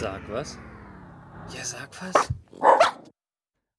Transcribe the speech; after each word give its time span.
Sag 0.00 0.20
was? 0.30 0.56
Ja, 1.52 1.64
sag 1.64 1.90
was. 2.00 2.32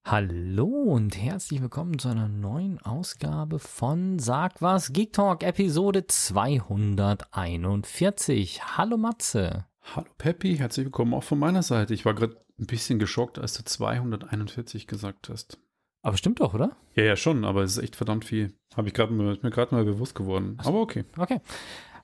Hallo 0.05 0.65
und 0.65 1.15
herzlich 1.15 1.61
willkommen 1.61 1.97
zu 1.97 2.09
einer 2.09 2.27
neuen 2.27 2.77
Ausgabe 2.81 3.57
von 3.57 4.19
Sag 4.19 4.61
was 4.61 4.91
Geek 4.91 5.13
Talk 5.13 5.43
Episode 5.43 6.07
241. 6.07 8.77
Hallo 8.77 8.97
Matze. 8.97 9.67
Hallo 9.95 10.09
Peppi, 10.17 10.57
herzlich 10.57 10.87
willkommen 10.87 11.13
auch 11.13 11.23
von 11.23 11.39
meiner 11.39 11.63
Seite. 11.63 11.93
Ich 11.93 12.03
war 12.03 12.15
gerade 12.15 12.35
ein 12.59 12.65
bisschen 12.65 12.99
geschockt, 12.99 13.39
als 13.39 13.53
du 13.53 13.63
241 13.63 14.87
gesagt 14.87 15.29
hast. 15.29 15.57
Aber 16.01 16.17
stimmt 16.17 16.41
doch, 16.41 16.53
oder? 16.53 16.75
Ja, 16.95 17.03
ja, 17.03 17.15
schon, 17.15 17.45
aber 17.45 17.63
es 17.63 17.77
ist 17.77 17.83
echt 17.83 17.95
verdammt 17.95 18.25
viel. 18.25 18.53
Habe 18.75 18.89
ich 18.89 18.93
gerade 18.93 19.13
mir 19.13 19.37
gerade 19.37 19.73
mal 19.73 19.85
bewusst 19.85 20.15
geworden. 20.15 20.57
Aber 20.65 20.81
okay. 20.81 21.05
Okay. 21.17 21.39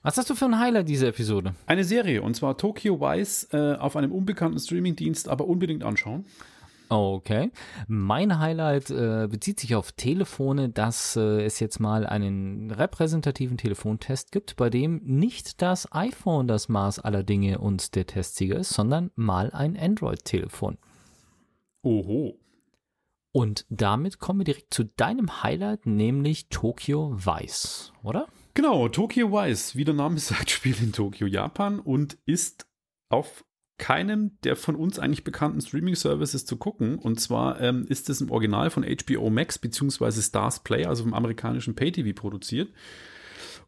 Was 0.06 0.16
hast 0.18 0.30
du 0.30 0.36
für 0.36 0.44
ein 0.44 0.60
Highlight 0.60 0.88
dieser 0.88 1.08
Episode? 1.08 1.56
Eine 1.66 1.82
Serie 1.82 2.22
und 2.22 2.36
zwar 2.36 2.56
Tokyo 2.56 3.00
Vice 3.00 3.48
äh, 3.52 3.74
auf 3.74 3.96
einem 3.96 4.12
unbekannten 4.12 4.60
Streamingdienst, 4.60 5.28
aber 5.28 5.48
unbedingt 5.48 5.82
anschauen. 5.82 6.24
Okay. 6.88 7.50
Mein 7.88 8.38
Highlight 8.38 8.88
äh, 8.90 9.26
bezieht 9.28 9.58
sich 9.58 9.74
auf 9.74 9.90
Telefone, 9.90 10.68
dass 10.68 11.16
äh, 11.16 11.44
es 11.44 11.58
jetzt 11.58 11.80
mal 11.80 12.06
einen 12.06 12.70
repräsentativen 12.70 13.58
Telefontest 13.58 14.30
gibt, 14.30 14.54
bei 14.54 14.70
dem 14.70 15.00
nicht 15.02 15.60
das 15.60 15.92
iPhone 15.92 16.46
das 16.46 16.68
Maß 16.68 17.00
aller 17.00 17.24
Dinge 17.24 17.58
und 17.58 17.96
der 17.96 18.06
Testsieger 18.06 18.60
ist, 18.60 18.74
sondern 18.74 19.10
mal 19.16 19.50
ein 19.50 19.76
Android-Telefon. 19.76 20.78
Oho. 21.82 22.38
Und 23.32 23.66
damit 23.70 24.20
kommen 24.20 24.38
wir 24.38 24.44
direkt 24.44 24.72
zu 24.72 24.84
deinem 24.84 25.42
Highlight, 25.42 25.84
nämlich 25.84 26.48
Tokyo 26.48 27.12
Vice, 27.16 27.92
oder? 28.04 28.28
Genau, 28.56 28.88
Tokyo 28.88 29.30
Vice, 29.30 29.76
wie 29.76 29.84
der 29.84 29.94
Name 29.94 30.18
sagt, 30.18 30.50
spielt 30.50 30.80
in 30.80 30.92
Tokio, 30.92 31.26
Japan 31.26 31.78
und 31.78 32.16
ist 32.24 32.66
auf 33.10 33.44
keinem 33.78 34.38
der 34.42 34.56
von 34.56 34.74
uns 34.74 34.98
eigentlich 34.98 35.22
bekannten 35.22 35.60
Streaming-Services 35.60 36.46
zu 36.46 36.56
gucken. 36.56 36.98
Und 36.98 37.20
zwar 37.20 37.60
ähm, 37.60 37.84
ist 37.86 38.08
es 38.08 38.22
im 38.22 38.30
Original 38.30 38.70
von 38.70 38.82
HBO 38.82 39.28
Max 39.28 39.58
bzw. 39.58 40.22
Stars 40.22 40.60
Play, 40.60 40.86
also 40.86 41.02
vom 41.02 41.12
amerikanischen 41.12 41.74
Pay-TV 41.74 42.18
produziert. 42.18 42.72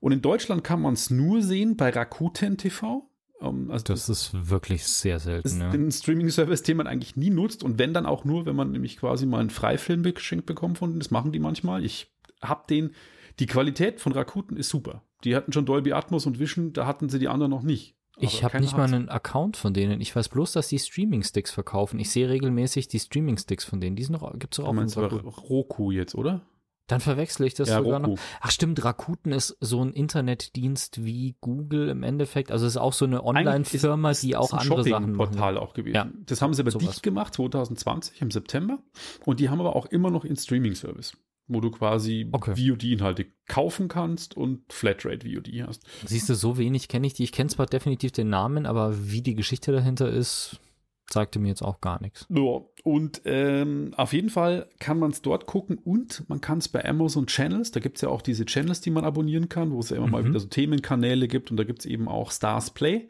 Und 0.01 0.13
in 0.13 0.23
Deutschland 0.23 0.65
kann 0.65 0.81
man 0.81 0.95
es 0.95 1.11
nur 1.11 1.43
sehen 1.43 1.77
bei 1.77 1.91
Rakuten 1.91 2.57
TV. 2.57 3.11
Ähm, 3.43 3.71
also 3.71 3.85
das, 3.85 4.07
das, 4.07 4.33
ist 4.33 4.49
wirklich 4.49 4.85
sehr 4.85 5.19
selten. 5.19 5.43
Das 5.43 5.53
ist 5.53 5.61
ja. 5.61 5.71
ein 5.71 5.93
Streaming-Service, 5.93 6.63
den 6.63 6.79
man 6.79 6.87
eigentlich 6.87 7.15
nie 7.15 7.29
nutzt. 7.29 7.63
Und 7.63 7.79
wenn 7.79 7.93
dann 7.93 8.07
auch 8.07 8.25
nur, 8.25 8.47
wenn 8.47 8.57
man 8.57 8.73
nämlich 8.73 8.97
quasi 8.97 9.27
mal 9.27 9.41
einen 9.41 9.51
Freifilm 9.51 10.03
geschenkt 10.03 10.47
bekommt 10.47 10.79
von 10.79 10.89
denen. 10.89 11.01
Das 11.01 11.11
machen 11.11 11.33
die 11.33 11.41
manchmal. 11.41 11.85
Ich 11.85 12.11
habe 12.41 12.65
den 12.71 12.95
die 13.39 13.47
Qualität 13.47 14.01
von 14.01 14.13
Rakuten 14.13 14.57
ist 14.57 14.69
super. 14.69 15.03
Die 15.25 15.35
hatten 15.35 15.53
schon 15.53 15.67
Dolby 15.67 15.93
Atmos 15.93 16.27
und 16.27 16.39
Vision, 16.39 16.73
da 16.73 16.87
hatten 16.87 17.09
sie 17.09 17.19
die 17.19 17.29
anderen 17.29 17.51
noch 17.51 17.63
nicht. 17.63 17.97
ich 18.19 18.43
habe 18.43 18.61
nicht 18.61 18.77
mal 18.77 18.85
einen 18.85 19.09
Account 19.09 19.57
von 19.57 19.73
denen. 19.75 20.01
Ich 20.01 20.15
weiß 20.15 20.29
bloß, 20.29 20.53
dass 20.53 20.69
die 20.69 20.79
Streaming-Sticks 20.79 21.51
verkaufen. 21.51 21.99
Ich 22.01 22.11
sehe 22.11 22.29
regelmäßig 22.29 22.89
die 22.89 22.99
Streaming-Sticks 22.99 23.65
von 23.65 23.81
denen. 23.81 23.97
Die 23.97 24.05
sind 24.05 24.21
noch, 24.21 24.33
gibt's 24.39 24.59
auch. 24.61 24.67
Du 24.67 24.73
meinst 24.73 24.97
Roku 24.97 25.91
jetzt, 25.91 26.15
oder? 26.15 26.43
Dann 26.89 27.01
verwechsle 27.01 27.47
ich 27.47 27.53
das 27.53 27.69
ja, 27.69 27.79
sogar 27.79 28.01
Roku. 28.01 28.13
noch. 28.13 28.19
Ach 28.41 28.51
stimmt, 28.51 28.83
Rakuten 28.83 29.31
ist 29.31 29.57
so 29.61 29.85
ein 29.85 29.93
Internetdienst 29.93 31.05
wie 31.05 31.37
Google 31.41 31.91
im 31.91 32.03
Endeffekt. 32.03 32.51
Also 32.51 32.67
es 32.67 32.73
ist 32.73 32.77
auch 32.79 32.95
so 32.95 33.05
eine 33.05 33.23
Online-Firma, 33.25 34.13
die 34.15 34.37
auch 34.37 34.53
ein 34.53 34.61
andere 34.61 34.85
Sachen 34.85 35.13
macht. 35.13 35.33
Portal 35.33 35.59
auch 35.59 35.75
gewesen. 35.75 35.95
Ja. 35.95 36.11
Das 36.25 36.41
haben 36.41 36.55
sie 36.55 36.63
aber 36.63 36.71
dicht 36.71 37.03
gemacht 37.03 37.35
2020 37.35 38.23
im 38.23 38.31
September 38.31 38.79
und 39.27 39.39
die 39.39 39.51
haben 39.51 39.61
aber 39.61 39.77
auch 39.77 39.87
immer 39.87 40.11
noch 40.11 40.25
in 40.25 40.37
Streaming-Service 40.37 41.13
wo 41.49 41.61
du 41.61 41.71
quasi 41.71 42.29
okay. 42.33 42.55
VOD-Inhalte 42.55 43.27
kaufen 43.47 43.89
kannst 43.89 44.37
und 44.37 44.73
Flatrate-VOD 44.73 45.67
hast. 45.67 45.83
Siehst 46.05 46.29
du, 46.29 46.35
so 46.35 46.59
wenig 46.59 46.89
kenne 46.89 47.07
ich 47.07 47.15
die. 47.15 47.25
Ich 47.25 47.33
kenne 47.33 47.49
zwar 47.49 47.67
definitiv 47.67 48.13
den 48.13 48.29
Namen, 48.29 48.67
aber 48.67 49.11
wie 49.11 49.23
die 49.23 49.35
Geschichte 49.35 49.73
dahinter 49.73 50.11
ist, 50.11 50.61
zeigte 51.09 51.39
mir 51.39 51.49
jetzt 51.49 51.63
auch 51.63 51.81
gar 51.81 52.01
nichts. 52.01 52.27
Ja, 52.29 52.61
und 52.85 53.23
ähm, 53.25 53.93
auf 53.97 54.13
jeden 54.13 54.29
Fall 54.29 54.69
kann 54.79 54.99
man 54.99 55.11
es 55.11 55.23
dort 55.23 55.47
gucken 55.47 55.79
und 55.79 56.29
man 56.29 56.41
kann 56.41 56.59
es 56.59 56.69
bei 56.69 56.85
Amazon 56.85 57.27
Channels, 57.27 57.71
da 57.71 57.81
gibt 57.81 57.97
es 57.97 58.03
ja 58.03 58.09
auch 58.09 58.23
diese 58.23 58.45
Channels, 58.45 58.81
die 58.81 58.91
man 58.91 59.05
abonnieren 59.05 59.49
kann, 59.49 59.73
wo 59.73 59.81
es 59.81 59.91
ja 59.91 59.97
immer 59.97 60.07
mhm. 60.07 60.13
mal 60.13 60.25
wieder 60.27 60.41
so 60.41 60.49
Themenkanäle 60.49 61.29
gibt 61.29 61.51
und 61.51 61.57
da 61.57 61.65
gibt 61.65 61.81
es 61.81 61.87
eben 61.87 62.09
auch 62.09 62.31
Stars 62.31 62.71
Play 62.71 63.09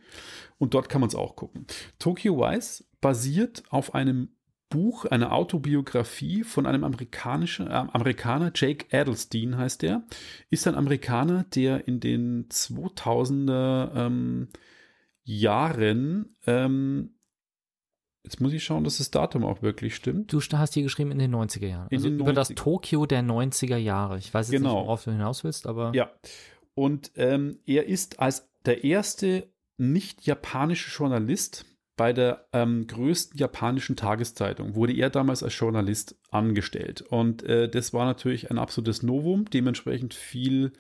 und 0.59 0.75
dort 0.75 0.89
kann 0.89 1.01
man 1.01 1.09
es 1.09 1.15
auch 1.15 1.37
gucken. 1.37 1.67
Tokyo 1.99 2.39
Vice 2.39 2.85
basiert 3.01 3.65
auf 3.71 3.95
einem 3.95 4.31
Buch, 4.69 5.05
eine 5.07 5.33
Autobiografie 5.33 6.45
von 6.45 6.67
einem 6.67 6.85
amerikanischen 6.85 7.69
äh, 7.69 7.71
Amerikaner, 7.71 8.53
Jake 8.55 8.87
Adelstein 8.97 9.57
heißt 9.57 9.83
der, 9.83 10.05
ist 10.51 10.67
ein 10.67 10.75
Amerikaner, 10.75 11.45
der 11.55 11.89
in 11.89 12.01
den 12.01 12.49
2000er 12.49 13.95
ähm, 13.95 14.49
Jahren 15.25 16.37
ähm, 16.47 17.15
Jetzt 18.25 18.43
muss 18.43 18.53
ich 18.53 18.63
schauen, 18.63 18.85
dass 18.85 18.99
das 18.99 19.11
Datum 19.11 19.43
auch 19.43 19.63
wirklich 19.63 19.95
stimmt. 19.95 20.35
Du 20.35 20.41
hast 20.41 20.75
hier 20.75 20.83
geschrieben 20.83 21.13
in 21.13 21.19
den 21.19 21.35
90er 21.35 21.67
Jahren. 21.67 21.89
Also 21.91 22.09
über 22.09 22.25
90 22.33 22.35
das 22.35 22.63
Tokio 22.63 23.07
der 23.07 23.23
90er 23.23 23.79
Jahre. 23.79 24.19
Ich 24.19 24.35
weiß 24.35 24.51
jetzt 24.51 24.61
genau. 24.61 24.75
nicht, 24.75 24.85
worauf 24.85 25.05
du 25.05 25.13
hinaus 25.13 25.45
willst, 25.45 25.67
aber. 25.67 25.93
Ja. 25.95 26.11
Und 26.75 27.11
ähm, 27.17 27.61
er 27.65 27.87
ist 27.87 28.21
als 28.21 28.51
der 28.67 28.85
erste 28.85 29.51
nicht 29.79 30.27
japanische 30.27 30.91
Journalist 30.91 31.65
bei 31.99 32.15
der 32.15 32.47
ähm, 32.55 32.87
größten 32.87 33.39
japanischen 33.39 33.97
Tageszeitung 33.97 34.75
wurde 34.77 34.95
er 34.95 35.11
damals 35.11 35.43
als 35.43 35.59
Journalist 35.59 36.17
angestellt. 36.31 37.03
Und 37.03 37.43
äh, 37.43 37.69
das 37.69 37.93
war 37.93 38.07
natürlich 38.07 38.51
ein 38.51 38.57
absolutes 38.57 39.03
Novum. 39.03 39.51
Dementsprechend 39.51 40.15
viel 40.15 40.73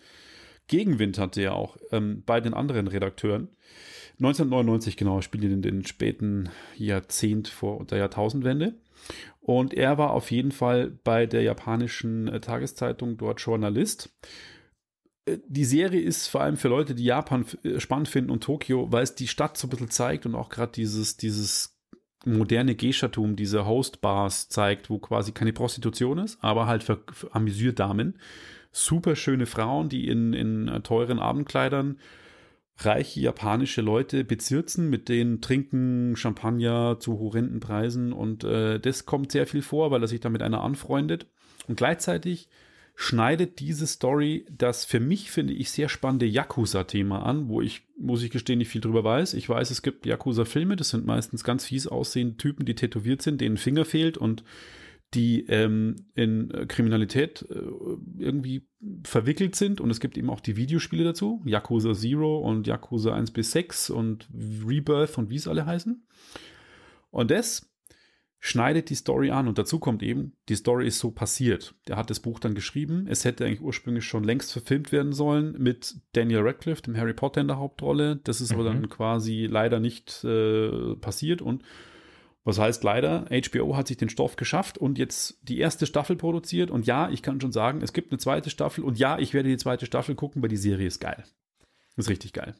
Gegenwind 0.68 1.18
hatte 1.18 1.42
er 1.42 1.54
auch 1.54 1.76
ähm, 1.90 2.22
bei 2.24 2.40
den 2.40 2.54
anderen 2.54 2.86
Redakteuren. 2.86 3.48
1999 4.18 4.96
genau, 4.96 5.20
spielt 5.20 5.44
in 5.44 5.60
den 5.60 5.84
späten 5.84 6.50
Jahrzehnt 6.76 7.48
vor 7.48 7.84
der 7.84 7.98
Jahrtausendwende. 7.98 8.74
Und 9.40 9.74
er 9.74 9.98
war 9.98 10.12
auf 10.12 10.30
jeden 10.30 10.52
Fall 10.52 10.98
bei 11.02 11.26
der 11.26 11.42
japanischen 11.42 12.28
äh, 12.28 12.40
Tageszeitung 12.40 13.16
dort 13.16 13.40
Journalist 13.40 14.10
die 15.46 15.64
Serie 15.64 16.00
ist 16.00 16.28
vor 16.28 16.40
allem 16.40 16.56
für 16.56 16.68
Leute, 16.68 16.94
die 16.94 17.04
Japan 17.04 17.44
äh, 17.62 17.80
spannend 17.80 18.08
finden 18.08 18.30
und 18.30 18.42
Tokio, 18.42 18.90
weil 18.90 19.02
es 19.02 19.14
die 19.14 19.28
Stadt 19.28 19.56
so 19.56 19.66
ein 19.66 19.70
bisschen 19.70 19.90
zeigt 19.90 20.26
und 20.26 20.34
auch 20.34 20.48
gerade 20.48 20.72
dieses, 20.72 21.16
dieses 21.16 21.76
moderne 22.24 22.74
Geisha-Tum, 22.74 23.36
diese 23.36 23.66
Host-Bars 23.66 24.48
zeigt, 24.48 24.90
wo 24.90 24.98
quasi 24.98 25.32
keine 25.32 25.52
Prostitution 25.52 26.18
ist, 26.18 26.38
aber 26.42 26.66
halt 26.66 26.82
für, 26.82 27.00
für 27.12 27.34
Amüsierdamen. 27.34 28.18
Super 28.72 29.16
schöne 29.16 29.46
Frauen, 29.46 29.88
die 29.88 30.08
in, 30.08 30.32
in 30.32 30.68
äh, 30.68 30.80
teuren 30.80 31.18
Abendkleidern 31.18 31.98
reiche 32.80 33.20
japanische 33.20 33.80
Leute 33.80 34.24
bezirzen, 34.24 34.88
mit 34.88 35.08
denen 35.08 35.40
trinken 35.40 36.16
Champagner 36.16 36.98
zu 37.00 37.18
horrenden 37.18 37.60
Preisen 37.60 38.12
und 38.12 38.44
äh, 38.44 38.78
das 38.78 39.04
kommt 39.04 39.32
sehr 39.32 39.46
viel 39.46 39.62
vor, 39.62 39.90
weil 39.90 40.02
er 40.02 40.08
sich 40.08 40.20
da 40.20 40.28
mit 40.28 40.42
einer 40.42 40.62
anfreundet. 40.62 41.26
Und 41.66 41.76
gleichzeitig 41.76 42.48
schneidet 43.00 43.60
diese 43.60 43.86
Story 43.86 44.44
das 44.50 44.84
für 44.84 44.98
mich, 44.98 45.31
finde 45.31 45.53
ich, 45.53 45.70
sehr 45.70 45.88
spannende 45.88 46.26
Yakuza-Thema 46.26 47.25
an, 47.25 47.48
wo 47.48 47.60
ich, 47.60 47.82
muss 47.97 48.25
ich 48.25 48.31
gestehen, 48.32 48.59
nicht 48.59 48.70
viel 48.70 48.81
drüber 48.81 49.04
weiß. 49.04 49.34
Ich 49.34 49.48
weiß, 49.48 49.70
es 49.70 49.82
gibt 49.82 50.04
Yakuza-Filme, 50.04 50.75
das 50.75 50.88
sind 50.88 51.06
meistens 51.06 51.44
ganz 51.44 51.64
fies 51.64 51.87
aussehende 51.87 52.38
Typen, 52.38 52.66
die 52.66 52.75
tätowiert 52.75 53.22
sind, 53.22 53.41
denen 53.41 53.56
Finger 53.56 53.84
fehlt 53.84 54.19
und 54.19 54.42
die 55.14 55.47
ähm, 55.47 55.94
in 56.16 56.53
Kriminalität 56.66 57.47
äh, 57.48 57.60
irgendwie 58.19 58.66
verwickelt 59.04 59.54
sind. 59.54 59.81
Und 59.81 59.91
es 59.91 60.00
gibt 60.00 60.19
eben 60.19 60.28
auch 60.28 60.41
die 60.41 60.56
Videospiele 60.56 61.04
dazu, 61.04 61.41
Yakuza 61.44 61.94
Zero 61.94 62.41
und 62.41 62.66
Yakuza 62.66 63.14
1 63.14 63.31
bis 63.31 63.53
6 63.53 63.91
und 63.91 64.28
Rebirth 64.34 65.19
und 65.19 65.31
wie 65.31 65.37
es 65.37 65.47
alle 65.47 65.66
heißen. 65.66 66.04
Und 67.12 67.31
das 67.31 67.70
schneidet 68.41 68.91
die 68.91 68.94
Story 68.94 69.31
an 69.31 69.49
und 69.49 69.59
dazu 69.59 69.78
kommt 69.78 70.03
eben, 70.03 70.32
die 70.49 70.54
Story 70.54 70.87
ist 70.87 71.00
so 71.00 71.10
passiert. 71.10 71.75
Der 71.88 71.97
hat 71.97 72.09
das 72.10 72.21
Buch 72.21 72.38
dann 72.38 72.54
geschrieben. 72.54 73.06
Es 73.09 73.25
hätte 73.25 73.44
eigentlich 73.44 73.60
ursprünglich 73.60 74.04
schon 74.04 74.22
längst 74.22 74.53
verfilmt 74.53 74.93
werden 74.93 75.12
sollen 75.12 75.56
mit 75.59 75.97
Daniel 76.12 76.43
Radcliffe, 76.43 76.82
dem 76.82 76.97
Harry 76.97 77.15
Potter 77.15 77.41
in 77.41 77.49
der 77.49 77.59
Hauptrolle. 77.59 78.16
Das 78.22 78.41
ist 78.41 78.53
mhm. 78.53 78.60
aber 78.60 78.65
dann 78.65 78.88
quasi 78.88 79.49
leider 79.50 79.81
nicht 79.81 80.23
äh, 80.25 80.94
passiert 80.96 81.43
und 81.43 81.64
was 82.44 82.58
heißt 82.58 82.82
leider, 82.82 83.26
HBO 83.31 83.76
hat 83.76 83.88
sich 83.88 83.99
den 83.99 84.08
Stoff 84.08 84.37
geschafft 84.37 84.79
und 84.79 84.96
jetzt 84.96 85.38
die 85.43 85.58
erste 85.58 85.84
Staffel 85.84 86.17
produziert 86.17 86.70
und 86.70 86.87
ja, 86.87 87.11
ich 87.11 87.23
kann 87.23 87.43
schon 87.43 87.52
sagen, 87.52 87.82
es 87.82 87.93
gibt 87.93 88.11
eine 88.11 88.19
zweite 88.19 88.49
Staffel 88.49 88.84
und 88.84 88.99
ja, 88.99 89.19
ich 89.19 89.34
werde 89.34 89.50
die 89.50 89.58
zweite 89.58 89.84
Staffel 89.84 90.14
gucken, 90.14 90.41
weil 90.41 90.49
die 90.49 90.56
Serie 90.56 90.87
ist 90.87 90.99
geil. 90.99 91.25
Ist 91.96 92.08
richtig 92.08 92.32
geil. 92.32 92.55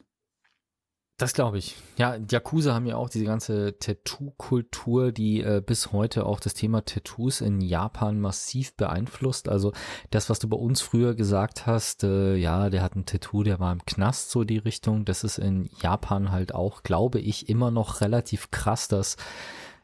Das 1.19 1.33
glaube 1.33 1.57
ich. 1.57 1.75
Ja, 1.97 2.15
Yakuza 2.31 2.73
haben 2.73 2.85
ja 2.85 2.95
auch 2.95 3.09
diese 3.09 3.25
ganze 3.25 3.77
Tattoo-Kultur, 3.77 5.11
die 5.11 5.41
äh, 5.41 5.61
bis 5.63 5.91
heute 5.91 6.25
auch 6.25 6.39
das 6.39 6.53
Thema 6.53 6.85
Tattoos 6.85 7.41
in 7.41 7.59
Japan 7.59 8.21
massiv 8.21 8.73
beeinflusst. 8.77 9.49
Also 9.49 9.73
das, 10.11 10.29
was 10.29 10.39
du 10.39 10.47
bei 10.47 10.55
uns 10.55 10.79
früher 10.79 11.15
gesagt 11.15 11.67
hast, 11.67 12.05
äh, 12.05 12.37
ja, 12.37 12.69
der 12.69 12.81
hat 12.81 12.95
ein 12.95 13.05
Tattoo, 13.05 13.43
der 13.43 13.59
war 13.59 13.73
im 13.73 13.83
Knast, 13.83 14.31
so 14.31 14.45
die 14.45 14.59
Richtung. 14.59 15.03
Das 15.03 15.25
ist 15.25 15.39
in 15.39 15.69
Japan 15.81 16.31
halt 16.31 16.55
auch, 16.55 16.83
glaube 16.83 17.19
ich, 17.19 17.49
immer 17.49 17.69
noch 17.69 17.99
relativ 17.99 18.49
krass, 18.49 18.87
dass 18.87 19.17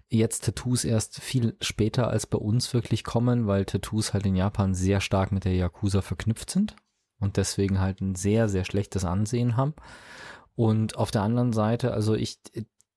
jetzt 0.08 0.46
Tattoos 0.46 0.86
erst 0.86 1.20
viel 1.20 1.58
später 1.60 2.08
als 2.08 2.28
bei 2.28 2.38
uns 2.38 2.74
wirklich 2.74 3.04
kommen, 3.04 3.46
weil 3.46 3.66
Tattoos 3.66 4.14
halt 4.14 4.26
in 4.26 4.38
Japan 4.38 4.74
sehr 4.74 5.02
stark 5.02 5.34
mit 5.34 5.44
der 5.44 5.56
Yakuza 5.56 6.02
verknüpft 6.02 6.50
sind 6.50 6.78
und 7.20 7.36
deswegen 7.36 7.82
halt 7.82 8.00
ein 8.00 8.16
sehr, 8.16 8.48
sehr 8.48 8.64
schlechtes 8.64 9.04
Ansehen 9.04 9.58
haben. 9.58 9.74
Und 10.56 10.98
auf 10.98 11.12
der 11.12 11.22
anderen 11.22 11.54
Seite, 11.54 11.94
also 11.94 12.16
ich, 12.16 12.40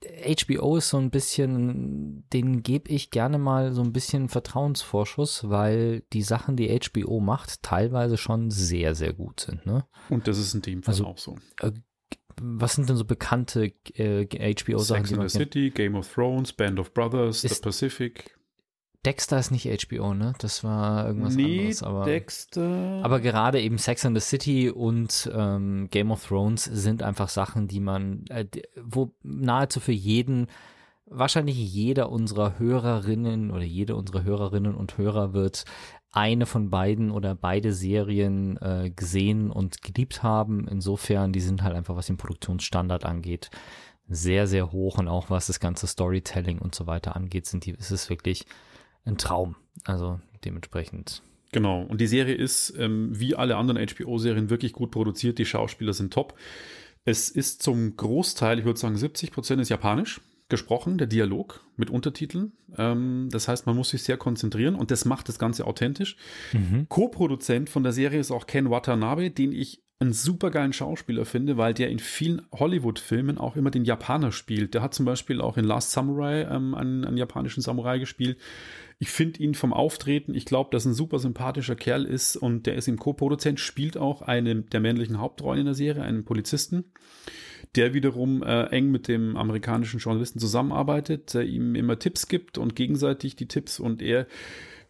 HBO 0.00 0.76
ist 0.76 0.90
so 0.90 0.99
ein 0.99 1.10
bisschen, 1.10 2.25
den 2.32 2.62
gebe 2.62 2.90
ich 2.90 3.10
gerne 3.10 3.38
mal 3.38 3.72
so 3.72 3.82
ein 3.82 3.93
bisschen 3.93 4.28
Vertrauensvorschuss, 4.28 5.49
weil 5.49 6.02
die 6.12 6.22
Sachen, 6.22 6.56
die 6.56 6.69
HBO 6.78 7.20
macht, 7.20 7.62
teilweise 7.62 8.16
schon 8.16 8.50
sehr, 8.50 8.94
sehr 8.94 9.12
gut 9.12 9.40
sind. 9.40 9.66
Ne? 9.66 9.84
Und 10.08 10.28
das 10.28 10.38
ist 10.38 10.55
in 10.55 10.62
dem 10.62 10.82
Fall 10.82 10.93
also, 10.93 11.06
auch 11.06 11.19
so. 11.19 11.37
Äh, 11.60 11.72
was 12.40 12.75
sind 12.75 12.88
denn 12.88 12.96
so 12.96 13.05
bekannte 13.05 13.72
äh, 13.94 14.26
HBO-Sachen? 14.26 15.06
Sex 15.06 15.10
in 15.10 15.20
the 15.20 15.28
City, 15.28 15.70
Game 15.70 15.96
of 15.96 16.12
Thrones, 16.12 16.52
Band 16.52 16.78
of 16.78 16.94
Brothers, 16.94 17.43
The 17.43 17.49
Pacific. 17.60 18.38
Dexter 19.06 19.39
ist 19.39 19.50
nicht 19.53 19.67
HBO, 19.87 20.12
ne? 20.12 20.35
Das 20.39 20.65
war 20.65 21.06
irgendwas 21.06 21.35
nee, 21.37 21.59
anderes. 21.59 21.83
Aber, 21.83 22.05
Dexter. 22.05 23.00
aber 23.03 23.21
gerade 23.21 23.61
eben 23.61 23.79
Sex 23.79 24.05
and 24.05 24.19
the 24.19 24.27
City 24.27 24.71
und 24.71 25.31
ähm, 25.33 25.89
Game 25.91 26.11
of 26.11 26.27
Thrones 26.27 26.65
sind 26.65 27.03
einfach 27.03 27.29
Sachen, 27.29 27.69
die 27.69 27.81
man, 27.81 28.25
äh, 28.29 28.47
wo 28.77 29.12
nahezu 29.23 29.79
für 29.79 29.93
jeden, 29.93 30.49
wahrscheinlich 31.06 31.56
jeder 31.56 32.11
unserer 32.11 32.59
Hörerinnen 32.59 33.50
oder 33.50 33.62
jede 33.62 33.95
unserer 33.95 34.25
Hörerinnen 34.25 34.75
und 34.75 34.99
Hörer 34.99 35.33
wird 35.33 35.65
eine 36.11 36.47
von 36.47 36.71
beiden 36.71 37.11
oder 37.11 37.35
beide 37.35 37.73
Serien 37.73 38.56
äh, 38.61 38.91
gesehen 38.91 39.51
und 39.51 39.83
geliebt 39.83 40.23
haben. 40.23 40.67
Insofern, 40.67 41.33
die 41.33 41.41
sind 41.41 41.62
halt 41.62 41.77
einfach, 41.77 41.97
was 41.97 42.06
den 42.06 42.17
Produktionsstandard 42.17 43.05
angeht, 43.05 43.51
sehr, 44.09 44.47
sehr 44.47 44.73
hoch 44.73 44.99
und 44.99 45.06
auch 45.06 45.31
was 45.31 45.47
das 45.47 45.61
ganze 45.61 45.87
Storytelling 45.87 46.59
und 46.59 46.75
so 46.75 46.87
weiter 46.87 47.15
angeht, 47.15 47.47
sind 47.47 47.67
die, 47.67 47.73
ist 47.73 47.91
es 47.91 48.09
wirklich 48.11 48.47
ein 49.08 49.19
Traum. 49.19 49.56
Also 49.84 50.20
dementsprechend. 50.44 51.22
Genau. 51.52 51.82
Und 51.82 52.00
die 52.00 52.06
Serie 52.06 52.34
ist, 52.34 52.75
ähm, 52.78 53.19
wie 53.19 53.34
alle 53.34 53.56
anderen 53.56 53.84
HBO-Serien, 53.84 54.50
wirklich 54.50 54.72
gut 54.72 54.90
produziert. 54.90 55.38
Die 55.38 55.46
Schauspieler 55.46 55.93
sind 55.93 56.12
top. 56.12 56.34
Es 57.05 57.31
ist 57.31 57.62
zum 57.62 57.96
Großteil, 57.96 58.58
ich 58.58 58.64
würde 58.64 58.78
sagen 58.78 58.96
70 58.96 59.32
Prozent 59.32 59.60
ist 59.62 59.70
japanisch 59.70 60.20
gesprochen, 60.50 60.96
der 60.99 61.06
Dialog 61.06 61.60
mit 61.76 61.90
Untertiteln. 61.90 62.52
Ähm, 62.76 63.28
das 63.31 63.49
heißt, 63.49 63.66
man 63.66 63.76
muss 63.76 63.90
sich 63.90 64.02
sehr 64.02 64.16
konzentrieren 64.16 64.75
und 64.75 64.90
das 64.90 65.05
macht 65.05 65.28
das 65.28 65.38
Ganze 65.38 65.66
authentisch. 65.66 66.16
Mhm. 66.52 66.87
Co-Produzent 66.88 67.69
von 67.69 67.82
der 67.82 67.93
Serie 67.93 68.20
ist 68.20 68.31
auch 68.31 68.46
Ken 68.46 68.70
Watanabe, 68.70 69.31
den 69.31 69.52
ich 69.52 69.82
einen 70.00 70.12
supergeilen 70.12 70.72
Schauspieler 70.72 71.25
finde, 71.25 71.56
weil 71.56 71.75
der 71.75 71.90
in 71.90 71.99
vielen 71.99 72.43
Hollywood-Filmen 72.52 73.37
auch 73.37 73.56
immer 73.56 73.70
den 73.70 73.84
Japaner 73.84 74.31
spielt. 74.31 74.75
Der 74.75 74.82
hat 74.82 74.94
zum 74.94 75.05
Beispiel 75.05 75.40
auch 75.40 75.56
in 75.56 75.64
Last 75.64 75.90
Samurai 75.90 76.43
ähm, 76.43 76.75
einen, 76.75 77.05
einen 77.05 77.16
japanischen 77.16 77.62
Samurai 77.62 77.99
gespielt. 77.99 78.38
Ich 79.00 79.11
finde 79.11 79.41
ihn 79.41 79.55
vom 79.55 79.73
Auftreten, 79.73 80.35
ich 80.35 80.45
glaube, 80.45 80.71
dass 80.73 80.85
ein 80.85 80.93
super 80.93 81.21
sympathischer 81.21 81.77
Kerl 81.77 82.05
ist 82.05 82.37
und 82.37 82.67
der 82.67 82.75
ist 82.75 82.89
im 82.89 82.99
Co-Produzent, 82.99 83.61
spielt 83.61 83.97
auch 83.97 84.23
eine 84.23 84.62
der 84.62 84.81
männlichen 84.81 85.21
Hauptrollen 85.21 85.61
in 85.61 85.67
der 85.67 85.75
Serie, 85.75 86.03
einen 86.03 86.25
Polizisten, 86.25 86.85
der 87.77 87.95
wiederum 87.95 88.43
äh, 88.43 88.65
eng 88.67 88.91
mit 88.91 89.06
dem 89.06 89.37
amerikanischen 89.37 90.00
Journalisten 90.00 90.41
zusammenarbeitet, 90.41 91.33
der 91.35 91.45
ihm 91.45 91.77
immer 91.77 92.00
Tipps 92.00 92.27
gibt 92.27 92.59
und 92.59 92.75
gegenseitig 92.75 93.37
die 93.37 93.47
Tipps 93.47 93.79
und 93.79 94.03
er 94.03 94.27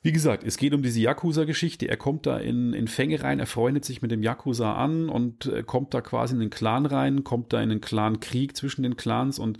wie 0.02 0.12
gesagt, 0.12 0.44
es 0.44 0.56
geht 0.56 0.74
um 0.74 0.82
diese 0.82 1.00
Yakuza-Geschichte. 1.00 1.88
Er 1.88 1.96
kommt 1.96 2.26
da 2.26 2.38
in, 2.38 2.72
in 2.72 2.86
Fänge 2.86 3.22
rein, 3.22 3.40
er 3.40 3.46
freundet 3.46 3.84
sich 3.84 4.00
mit 4.00 4.10
dem 4.10 4.22
Yakuza 4.22 4.74
an 4.74 5.08
und 5.08 5.46
äh, 5.46 5.62
kommt 5.64 5.92
da 5.92 6.00
quasi 6.00 6.34
in 6.34 6.40
den 6.40 6.50
Clan 6.50 6.86
rein, 6.86 7.24
kommt 7.24 7.52
da 7.52 7.60
in 7.60 7.70
einen 7.70 7.80
Clan-Krieg 7.80 8.56
zwischen 8.56 8.84
den 8.84 8.96
Clans 8.96 9.38
und 9.38 9.58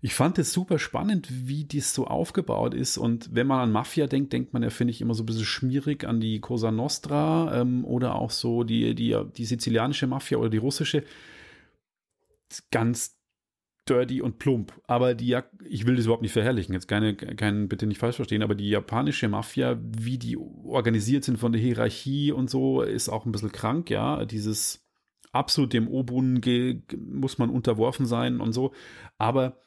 ich 0.00 0.14
fand 0.14 0.38
es 0.38 0.52
super 0.52 0.78
spannend, 0.78 1.28
wie 1.30 1.64
dies 1.64 1.92
so 1.92 2.06
aufgebaut 2.06 2.74
ist. 2.74 2.98
Und 2.98 3.34
wenn 3.34 3.48
man 3.48 3.60
an 3.60 3.72
Mafia 3.72 4.06
denkt, 4.06 4.32
denkt 4.32 4.52
man 4.52 4.62
ja, 4.62 4.70
finde 4.70 4.92
ich, 4.92 5.00
immer 5.00 5.14
so 5.14 5.24
ein 5.24 5.26
bisschen 5.26 5.44
schmierig 5.44 6.04
an 6.04 6.20
die 6.20 6.38
Cosa 6.38 6.70
Nostra 6.70 7.60
ähm, 7.60 7.84
oder 7.84 8.14
auch 8.14 8.30
so 8.30 8.62
die, 8.62 8.94
die, 8.94 9.20
die 9.36 9.44
sizilianische 9.44 10.06
Mafia 10.06 10.38
oder 10.38 10.50
die 10.50 10.58
russische. 10.58 11.02
Ganz 12.70 13.17
dirty 13.88 14.22
und 14.22 14.38
plump. 14.38 14.72
Aber 14.86 15.14
die, 15.14 15.38
ich 15.64 15.86
will 15.86 15.96
das 15.96 16.04
überhaupt 16.04 16.22
nicht 16.22 16.32
verherrlichen, 16.32 16.74
jetzt 16.74 16.88
keine, 16.88 17.14
kein, 17.14 17.68
bitte 17.68 17.86
nicht 17.86 17.98
falsch 17.98 18.16
verstehen, 18.16 18.42
aber 18.42 18.54
die 18.54 18.68
japanische 18.68 19.28
Mafia, 19.28 19.78
wie 19.80 20.18
die 20.18 20.36
organisiert 20.36 21.24
sind 21.24 21.38
von 21.38 21.52
der 21.52 21.60
Hierarchie 21.60 22.32
und 22.32 22.50
so, 22.50 22.82
ist 22.82 23.08
auch 23.08 23.26
ein 23.26 23.32
bisschen 23.32 23.52
krank, 23.52 23.90
ja. 23.90 24.24
Dieses 24.24 24.86
absolut 25.32 25.72
dem 25.72 25.88
Obun 25.88 26.40
muss 26.96 27.38
man 27.38 27.50
unterworfen 27.50 28.06
sein 28.06 28.40
und 28.40 28.52
so. 28.52 28.72
Aber 29.18 29.60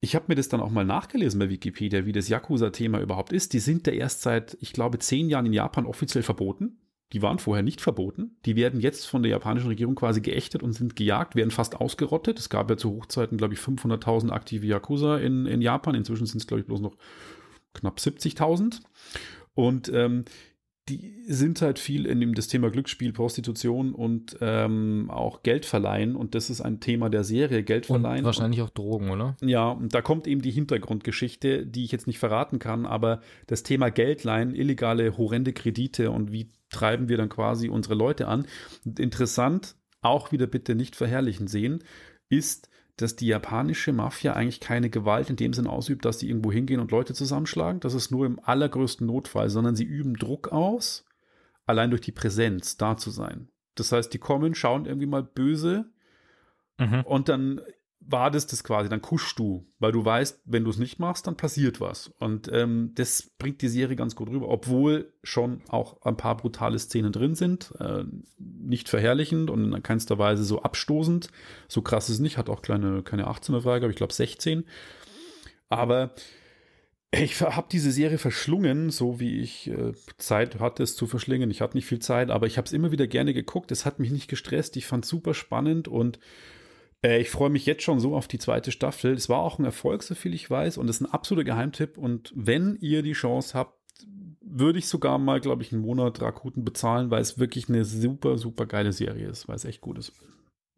ich 0.00 0.14
habe 0.14 0.26
mir 0.28 0.34
das 0.34 0.48
dann 0.48 0.60
auch 0.60 0.70
mal 0.70 0.84
nachgelesen 0.84 1.40
bei 1.40 1.48
Wikipedia, 1.48 2.04
wie 2.04 2.12
das 2.12 2.28
Yakuza-Thema 2.28 3.00
überhaupt 3.00 3.32
ist. 3.32 3.52
Die 3.54 3.58
sind 3.58 3.86
ja 3.86 3.92
erst 3.94 4.22
seit, 4.22 4.56
ich 4.60 4.72
glaube, 4.72 4.98
zehn 4.98 5.28
Jahren 5.30 5.46
in 5.46 5.52
Japan 5.52 5.86
offiziell 5.86 6.22
verboten. 6.22 6.78
Die 7.12 7.22
waren 7.22 7.38
vorher 7.38 7.62
nicht 7.62 7.80
verboten. 7.80 8.36
Die 8.44 8.56
werden 8.56 8.80
jetzt 8.80 9.06
von 9.06 9.22
der 9.22 9.30
japanischen 9.30 9.68
Regierung 9.68 9.94
quasi 9.94 10.20
geächtet 10.20 10.62
und 10.62 10.72
sind 10.72 10.96
gejagt, 10.96 11.36
werden 11.36 11.50
fast 11.50 11.76
ausgerottet. 11.76 12.38
Es 12.38 12.48
gab 12.48 12.70
ja 12.70 12.76
zu 12.76 12.90
Hochzeiten, 12.90 13.38
glaube 13.38 13.54
ich, 13.54 13.60
500.000 13.60 14.30
aktive 14.30 14.66
Yakuza 14.66 15.18
in, 15.18 15.46
in 15.46 15.62
Japan. 15.62 15.94
Inzwischen 15.94 16.26
sind 16.26 16.40
es, 16.40 16.46
glaube 16.46 16.62
ich, 16.62 16.66
bloß 16.66 16.80
noch 16.80 16.96
knapp 17.72 17.98
70.000. 17.98 18.80
Und 19.54 19.88
ähm, 19.92 20.24
die 20.88 21.22
sind 21.26 21.62
halt 21.62 21.78
viel 21.78 22.04
in 22.04 22.20
dem 22.20 22.34
das 22.34 22.46
Thema 22.46 22.70
Glücksspiel, 22.70 23.12
Prostitution 23.12 23.94
und 23.94 24.36
ähm, 24.42 25.10
auch 25.10 25.42
Geld 25.42 25.64
verleihen. 25.64 26.14
Und 26.14 26.34
das 26.34 26.50
ist 26.50 26.60
ein 26.60 26.80
Thema 26.80 27.08
der 27.08 27.24
Serie, 27.24 27.62
Geld 27.62 27.86
verleihen. 27.86 28.18
Und 28.18 28.24
wahrscheinlich 28.24 28.60
auch 28.60 28.70
Drogen, 28.70 29.10
oder? 29.10 29.36
Ja, 29.40 29.70
und 29.70 29.94
da 29.94 30.02
kommt 30.02 30.26
eben 30.26 30.42
die 30.42 30.50
Hintergrundgeschichte, 30.50 31.66
die 31.66 31.84
ich 31.84 31.92
jetzt 31.92 32.06
nicht 32.06 32.18
verraten 32.18 32.58
kann, 32.58 32.84
aber 32.84 33.20
das 33.46 33.62
Thema 33.62 33.90
Geldleihen, 33.90 34.54
illegale, 34.54 35.16
horrende 35.16 35.54
Kredite 35.54 36.10
und 36.10 36.32
wie 36.32 36.50
treiben 36.68 37.08
wir 37.08 37.16
dann 37.16 37.30
quasi 37.30 37.70
unsere 37.70 37.94
Leute 37.94 38.28
an. 38.28 38.46
Und 38.84 39.00
interessant, 39.00 39.76
auch 40.02 40.32
wieder 40.32 40.46
bitte 40.46 40.74
nicht 40.74 40.96
verherrlichen 40.96 41.46
sehen, 41.46 41.82
ist, 42.28 42.68
dass 42.96 43.16
die 43.16 43.26
japanische 43.26 43.92
Mafia 43.92 44.34
eigentlich 44.34 44.60
keine 44.60 44.88
Gewalt 44.88 45.28
in 45.28 45.36
dem 45.36 45.52
Sinn 45.52 45.66
ausübt, 45.66 46.04
dass 46.04 46.20
sie 46.20 46.28
irgendwo 46.28 46.52
hingehen 46.52 46.80
und 46.80 46.92
Leute 46.92 47.12
zusammenschlagen. 47.12 47.80
Das 47.80 47.94
ist 47.94 48.10
nur 48.10 48.26
im 48.26 48.38
allergrößten 48.40 49.06
Notfall, 49.06 49.50
sondern 49.50 49.74
sie 49.74 49.84
üben 49.84 50.14
Druck 50.14 50.48
aus, 50.48 51.04
allein 51.66 51.90
durch 51.90 52.02
die 52.02 52.12
Präsenz 52.12 52.76
da 52.76 52.96
zu 52.96 53.10
sein. 53.10 53.48
Das 53.74 53.90
heißt, 53.90 54.12
die 54.14 54.18
kommen, 54.18 54.54
schauen 54.54 54.86
irgendwie 54.86 55.06
mal 55.06 55.24
böse 55.24 55.86
mhm. 56.78 57.00
und 57.04 57.28
dann 57.28 57.60
war 58.06 58.30
das 58.30 58.46
das 58.46 58.64
quasi, 58.64 58.88
dann 58.88 59.00
kuschst 59.00 59.38
du, 59.38 59.66
weil 59.78 59.92
du 59.92 60.04
weißt, 60.04 60.42
wenn 60.44 60.64
du 60.64 60.70
es 60.70 60.78
nicht 60.78 60.98
machst, 60.98 61.26
dann 61.26 61.36
passiert 61.36 61.80
was. 61.80 62.08
Und 62.18 62.50
ähm, 62.52 62.92
das 62.94 63.30
bringt 63.38 63.62
die 63.62 63.68
Serie 63.68 63.96
ganz 63.96 64.14
gut 64.14 64.28
rüber, 64.28 64.48
obwohl 64.48 65.12
schon 65.22 65.62
auch 65.68 66.02
ein 66.02 66.16
paar 66.16 66.36
brutale 66.36 66.78
Szenen 66.78 67.12
drin 67.12 67.34
sind, 67.34 67.72
äh, 67.78 68.04
nicht 68.38 68.88
verherrlichend 68.88 69.50
und 69.50 69.72
in 69.72 69.82
keinster 69.82 70.18
Weise 70.18 70.44
so 70.44 70.62
abstoßend. 70.62 71.28
So 71.68 71.82
krass 71.82 72.08
ist 72.08 72.16
es 72.16 72.20
nicht, 72.20 72.36
hat 72.36 72.50
auch 72.50 72.62
kleine, 72.62 73.02
keine 73.02 73.28
18er 73.28 73.62
Frage, 73.62 73.86
aber 73.86 73.90
ich 73.90 73.96
glaube 73.96 74.12
16. 74.12 74.64
Aber 75.68 76.14
ich 77.10 77.40
habe 77.40 77.68
diese 77.70 77.92
Serie 77.92 78.18
verschlungen, 78.18 78.90
so 78.90 79.20
wie 79.20 79.38
ich 79.38 79.68
äh, 79.68 79.92
Zeit 80.18 80.58
hatte, 80.60 80.82
es 80.82 80.96
zu 80.96 81.06
verschlingen. 81.06 81.50
Ich 81.50 81.60
hatte 81.60 81.76
nicht 81.76 81.86
viel 81.86 82.00
Zeit, 82.00 82.30
aber 82.30 82.46
ich 82.46 82.58
habe 82.58 82.66
es 82.66 82.72
immer 82.72 82.92
wieder 82.92 83.06
gerne 83.06 83.32
geguckt. 83.32 83.70
Es 83.72 83.86
hat 83.86 83.98
mich 83.98 84.10
nicht 84.10 84.28
gestresst. 84.28 84.76
Ich 84.76 84.86
fand 84.86 85.04
es 85.04 85.10
super 85.10 85.32
spannend 85.32 85.88
und 85.88 86.18
äh, 87.04 87.20
ich 87.20 87.30
freue 87.30 87.50
mich 87.50 87.66
jetzt 87.66 87.82
schon 87.82 88.00
so 88.00 88.16
auf 88.16 88.26
die 88.26 88.38
zweite 88.38 88.72
Staffel. 88.72 89.12
Es 89.12 89.28
war 89.28 89.40
auch 89.40 89.58
ein 89.58 89.64
Erfolg, 89.64 90.02
so 90.02 90.14
viel 90.14 90.34
ich 90.34 90.50
weiß, 90.50 90.78
und 90.78 90.88
es 90.88 90.96
ist 90.96 91.02
ein 91.02 91.12
absoluter 91.12 91.44
Geheimtipp. 91.44 91.98
Und 91.98 92.32
wenn 92.34 92.76
ihr 92.80 93.02
die 93.02 93.12
Chance 93.12 93.56
habt, 93.56 93.78
würde 94.40 94.78
ich 94.78 94.88
sogar 94.88 95.18
mal, 95.18 95.40
glaube 95.40 95.62
ich, 95.62 95.72
einen 95.72 95.82
Monat 95.82 96.20
Rakuten 96.22 96.64
bezahlen, 96.64 97.10
weil 97.10 97.20
es 97.20 97.38
wirklich 97.38 97.68
eine 97.68 97.84
super, 97.84 98.38
super 98.38 98.66
geile 98.66 98.92
Serie 98.92 99.28
ist, 99.28 99.48
weil 99.48 99.56
es 99.56 99.64
echt 99.64 99.80
gut 99.80 99.98
ist. 99.98 100.12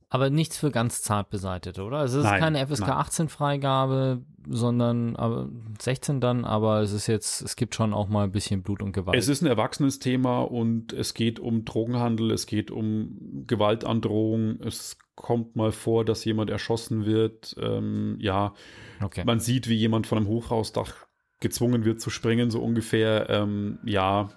Aber 0.08 0.30
nichts 0.30 0.56
für 0.56 0.70
ganz 0.70 1.02
zart 1.02 1.30
beseitigt, 1.30 1.80
oder? 1.80 2.04
Es 2.04 2.14
ist 2.14 2.22
nein, 2.22 2.40
keine 2.40 2.66
FSK 2.66 2.86
nein. 2.86 2.90
18 2.90 3.28
Freigabe, 3.28 4.22
sondern 4.48 5.16
aber 5.16 5.48
16 5.80 6.20
dann, 6.20 6.44
aber 6.44 6.80
es 6.80 6.92
ist 6.92 7.08
jetzt, 7.08 7.42
es 7.42 7.56
gibt 7.56 7.74
schon 7.74 7.92
auch 7.92 8.08
mal 8.08 8.24
ein 8.24 8.30
bisschen 8.30 8.62
Blut 8.62 8.82
und 8.82 8.92
Gewalt. 8.92 9.18
Es 9.18 9.28
ist 9.28 9.42
ein 9.42 9.46
erwachsenes 9.46 9.98
Thema 9.98 10.42
und 10.42 10.92
es 10.92 11.14
geht 11.14 11.40
um 11.40 11.64
Drogenhandel, 11.64 12.30
es 12.30 12.46
geht 12.46 12.70
um 12.70 13.44
Gewaltandrohung, 13.48 14.60
es 14.60 14.96
kommt 15.16 15.56
mal 15.56 15.72
vor, 15.72 16.04
dass 16.04 16.24
jemand 16.24 16.50
erschossen 16.50 17.04
wird. 17.04 17.56
Ähm, 17.60 18.16
ja, 18.20 18.54
okay. 19.02 19.24
man 19.24 19.40
sieht, 19.40 19.68
wie 19.68 19.74
jemand 19.74 20.06
von 20.06 20.18
einem 20.18 20.28
Hochhausdach 20.28 20.94
gezwungen 21.40 21.84
wird 21.84 22.00
zu 22.00 22.10
springen, 22.10 22.50
so 22.52 22.62
ungefähr. 22.62 23.28
Ähm, 23.28 23.80
ja, 23.84 24.28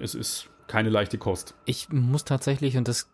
es 0.00 0.14
ist 0.14 0.48
keine 0.68 0.88
leichte 0.88 1.18
Kost. 1.18 1.54
Ich 1.66 1.90
muss 1.90 2.24
tatsächlich, 2.24 2.76
und 2.76 2.88
das 2.88 3.10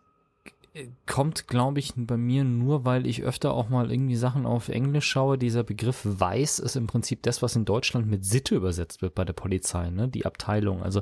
kommt, 1.05 1.47
glaube 1.47 1.79
ich, 1.79 1.93
bei 1.95 2.17
mir 2.17 2.43
nur, 2.43 2.83
weil 2.83 3.05
ich 3.05 3.21
öfter 3.21 3.53
auch 3.53 3.69
mal 3.69 3.91
irgendwie 3.91 4.15
Sachen 4.15 4.47
auf 4.47 4.69
Englisch 4.69 5.05
schaue. 5.05 5.37
Dieser 5.37 5.63
Begriff 5.63 6.01
Weiß 6.03 6.57
ist 6.57 6.75
im 6.75 6.87
Prinzip 6.87 7.21
das, 7.21 7.43
was 7.43 7.55
in 7.55 7.63
Deutschland 7.63 8.07
mit 8.07 8.25
Sitte 8.25 8.55
übersetzt 8.55 9.03
wird 9.03 9.13
bei 9.13 9.23
der 9.23 9.33
Polizei, 9.33 9.91
ne? 9.91 10.07
Die 10.07 10.25
Abteilung. 10.25 10.81
Also 10.81 11.01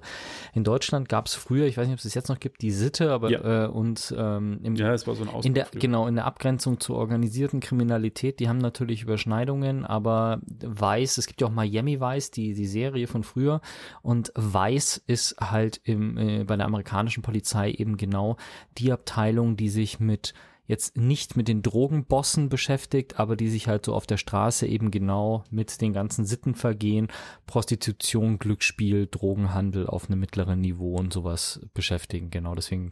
in 0.54 0.66
Deutschland 0.66 1.08
gab 1.08 1.28
es 1.28 1.36
früher, 1.36 1.68
ich 1.68 1.78
weiß 1.78 1.88
nicht, 1.88 1.94
ob 1.94 2.00
es 2.00 2.06
es 2.06 2.14
jetzt 2.14 2.28
noch 2.28 2.40
gibt, 2.40 2.62
die 2.62 2.72
Sitte, 2.72 3.12
aber 3.12 3.30
ja. 3.30 3.66
äh, 3.66 3.68
und 3.68 4.14
ähm, 4.18 4.60
im, 4.64 4.76
ja, 4.76 4.94
es 4.94 5.08
war 5.08 5.16
so 5.16 5.24
ein 5.24 5.30
in 5.44 5.54
der 5.54 5.68
genau 5.72 6.08
in 6.08 6.16
der 6.16 6.26
Abgrenzung 6.26 6.82
zur 6.82 6.98
organisierten 6.98 7.62
Kriminalität, 7.62 8.42
die 8.42 8.50
haben 8.50 8.58
natürlich 8.58 9.04
Überschneidungen, 9.04 9.86
aber 9.86 10.42
Weiß, 10.60 11.18
es 11.18 11.28
gibt 11.28 11.40
ja 11.40 11.48
auch 11.48 11.52
Miami 11.52 12.00
Weiß, 12.00 12.32
die 12.32 12.54
die 12.54 12.68
Serie 12.68 13.08
von 13.08 13.24
früher 13.24 13.62
und 14.02 14.34
Weiß 14.36 15.02
ist 15.08 15.38
halt 15.40 15.80
im 15.86 16.18
äh, 16.18 16.44
bei 16.44 16.58
der 16.58 16.66
amerikanischen 16.66 17.24
Polizei 17.24 17.72
eben 17.72 17.96
genau 17.96 18.36
die 18.78 18.92
Abteilung, 18.92 19.56
die 19.62 19.70
sich 19.70 20.00
mit 20.00 20.34
jetzt 20.66 20.98
nicht 20.98 21.38
mit 21.38 21.48
den 21.48 21.62
Drogenbossen 21.62 22.50
beschäftigt, 22.50 23.20
aber 23.20 23.36
die 23.36 23.50
sich 23.50 23.68
halt 23.68 23.86
so 23.86 23.94
auf 23.94 24.08
der 24.08 24.18
Straße 24.18 24.66
eben 24.66 24.90
genau 24.90 25.44
mit 25.52 25.82
den 25.82 25.94
ganzen 25.94 26.26
Sittenvergehen, 26.26 27.10
Prostitution, 27.46 28.40
Glücksspiel, 28.40 29.08
Drogenhandel 29.12 29.86
auf 29.86 30.10
einem 30.10 30.20
mittleren 30.20 30.62
Niveau 30.62 30.96
und 30.96 31.14
sowas 31.14 31.60
beschäftigen. 31.76 32.32
Genau 32.32 32.56
deswegen 32.56 32.92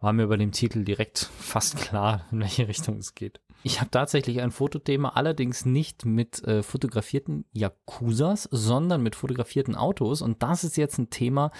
war 0.00 0.12
mir 0.12 0.24
über 0.24 0.36
dem 0.36 0.52
Titel 0.52 0.84
direkt 0.84 1.18
fast 1.38 1.78
klar, 1.78 2.26
in 2.30 2.40
welche 2.40 2.68
Richtung 2.68 2.98
es 2.98 3.16
geht. 3.16 3.40
Ich 3.64 3.80
habe 3.80 3.90
tatsächlich 3.90 4.40
ein 4.42 4.50
Fotothema, 4.52 5.08
allerdings 5.10 5.64
nicht 5.64 6.04
mit 6.04 6.44
äh, 6.44 6.62
fotografierten 6.62 7.46
Yakuzas, 7.52 8.46
sondern 8.52 9.02
mit 9.02 9.16
fotografierten 9.16 9.74
Autos. 9.74 10.20
Und 10.20 10.42
das 10.42 10.62
ist 10.62 10.76
jetzt 10.76 10.98
ein 10.98 11.08
Thema, 11.08 11.50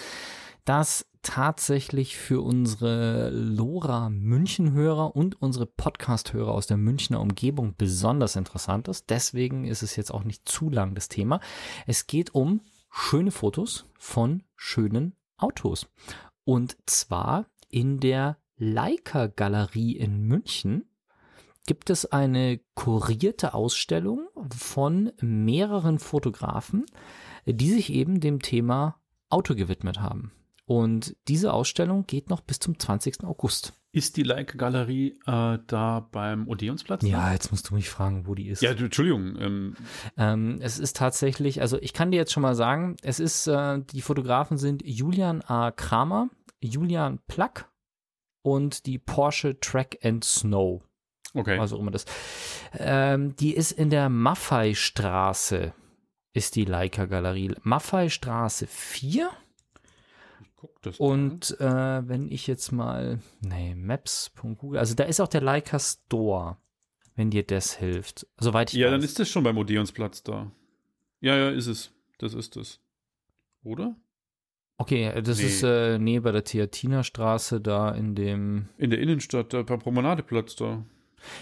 das 0.65 1.07
tatsächlich 1.23 2.17
für 2.17 2.43
unsere 2.43 3.31
Lora 3.31 4.11
München-Hörer 4.11 5.17
und 5.17 5.41
unsere 5.41 5.67
Podcast-Hörer 5.67 6.53
aus 6.53 6.67
der 6.67 6.77
Münchner 6.77 7.21
Umgebung 7.21 7.75
besonders 7.77 8.37
interessant 8.37 8.89
ist. 8.89 9.09
Deswegen 9.11 9.65
ist 9.65 9.83
es 9.83 9.97
jetzt 9.97 10.13
auch 10.13 10.25
nicht 10.25 10.49
zu 10.49 10.71
lang 10.71 10.95
das 10.95 11.09
Thema. 11.09 11.41
Es 11.87 12.07
geht 12.07 12.35
um 12.35 12.61
schöne 12.91 13.31
Fotos 13.31 13.87
von 13.99 14.43
schönen 14.55 15.17
Autos. 15.37 15.89
Und 16.45 16.77
zwar 16.87 17.47
in 17.71 17.99
der 17.99 18.37
Leica 18.57 19.27
Galerie 19.27 19.97
in 19.97 20.23
München 20.23 20.85
gibt 21.67 21.89
es 21.89 22.05
eine 22.05 22.61
kurierte 22.75 23.55
Ausstellung 23.55 24.29
von 24.55 25.13
mehreren 25.21 25.99
Fotografen, 25.99 26.85
die 27.47 27.71
sich 27.71 27.91
eben 27.91 28.21
dem 28.21 28.41
Thema 28.41 29.01
Auto 29.31 29.55
gewidmet 29.55 30.01
haben. 30.01 30.33
Und 30.67 31.15
diese 31.29 31.53
Ausstellung 31.53 32.07
geht 32.07 32.31
noch 32.31 32.41
bis 32.41 32.59
zum 32.59 32.79
20. 32.79 33.25
August. 33.25 33.75
Ist 33.93 34.17
die 34.17 34.23
Leica 34.23 34.57
Galerie 34.57 35.11
äh, 35.27 35.59
da 35.67 36.09
beim 36.11 36.49
Odeonsplatz? 36.49 37.03
Ja, 37.05 37.33
jetzt 37.33 37.53
musst 37.53 37.71
du 37.71 37.75
mich 37.75 37.89
fragen, 37.91 38.27
wo 38.27 38.35
die 38.35 38.49
ist. 38.49 38.63
Ja, 38.63 38.75
du, 38.75 38.87
Entschuldigung. 38.87 39.37
Ähm, 39.39 39.77
Ähm, 40.17 40.59
es 40.61 40.79
ist 40.79 40.97
tatsächlich, 40.97 41.61
also 41.61 41.79
ich 41.81 41.93
kann 41.93 42.11
dir 42.11 42.17
jetzt 42.17 42.33
schon 42.33 42.43
mal 42.43 42.55
sagen, 42.57 42.97
es 43.03 43.21
ist, 43.21 43.47
äh, 43.47 43.81
die 43.93 44.01
Fotografen 44.01 44.59
sind 44.59 44.83
Julian 44.85 45.43
A. 45.43 45.71
Kramer, 45.71 46.29
Julian 46.61 47.21
Plack 47.29 47.71
und 48.43 48.87
die 48.87 48.99
Porsche 48.99 49.61
Track 49.61 49.99
and 50.03 50.25
Snow. 50.25 50.83
okay. 51.35 51.59
Also 51.59 51.79
immer 51.79 51.91
das. 51.91 52.05
Ähm, 52.77 53.37
die 53.37 53.55
ist 53.55 53.71
in 53.71 53.91
der 53.91 54.09
Maffei-Straße, 54.09 55.73
ist 56.33 56.57
die 56.57 56.65
Leica 56.65 57.05
Galerie. 57.05 57.55
Maffei-Straße 57.63 58.67
4. 58.67 59.31
guck 60.67 60.83
das 60.83 60.99
Und 60.99 61.59
äh, 61.61 62.09
wenn 62.09 62.31
ich 62.31 62.47
jetzt 62.47 62.73
mal, 62.73 63.21
nee, 63.41 63.75
maps.google, 63.75 64.79
also 64.79 64.95
da 64.95 65.05
ist 65.05 65.21
auch 65.21 65.29
der 65.29 65.41
Leica 65.43 65.79
Store, 65.79 66.57
wenn 67.17 67.31
dir 67.31 67.45
das 67.45 67.75
hilft. 67.75 68.27
Soweit 68.39 68.73
ich 68.73 68.79
Ja, 68.79 68.87
weiß. 68.87 68.93
dann 68.93 69.03
ist 69.03 69.19
das 69.19 69.29
schon 69.29 69.45
beim 69.45 69.59
Odeonsplatz 69.59 70.23
da. 70.23 70.51
Ja, 71.21 71.37
ja, 71.37 71.51
ist 71.51 71.67
es. 71.67 71.93
Das 72.19 72.35
ist 72.35 72.57
es. 72.57 72.81
Oder? 73.63 73.97
Okay, 74.77 75.23
das 75.23 75.39
Nee. 75.39 75.45
ist 75.47 75.63
äh, 75.63 75.99
nee, 75.99 76.19
bei 76.21 76.33
der 76.33 76.45
Theatinerstraße 76.45 77.61
da 77.61 77.91
in 77.91 78.15
dem. 78.15 78.69
In 78.79 78.91
der 78.91 78.99
Innenstadt, 79.01 79.53
da 79.53 79.63
beim 79.63 79.79
Promenadeplatz 79.79 80.57
da. 80.57 80.85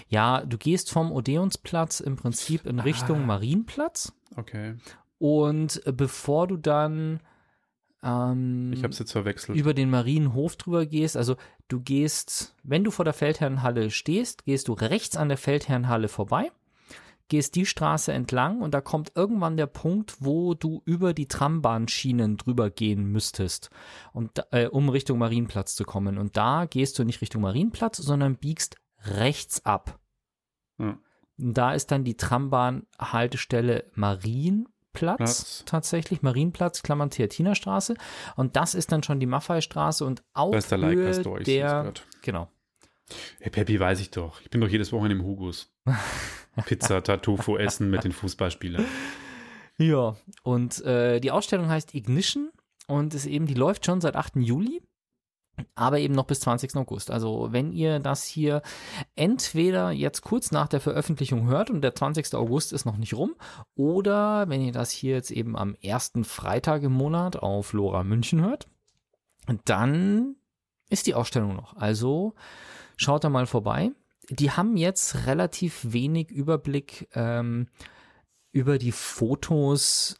Ja, 0.08 0.44
du 0.44 0.58
gehst 0.58 0.90
vom 0.90 1.10
Odeonsplatz 1.10 2.00
im 2.00 2.16
Prinzip 2.16 2.66
in 2.66 2.78
Richtung 2.78 3.22
Ah. 3.22 3.26
Marienplatz. 3.26 4.12
Okay. 4.36 4.76
Und 5.18 5.84
äh, 5.86 5.92
bevor 5.92 6.46
du 6.46 6.56
dann 6.56 7.20
ähm, 8.02 8.72
Ich 8.72 8.84
hab's 8.84 8.98
jetzt 8.98 9.12
verwechselt. 9.12 9.56
über 9.58 9.74
den 9.74 9.90
Marienhof 9.90 10.56
drüber 10.56 10.86
gehst, 10.86 11.16
also 11.16 11.36
du 11.68 11.80
gehst, 11.80 12.54
wenn 12.62 12.84
du 12.84 12.90
vor 12.90 13.04
der 13.04 13.14
Feldherrenhalle 13.14 13.90
stehst, 13.90 14.44
gehst 14.44 14.68
du 14.68 14.72
rechts 14.72 15.16
an 15.16 15.28
der 15.28 15.38
Feldherrenhalle 15.38 16.08
vorbei, 16.08 16.50
gehst 17.28 17.54
die 17.54 17.64
Straße 17.64 18.12
entlang 18.12 18.60
und 18.60 18.74
da 18.74 18.80
kommt 18.80 19.12
irgendwann 19.14 19.56
der 19.56 19.66
Punkt, 19.66 20.16
wo 20.20 20.54
du 20.54 20.82
über 20.84 21.14
die 21.14 21.28
Trambahnschienen 21.28 22.36
drüber 22.36 22.70
gehen 22.70 23.06
müsstest, 23.06 23.70
und, 24.12 24.42
äh, 24.50 24.66
um 24.66 24.88
Richtung 24.88 25.18
Marienplatz 25.18 25.74
zu 25.74 25.84
kommen. 25.84 26.18
Und 26.18 26.36
da 26.36 26.66
gehst 26.66 26.98
du 26.98 27.04
nicht 27.04 27.20
Richtung 27.22 27.42
Marienplatz, 27.42 27.96
sondern 27.98 28.36
biegst 28.36 28.76
rechts 29.04 29.64
ab. 29.64 29.98
Und 30.78 30.98
Da 31.38 31.72
ist 31.72 31.90
dann 31.90 32.04
die 32.04 32.16
Trambahn-Haltestelle 32.16 33.90
Marienplatz 33.94 34.72
Platz. 34.92 35.62
tatsächlich, 35.66 36.22
Marienplatz, 36.22 36.82
Klammern 36.82 37.10
Theatinerstraße. 37.10 37.94
Und 38.36 38.56
das 38.56 38.74
ist 38.74 38.92
dann 38.92 39.02
schon 39.02 39.20
die 39.20 39.26
Maffei-Straße 39.26 40.04
und 40.04 40.22
ist 40.52 40.70
der 40.70 40.78
Höhe. 40.78 41.10
Ich 41.10 41.16
seh's 41.16 41.44
der, 41.44 41.92
genau. 42.22 42.48
Hey, 43.40 43.50
Peppi, 43.50 43.78
weiß 43.78 44.00
ich 44.00 44.10
doch. 44.10 44.40
Ich 44.40 44.50
bin 44.50 44.60
doch 44.60 44.68
jedes 44.68 44.92
Wochenende 44.92 45.16
im 45.16 45.24
Hugos. 45.24 45.72
Pizza, 46.66 47.02
Tartufo 47.02 47.56
essen 47.56 47.90
mit 47.90 48.04
den 48.04 48.12
Fußballspielern. 48.12 48.84
Ja, 49.78 50.16
und 50.42 50.82
äh, 50.84 51.18
die 51.20 51.30
Ausstellung 51.30 51.68
heißt 51.68 51.94
Ignition 51.94 52.50
und 52.86 53.14
ist 53.14 53.26
eben, 53.26 53.46
die 53.46 53.54
läuft 53.54 53.86
schon 53.86 54.00
seit 54.00 54.16
8. 54.16 54.36
Juli, 54.36 54.82
aber 55.74 55.98
eben 55.98 56.14
noch 56.14 56.26
bis 56.26 56.40
20. 56.40 56.76
August. 56.76 57.10
Also 57.10 57.48
wenn 57.50 57.72
ihr 57.72 57.98
das 57.98 58.24
hier 58.24 58.62
entweder 59.16 59.90
jetzt 59.90 60.22
kurz 60.22 60.50
nach 60.50 60.68
der 60.68 60.80
Veröffentlichung 60.80 61.46
hört 61.46 61.70
und 61.70 61.82
der 61.82 61.94
20. 61.94 62.34
August 62.34 62.72
ist 62.72 62.84
noch 62.84 62.96
nicht 62.96 63.14
rum, 63.14 63.34
oder 63.74 64.48
wenn 64.48 64.62
ihr 64.62 64.72
das 64.72 64.90
hier 64.90 65.14
jetzt 65.14 65.30
eben 65.30 65.56
am 65.56 65.74
ersten 65.76 66.24
Freitag 66.24 66.82
im 66.82 66.92
Monat 66.92 67.36
auf 67.36 67.72
Lora 67.72 68.04
München 68.04 68.42
hört, 68.42 68.68
dann 69.64 70.36
ist 70.88 71.06
die 71.06 71.14
Ausstellung 71.14 71.56
noch. 71.56 71.76
Also 71.76 72.34
schaut 72.96 73.24
da 73.24 73.28
mal 73.28 73.46
vorbei. 73.46 73.90
Die 74.28 74.50
haben 74.50 74.76
jetzt 74.76 75.26
relativ 75.26 75.92
wenig 75.92 76.30
Überblick 76.30 77.08
ähm, 77.14 77.68
über 78.52 78.78
die 78.78 78.92
Fotos. 78.92 80.16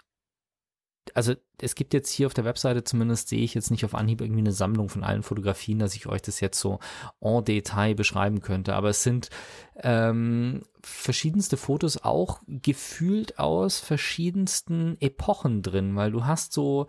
Also 1.15 1.35
es 1.63 1.75
gibt 1.75 1.95
jetzt 1.95 2.11
hier 2.11 2.27
auf 2.27 2.35
der 2.35 2.45
Webseite 2.45 2.85
zumindest, 2.85 3.29
sehe 3.29 3.43
ich 3.43 3.55
jetzt 3.55 3.71
nicht 3.71 3.85
auf 3.85 3.95
Anhieb 3.95 4.21
irgendwie 4.21 4.41
eine 4.41 4.53
Sammlung 4.53 4.89
von 4.89 5.05
allen 5.05 5.23
Fotografien, 5.23 5.79
dass 5.79 5.95
ich 5.95 6.07
euch 6.07 6.23
das 6.23 6.41
jetzt 6.41 6.59
so 6.59 6.81
en 7.21 7.45
Detail 7.45 7.95
beschreiben 7.95 8.41
könnte. 8.41 8.75
Aber 8.75 8.91
es 8.91 9.03
sind 9.03 9.31
ähm, 9.77 10.63
verschiedenste 10.83 11.57
Fotos 11.57 12.03
auch 12.03 12.41
gefühlt 12.47 13.39
aus 13.39 13.79
verschiedensten 13.79 14.97
Epochen 15.01 15.63
drin, 15.63 15.95
weil 15.95 16.11
du 16.11 16.27
hast 16.27 16.53
so, 16.53 16.89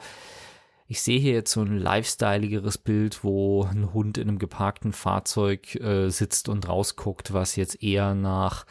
ich 0.93 1.01
sehe 1.01 1.19
hier 1.19 1.33
jetzt 1.33 1.53
so 1.53 1.61
ein 1.61 1.79
lifestyleigeres 1.79 2.77
Bild, 2.77 3.23
wo 3.23 3.63
ein 3.63 3.95
Hund 3.95 4.19
in 4.19 4.29
einem 4.29 4.37
geparkten 4.37 4.93
Fahrzeug 4.93 5.73
äh, 5.77 6.09
sitzt 6.09 6.49
und 6.49 6.69
rausguckt, 6.69 7.33
was 7.33 7.55
jetzt 7.55 7.81
eher 7.81 8.13
nach 8.13 8.67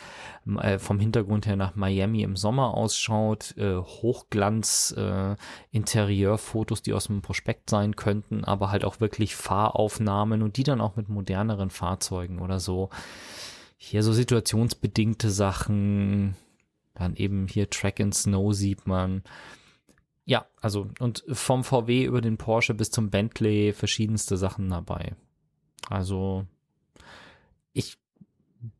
äh, 0.46 0.78
vom 0.78 1.00
Hintergrund 1.00 1.46
her 1.46 1.56
nach 1.56 1.74
Miami 1.74 2.22
im 2.22 2.36
Sommer 2.36 2.74
ausschaut, 2.74 3.56
äh, 3.56 3.74
Hochglanz 3.74 4.94
äh, 4.96 5.34
Interieurfotos, 5.72 6.82
die 6.82 6.92
aus 6.92 7.08
dem 7.08 7.22
Prospekt 7.22 7.68
sein 7.68 7.96
könnten, 7.96 8.44
aber 8.44 8.70
halt 8.70 8.84
auch 8.84 9.00
wirklich 9.00 9.34
Fahraufnahmen 9.34 10.42
und 10.42 10.58
die 10.58 10.62
dann 10.62 10.80
auch 10.80 10.94
mit 10.94 11.08
moderneren 11.08 11.70
Fahrzeugen 11.70 12.38
oder 12.38 12.60
so. 12.60 12.90
Hier 13.76 14.04
so 14.04 14.12
situationsbedingte 14.12 15.28
Sachen, 15.28 16.36
dann 16.94 17.16
eben 17.16 17.48
hier 17.48 17.68
Track 17.68 17.98
and 17.98 18.14
Snow 18.14 18.54
sieht 18.54 18.86
man. 18.86 19.24
Ja, 20.24 20.46
also 20.60 20.88
und 21.00 21.24
vom 21.28 21.64
VW 21.64 22.04
über 22.04 22.20
den 22.20 22.36
Porsche 22.36 22.74
bis 22.74 22.90
zum 22.90 23.10
Bentley 23.10 23.72
verschiedenste 23.72 24.36
Sachen 24.36 24.68
dabei. 24.70 25.16
Also 25.88 26.46
ich 27.72 27.98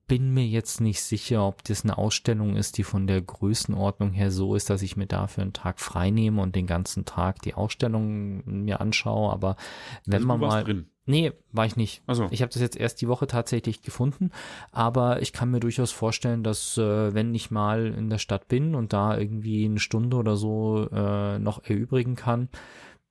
bin 0.06 0.32
mir 0.34 0.46
jetzt 0.46 0.80
nicht 0.80 1.00
sicher, 1.02 1.46
ob 1.46 1.64
das 1.64 1.84
eine 1.84 1.98
Ausstellung 1.98 2.54
ist, 2.56 2.78
die 2.78 2.84
von 2.84 3.06
der 3.06 3.20
Größenordnung 3.22 4.12
her 4.12 4.30
so 4.30 4.54
ist, 4.54 4.70
dass 4.70 4.82
ich 4.82 4.96
mir 4.96 5.06
dafür 5.06 5.42
einen 5.42 5.52
Tag 5.52 5.80
frei 5.80 6.10
nehme 6.10 6.42
und 6.42 6.54
den 6.54 6.66
ganzen 6.66 7.04
Tag 7.06 7.40
die 7.42 7.54
Ausstellung 7.54 8.42
mir 8.44 8.80
anschaue. 8.80 9.32
Aber 9.32 9.56
wenn 10.04 10.16
Also, 10.16 10.26
man 10.28 10.40
mal. 10.40 10.64
drin. 10.64 10.86
Nee, 11.04 11.32
war 11.50 11.66
ich 11.66 11.76
nicht. 11.76 12.02
Also, 12.06 12.28
Ich 12.30 12.42
habe 12.42 12.52
das 12.52 12.62
jetzt 12.62 12.76
erst 12.76 13.00
die 13.00 13.08
Woche 13.08 13.26
tatsächlich 13.26 13.82
gefunden, 13.82 14.30
aber 14.70 15.20
ich 15.20 15.32
kann 15.32 15.50
mir 15.50 15.58
durchaus 15.58 15.90
vorstellen, 15.90 16.44
dass 16.44 16.78
äh, 16.78 17.12
wenn 17.12 17.34
ich 17.34 17.50
mal 17.50 17.86
in 17.86 18.08
der 18.08 18.18
Stadt 18.18 18.46
bin 18.46 18.74
und 18.76 18.92
da 18.92 19.18
irgendwie 19.18 19.64
eine 19.64 19.80
Stunde 19.80 20.16
oder 20.16 20.36
so 20.36 20.88
äh, 20.92 21.38
noch 21.40 21.64
erübrigen 21.64 22.14
kann, 22.14 22.48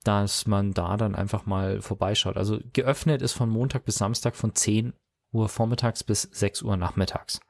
dass 0.03 0.47
man 0.47 0.71
da 0.73 0.95
dann 0.95 1.15
einfach 1.15 1.45
mal 1.45 1.81
vorbeischaut. 1.81 2.37
Also 2.37 2.59
geöffnet 2.71 3.21
ist 3.21 3.33
von 3.33 3.49
Montag 3.49 3.83
bis 3.83 3.95
Samstag 3.95 4.35
von 4.35 4.55
10 4.55 4.93
Uhr 5.33 5.49
vormittags 5.49 6.03
bis 6.03 6.23
6 6.31 6.61
Uhr 6.61 6.77
nachmittags. 6.77 7.41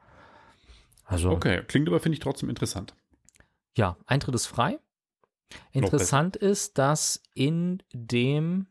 Also 1.06 1.30
okay. 1.30 1.62
Klingt 1.68 1.88
aber, 1.88 2.00
finde 2.00 2.16
ich, 2.16 2.20
trotzdem 2.20 2.50
interessant. 2.50 2.96
ja, 3.76 3.98
Eintritt 4.08 4.36
ist 4.36 4.48
frei. 4.48 4.80
Interessant 5.72 6.36
ist, 6.36 6.78
dass 6.78 7.22
in 7.34 7.84
dem 7.94 8.68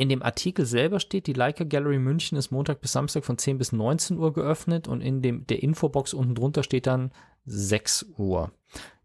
in 0.00 0.08
dem 0.08 0.22
Artikel 0.22 0.64
selber 0.64 0.98
steht, 0.98 1.26
die 1.26 1.34
Leica 1.34 1.62
Gallery 1.64 1.98
München 1.98 2.38
ist 2.38 2.50
Montag 2.50 2.80
bis 2.80 2.92
Samstag 2.92 3.22
von 3.22 3.36
10 3.36 3.58
bis 3.58 3.72
19 3.72 4.16
Uhr 4.16 4.32
geöffnet 4.32 4.88
und 4.88 5.02
in 5.02 5.20
dem 5.20 5.46
der 5.46 5.62
Infobox 5.62 6.14
unten 6.14 6.34
drunter 6.34 6.62
steht 6.62 6.86
dann 6.86 7.12
6 7.44 8.06
Uhr. 8.16 8.50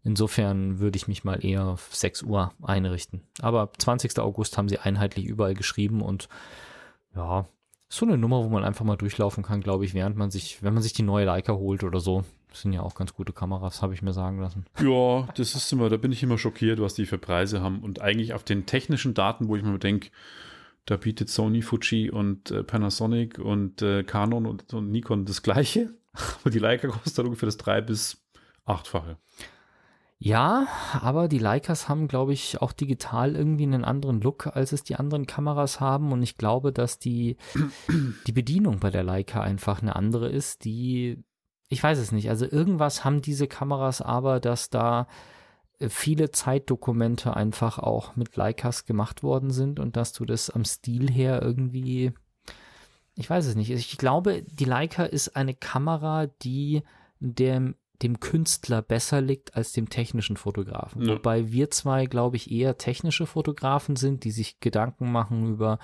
Insofern 0.04 0.78
würde 0.78 0.96
ich 0.96 1.06
mich 1.06 1.22
mal 1.22 1.44
eher 1.44 1.66
auf 1.66 1.94
6 1.94 2.22
Uhr 2.22 2.52
einrichten. 2.62 3.20
Aber 3.42 3.70
20. 3.76 4.18
August 4.20 4.56
haben 4.56 4.70
sie 4.70 4.78
einheitlich 4.78 5.26
überall 5.26 5.52
geschrieben 5.52 6.00
und 6.00 6.30
ja, 7.14 7.46
So 7.88 8.04
eine 8.04 8.18
Nummer, 8.18 8.42
wo 8.42 8.48
man 8.48 8.64
einfach 8.64 8.84
mal 8.84 8.96
durchlaufen 8.96 9.44
kann, 9.44 9.60
glaube 9.60 9.84
ich, 9.84 9.94
während 9.94 10.16
man 10.16 10.30
sich, 10.30 10.62
wenn 10.62 10.74
man 10.74 10.82
sich 10.82 10.92
die 10.92 11.02
neue 11.02 11.26
Leica 11.26 11.52
holt 11.52 11.84
oder 11.84 12.00
so. 12.00 12.24
Das 12.50 12.62
sind 12.62 12.72
ja 12.72 12.80
auch 12.80 12.94
ganz 12.94 13.12
gute 13.12 13.32
Kameras, 13.32 13.80
habe 13.82 13.94
ich 13.94 14.02
mir 14.02 14.12
sagen 14.12 14.40
lassen. 14.40 14.64
Ja, 14.80 15.28
das 15.36 15.54
ist 15.54 15.72
immer, 15.72 15.88
da 15.88 15.96
bin 15.96 16.10
ich 16.10 16.22
immer 16.22 16.38
schockiert, 16.38 16.80
was 16.80 16.94
die 16.94 17.06
für 17.06 17.18
Preise 17.18 17.60
haben. 17.60 17.80
Und 17.80 18.00
eigentlich 18.00 18.34
auf 18.34 18.42
den 18.42 18.66
technischen 18.66 19.14
Daten, 19.14 19.46
wo 19.48 19.56
ich 19.56 19.62
mir 19.62 19.78
denke, 19.78 20.08
da 20.86 20.96
bietet 20.96 21.28
Sony, 21.28 21.62
Fuji 21.62 22.10
und 22.10 22.50
äh, 22.50 22.62
Panasonic 22.62 23.38
und 23.38 23.82
äh, 23.82 24.04
Canon 24.04 24.46
und, 24.46 24.72
und, 24.72 24.90
Nikon 24.90 25.24
das 25.24 25.42
gleiche. 25.42 25.94
Aber 26.40 26.50
die 26.50 26.60
Leica 26.60 26.88
kostet 26.88 27.24
ungefähr 27.24 27.46
das 27.46 27.56
drei- 27.56 27.82
bis 27.82 28.24
achtfache. 28.64 29.18
Ja, 30.18 30.66
aber 30.94 31.28
die 31.28 31.38
Leicas 31.38 31.90
haben, 31.90 32.08
glaube 32.08 32.32
ich, 32.32 32.62
auch 32.62 32.72
digital 32.72 33.36
irgendwie 33.36 33.64
einen 33.64 33.84
anderen 33.84 34.22
Look, 34.22 34.46
als 34.46 34.72
es 34.72 34.82
die 34.82 34.96
anderen 34.96 35.26
Kameras 35.26 35.78
haben. 35.78 36.10
Und 36.10 36.22
ich 36.22 36.38
glaube, 36.38 36.72
dass 36.72 36.98
die, 36.98 37.36
die 38.26 38.32
Bedienung 38.32 38.80
bei 38.80 38.90
der 38.90 39.02
Leica 39.02 39.42
einfach 39.42 39.82
eine 39.82 39.94
andere 39.94 40.30
ist, 40.30 40.64
die, 40.64 41.22
ich 41.68 41.82
weiß 41.82 41.98
es 41.98 42.12
nicht. 42.12 42.30
Also 42.30 42.46
irgendwas 42.50 43.04
haben 43.04 43.20
diese 43.20 43.46
Kameras 43.46 44.00
aber, 44.00 44.40
dass 44.40 44.70
da 44.70 45.06
viele 45.88 46.30
Zeitdokumente 46.30 47.36
einfach 47.36 47.78
auch 47.78 48.16
mit 48.16 48.36
Leicas 48.36 48.84
gemacht 48.84 49.22
worden 49.22 49.50
sind 49.50 49.78
und 49.78 49.96
dass 49.96 50.12
du 50.12 50.24
das 50.24 50.50
am 50.50 50.64
Stil 50.64 51.10
her 51.10 51.42
irgendwie, 51.42 52.12
ich 53.14 53.28
weiß 53.28 53.46
es 53.46 53.54
nicht. 53.54 53.70
Ich 53.70 53.98
glaube, 53.98 54.42
die 54.42 54.64
Leica 54.64 55.04
ist 55.04 55.36
eine 55.36 55.54
Kamera, 55.54 56.26
die 56.42 56.82
dem 57.20 57.74
dem 58.02 58.20
Künstler 58.20 58.82
besser 58.82 59.20
liegt 59.20 59.56
als 59.56 59.72
dem 59.72 59.88
technischen 59.88 60.36
Fotografen. 60.36 61.02
Ja. 61.02 61.14
Wobei 61.14 61.50
wir 61.50 61.70
zwei, 61.70 62.06
glaube 62.06 62.36
ich, 62.36 62.50
eher 62.50 62.76
technische 62.76 63.26
Fotografen 63.26 63.96
sind, 63.96 64.24
die 64.24 64.32
sich 64.32 64.60
Gedanken 64.60 65.10
machen 65.10 65.48
über 65.48 65.78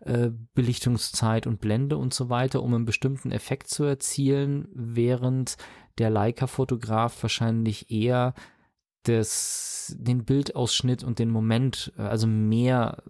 äh, 0.00 0.30
Belichtungszeit 0.54 1.46
und 1.46 1.60
Blende 1.60 1.96
und 1.96 2.14
so 2.14 2.30
weiter, 2.30 2.62
um 2.62 2.74
einen 2.74 2.84
bestimmten 2.84 3.32
Effekt 3.32 3.68
zu 3.68 3.84
erzielen, 3.84 4.68
während 4.72 5.56
der 5.98 6.10
Leica-Fotograf 6.10 7.22
wahrscheinlich 7.22 7.90
eher 7.90 8.34
das, 9.04 9.96
den 9.98 10.24
Bildausschnitt 10.24 11.02
und 11.02 11.18
den 11.18 11.30
Moment, 11.30 11.92
äh, 11.96 12.02
also 12.02 12.26
mehr 12.26 13.02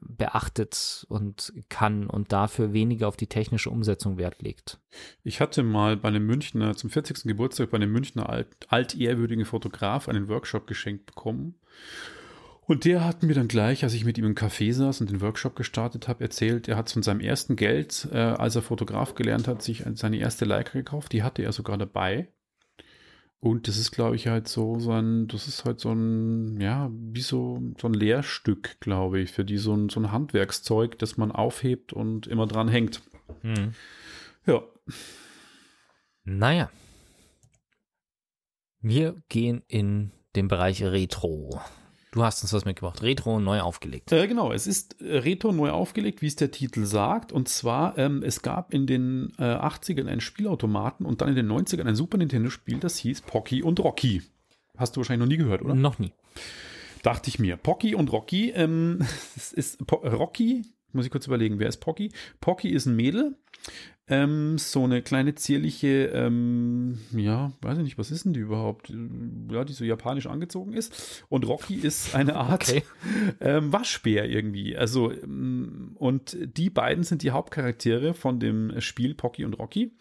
beachtet 0.00 1.06
und 1.08 1.52
kann 1.68 2.06
und 2.06 2.32
dafür 2.32 2.72
weniger 2.72 3.08
auf 3.08 3.16
die 3.16 3.26
technische 3.26 3.70
Umsetzung 3.70 4.16
Wert 4.18 4.42
legt. 4.42 4.78
Ich 5.24 5.40
hatte 5.40 5.62
mal 5.62 5.96
bei 5.96 6.08
einem 6.08 6.26
Münchner, 6.26 6.76
zum 6.76 6.90
40. 6.90 7.24
Geburtstag 7.24 7.70
bei 7.70 7.76
einem 7.76 7.92
Münchner 7.92 8.28
alt, 8.28 8.48
altehrwürdigen 8.68 9.44
Fotograf 9.44 10.08
einen 10.08 10.28
Workshop 10.28 10.66
geschenkt 10.66 11.06
bekommen. 11.06 11.56
Und 12.66 12.86
der 12.86 13.04
hat 13.04 13.22
mir 13.22 13.34
dann 13.34 13.48
gleich, 13.48 13.84
als 13.84 13.92
ich 13.92 14.06
mit 14.06 14.16
ihm 14.16 14.24
im 14.24 14.34
Café 14.34 14.72
saß 14.72 15.02
und 15.02 15.10
den 15.10 15.20
Workshop 15.20 15.54
gestartet 15.54 16.08
habe, 16.08 16.24
erzählt, 16.24 16.66
er 16.66 16.76
hat 16.76 16.90
von 16.90 17.02
seinem 17.02 17.20
ersten 17.20 17.56
Geld, 17.56 18.08
äh, 18.10 18.16
als 18.16 18.56
er 18.56 18.62
Fotograf 18.62 19.14
gelernt 19.14 19.48
hat, 19.48 19.62
sich 19.62 19.84
seine 19.94 20.18
erste 20.18 20.46
Leica 20.46 20.72
gekauft. 20.72 21.12
Die 21.12 21.22
hatte 21.22 21.42
er 21.42 21.52
sogar 21.52 21.76
dabei. 21.76 22.28
Und 23.44 23.68
das 23.68 23.76
ist, 23.76 23.90
glaube 23.90 24.16
ich, 24.16 24.26
halt 24.26 24.48
so, 24.48 24.78
so 24.78 24.92
ein, 24.92 25.28
das 25.28 25.48
ist 25.48 25.66
halt 25.66 25.78
so 25.78 25.92
ein, 25.92 26.58
ja, 26.62 26.90
wie 26.90 27.20
so, 27.20 27.60
so 27.78 27.88
ein 27.88 27.92
Lehrstück, 27.92 28.80
glaube 28.80 29.20
ich, 29.20 29.32
für 29.32 29.44
die 29.44 29.58
so 29.58 29.74
ein, 29.74 29.90
so 29.90 30.00
ein 30.00 30.10
Handwerkszeug, 30.10 30.98
das 30.98 31.18
man 31.18 31.30
aufhebt 31.30 31.92
und 31.92 32.26
immer 32.26 32.46
dran 32.46 32.68
hängt. 32.68 33.02
Mhm. 33.42 33.74
Ja. 34.46 34.62
Naja. 36.24 36.70
Wir 38.80 39.14
gehen 39.28 39.62
in 39.68 40.12
den 40.36 40.48
Bereich 40.48 40.82
Retro. 40.82 41.60
Du 42.14 42.22
hast 42.22 42.44
uns 42.44 42.52
was 42.52 42.64
mitgebracht. 42.64 43.02
Retro 43.02 43.40
neu 43.40 43.60
aufgelegt. 43.60 44.12
Äh, 44.12 44.28
genau, 44.28 44.52
es 44.52 44.68
ist 44.68 45.00
äh, 45.00 45.18
Retro 45.18 45.50
neu 45.50 45.70
aufgelegt, 45.70 46.22
wie 46.22 46.28
es 46.28 46.36
der 46.36 46.52
Titel 46.52 46.84
sagt. 46.84 47.32
Und 47.32 47.48
zwar, 47.48 47.98
ähm, 47.98 48.22
es 48.22 48.40
gab 48.40 48.72
in 48.72 48.86
den 48.86 49.32
äh, 49.36 49.42
80ern 49.42 50.06
einen 50.06 50.20
Spielautomaten 50.20 51.06
und 51.06 51.20
dann 51.20 51.28
in 51.30 51.34
den 51.34 51.50
90ern 51.50 51.88
ein 51.88 51.96
Super 51.96 52.18
Nintendo-Spiel, 52.18 52.78
das 52.78 52.98
hieß 52.98 53.22
Pocky 53.22 53.64
und 53.64 53.80
Rocky. 53.80 54.22
Hast 54.78 54.94
du 54.94 55.00
wahrscheinlich 55.00 55.26
noch 55.26 55.28
nie 55.28 55.38
gehört, 55.38 55.62
oder? 55.62 55.74
Noch 55.74 55.98
nie. 55.98 56.12
Dachte 57.02 57.30
ich 57.30 57.40
mir. 57.40 57.56
Pocky 57.56 57.96
und 57.96 58.12
Rocky. 58.12 58.50
Ähm, 58.50 59.00
es 59.36 59.52
ist 59.52 59.84
po 59.84 59.96
Rocky, 59.96 60.62
muss 60.94 61.04
ich 61.04 61.10
kurz 61.10 61.26
überlegen, 61.26 61.58
wer 61.58 61.68
ist 61.68 61.78
Pocky? 61.78 62.10
Pocky 62.40 62.68
ist 62.68 62.86
ein 62.86 62.96
Mädel, 62.96 63.36
ähm, 64.06 64.58
so 64.58 64.84
eine 64.84 65.00
kleine 65.00 65.34
zierliche, 65.34 66.10
ähm, 66.12 66.98
ja, 67.12 67.52
weiß 67.62 67.78
ich 67.78 67.84
nicht, 67.84 67.98
was 67.98 68.10
ist 68.10 68.26
denn 68.26 68.34
die 68.34 68.40
überhaupt? 68.40 68.92
Ja, 69.50 69.64
die 69.64 69.72
so 69.72 69.84
japanisch 69.84 70.26
angezogen 70.26 70.74
ist. 70.74 71.24
Und 71.30 71.46
Rocky 71.48 71.76
ist 71.76 72.14
eine 72.14 72.36
Art 72.36 72.68
okay. 72.68 72.82
ähm, 73.40 73.72
Waschbär 73.72 74.28
irgendwie. 74.28 74.76
Also, 74.76 75.10
ähm, 75.10 75.92
und 75.94 76.36
die 76.42 76.68
beiden 76.68 77.04
sind 77.04 77.22
die 77.22 77.30
Hauptcharaktere 77.30 78.12
von 78.12 78.40
dem 78.40 78.78
Spiel 78.80 79.14
Pocky 79.14 79.44
und 79.44 79.54
Rocky 79.54 79.96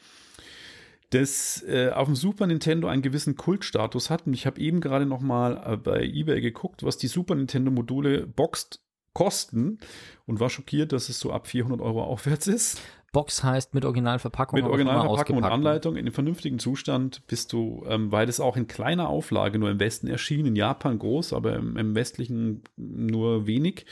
das 1.13 1.63
äh, 1.67 1.91
auf 1.93 2.08
dem 2.08 2.15
Super 2.15 2.47
Nintendo 2.47 2.88
einen 2.88 3.03
gewissen 3.03 3.36
Kultstatus 3.36 4.10
hat. 4.10 4.25
Und 4.25 4.34
ich 4.34 4.45
habe 4.45 4.60
eben 4.60 4.82
gerade 4.82 5.06
noch 5.06 5.21
mal 5.21 5.62
äh, 5.65 5.77
bei 5.77 6.03
eBay 6.03 6.41
geguckt, 6.41 6.84
was 6.84 6.97
die 6.97 7.08
Super 7.08 7.36
Nintendo 7.36 7.71
Module 7.71 8.25
boxt 8.25 8.82
kosten 9.13 9.80
und 10.26 10.39
war 10.39 10.49
schockiert, 10.49 10.91
dass 10.91 11.10
es 11.10 11.19
so 11.19 11.32
ab 11.32 11.47
400 11.47 11.82
Euro 11.82 12.04
aufwärts 12.04 12.47
ist. 12.47 12.82
Box 13.12 13.43
heißt 13.43 13.76
mit 13.76 13.86
Originalverpackung. 13.86 14.60
Mit 14.60 14.67
Originalverpackung 14.67 15.38
und 15.38 15.43
Anleitung 15.43 15.95
in 15.95 16.06
dem 16.06 16.13
vernünftigen 16.13 16.58
Zustand 16.58 17.26
bist 17.28 17.54
du, 17.54 17.86
ähm, 17.88 18.12
weil 18.12 18.26
das 18.26 18.39
auch 18.39 18.58
in 18.58 18.67
kleiner 18.67 19.08
Auflage 19.08 19.60
nur 19.60 19.69
im 19.69 19.80
Westen 19.80 20.08
erschien, 20.08 20.47
in 20.47 20.56
Japan 20.56 20.97
groß, 20.97 21.32
aber 21.34 21.56
im, 21.56 21.78
im 21.78 21.93
westlichen 21.93 22.63
nur 22.76 23.45
wenig. 23.45 23.86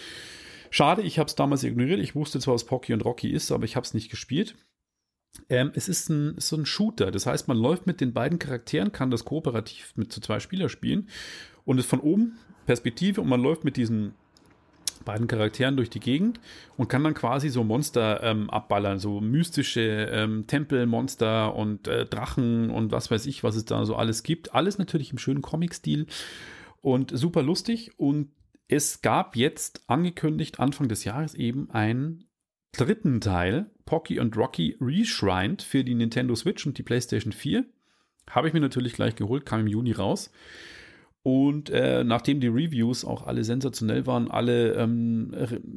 Schade, 0.72 1.04
ich 1.04 1.20
habe 1.20 1.28
es 1.28 1.36
damals 1.36 1.64
ignoriert. 1.64 2.00
Ich 2.00 2.16
wusste 2.16 2.40
zwar, 2.40 2.56
was 2.56 2.66
Pocky 2.66 2.94
und 2.94 3.06
Rocky 3.06 3.30
ist, 3.30 3.52
aber 3.52 3.66
ich 3.66 3.76
habe 3.76 3.86
es 3.86 3.94
nicht 3.94 4.10
gespielt. 4.10 4.56
Ähm, 5.50 5.72
es 5.76 5.88
ist 5.88 6.10
ein, 6.10 6.36
so 6.40 6.56
ein 6.56 6.66
Shooter. 6.66 7.12
Das 7.12 7.28
heißt, 7.28 7.48
man 7.48 7.58
läuft 7.58 7.86
mit 7.86 8.02
den 8.02 8.14
beiden 8.14 8.40
Charakteren, 8.40 8.92
kann 8.92 9.12
das 9.12 9.24
kooperativ 9.24 9.94
mit 9.96 10.12
zu 10.12 10.20
zwei 10.20 10.40
Spieler 10.40 10.68
spielen 10.68 11.10
und 11.64 11.78
ist 11.78 11.90
von 11.90 12.00
oben 12.00 12.40
Perspektive 12.66 13.22
und 13.22 13.30
man 13.30 13.42
läuft 13.42 13.64
mit 13.66 13.78
diesen 13.78 14.16
beiden 15.04 15.28
Charakteren 15.28 15.76
durch 15.76 15.90
die 15.90 16.00
Gegend 16.00 16.40
und 16.78 16.88
kann 16.88 17.04
dann 17.04 17.14
quasi 17.14 17.50
so 17.50 17.64
Monster 17.64 18.22
ähm, 18.24 18.50
abballern, 18.50 19.00
so 19.00 19.22
mystische 19.22 20.10
ähm, 20.12 20.48
Tempelmonster 20.48 21.56
und 21.56 21.88
äh, 21.88 22.06
Drachen 22.06 22.70
und 22.70 22.92
was 22.92 23.12
weiß 23.12 23.26
ich, 23.26 23.44
was 23.44 23.56
es 23.56 23.66
da 23.66 23.86
so 23.86 23.96
alles 23.96 24.24
gibt. 24.24 24.54
Alles 24.54 24.78
natürlich 24.78 25.12
im 25.12 25.18
schönen 25.18 25.42
Comic-Stil 25.42 26.08
und 26.82 27.18
super 27.18 27.44
lustig. 27.44 27.92
Und 27.98 28.32
es 28.68 29.02
gab 29.02 29.36
jetzt 29.36 29.84
angekündigt 29.88 30.60
Anfang 30.60 30.88
des 30.88 31.04
Jahres 31.04 31.36
eben 31.36 31.70
einen 31.72 32.26
dritten 32.72 33.22
Teil, 33.22 33.70
Pocky 33.86 34.20
und 34.20 34.38
Rocky 34.38 34.78
Reshrined 34.80 35.62
für 35.62 35.84
die 35.84 35.96
Nintendo 35.96 36.36
Switch 36.36 36.66
und 36.66 36.78
die 36.78 36.84
PlayStation 36.84 37.34
4. 37.34 37.66
Habe 38.30 38.48
ich 38.48 38.54
mir 38.54 38.62
natürlich 38.62 38.94
gleich 38.94 39.16
geholt, 39.16 39.46
kam 39.46 39.62
im 39.62 39.68
Juni 39.68 39.92
raus. 39.92 40.32
Und 41.24 41.70
äh, 41.70 42.04
nachdem 42.04 42.40
die 42.40 42.48
Reviews 42.48 43.06
auch 43.06 43.28
alle 43.28 43.44
sensationell 43.44 44.08
waren, 44.08 44.32
alle 44.32 44.74
ähm, 44.74 45.32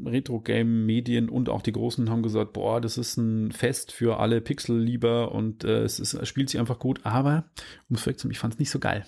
Retro-Game-Medien 0.06 1.28
und 1.28 1.50
auch 1.50 1.60
die 1.60 1.72
Großen 1.72 2.08
haben 2.08 2.22
gesagt, 2.22 2.54
boah, 2.54 2.80
das 2.80 2.96
ist 2.96 3.18
ein 3.18 3.52
Fest 3.52 3.92
für 3.92 4.18
alle 4.18 4.40
Pixel-Lieber 4.40 5.32
und 5.32 5.64
äh, 5.64 5.82
es, 5.82 6.00
ist, 6.00 6.14
es 6.14 6.28
spielt 6.28 6.48
sich 6.48 6.58
einfach 6.58 6.78
gut. 6.78 7.00
Aber, 7.04 7.50
um 7.90 7.96
es 7.96 8.02
vorwegzunehmen, 8.02 8.32
ich 8.32 8.38
fand 8.38 8.54
es 8.54 8.58
nicht 8.58 8.70
so 8.70 8.78
geil. 8.78 9.04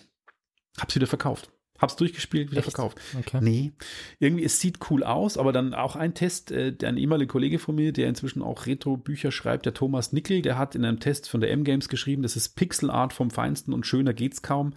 Hab's 0.79 0.94
wieder 0.94 1.07
verkauft. 1.07 1.51
Hab's 1.79 1.96
durchgespielt, 1.96 2.51
wieder 2.51 2.61
Echt? 2.61 2.70
verkauft. 2.70 2.99
Okay. 3.18 3.38
Nee. 3.40 3.72
Irgendwie, 4.18 4.44
es 4.44 4.61
sieht 4.61 4.79
cool 4.90 5.05
aus, 5.05 5.38
aber 5.38 5.53
dann 5.53 5.72
auch 5.72 5.96
ein 5.96 6.12
Test, 6.12 6.51
äh, 6.51 6.72
der 6.72 6.90
ein 6.90 6.99
ehemaliger 6.99 7.33
Kollege 7.33 7.59
von 7.59 7.75
mir, 7.75 7.92
der 7.92 8.09
inzwischen 8.09 8.42
auch 8.42 8.66
Retro-Bücher 8.66 9.33
schreibt, 9.33 9.64
der 9.64 9.72
Thomas 9.72 10.12
Nickel, 10.12 10.42
der 10.42 10.59
hat 10.59 10.75
in 10.75 10.85
einem 10.85 11.01
Test 11.01 11.31
von 11.31 11.40
der 11.40 11.51
M-Games 11.51 11.88
geschrieben, 11.88 12.22
das 12.22 12.37
ist 12.37 12.57
Pixel-Art 12.57 13.14
vom 13.14 13.31
Feinsten 13.31 13.72
und 13.72 13.87
schöner 13.87 14.12
geht's 14.12 14.42
kaum. 14.42 14.75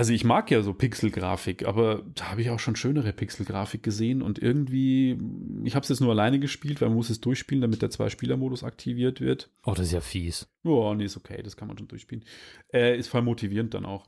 Also 0.00 0.14
ich 0.14 0.24
mag 0.24 0.50
ja 0.50 0.62
so 0.62 0.72
Pixelgrafik, 0.72 1.66
aber 1.66 2.06
da 2.14 2.30
habe 2.30 2.40
ich 2.40 2.48
auch 2.48 2.58
schon 2.58 2.74
schönere 2.74 3.12
Pixelgrafik 3.12 3.82
gesehen 3.82 4.22
und 4.22 4.38
irgendwie, 4.38 5.20
ich 5.62 5.74
habe 5.74 5.82
es 5.82 5.90
jetzt 5.90 6.00
nur 6.00 6.12
alleine 6.12 6.40
gespielt, 6.40 6.80
weil 6.80 6.88
man 6.88 6.96
muss 6.96 7.10
es 7.10 7.20
durchspielen, 7.20 7.60
damit 7.60 7.82
der 7.82 7.90
Zwei-Spieler-Modus 7.90 8.64
aktiviert 8.64 9.20
wird. 9.20 9.50
Oh, 9.62 9.72
das 9.72 9.88
ist 9.88 9.92
ja 9.92 10.00
fies. 10.00 10.48
Oh, 10.64 10.94
nee, 10.94 11.04
ist 11.04 11.18
okay, 11.18 11.42
das 11.42 11.54
kann 11.54 11.68
man 11.68 11.76
schon 11.76 11.86
durchspielen. 11.86 12.24
Äh, 12.72 12.96
ist 12.96 13.08
voll 13.08 13.20
motivierend 13.20 13.74
dann 13.74 13.84
auch. 13.84 14.06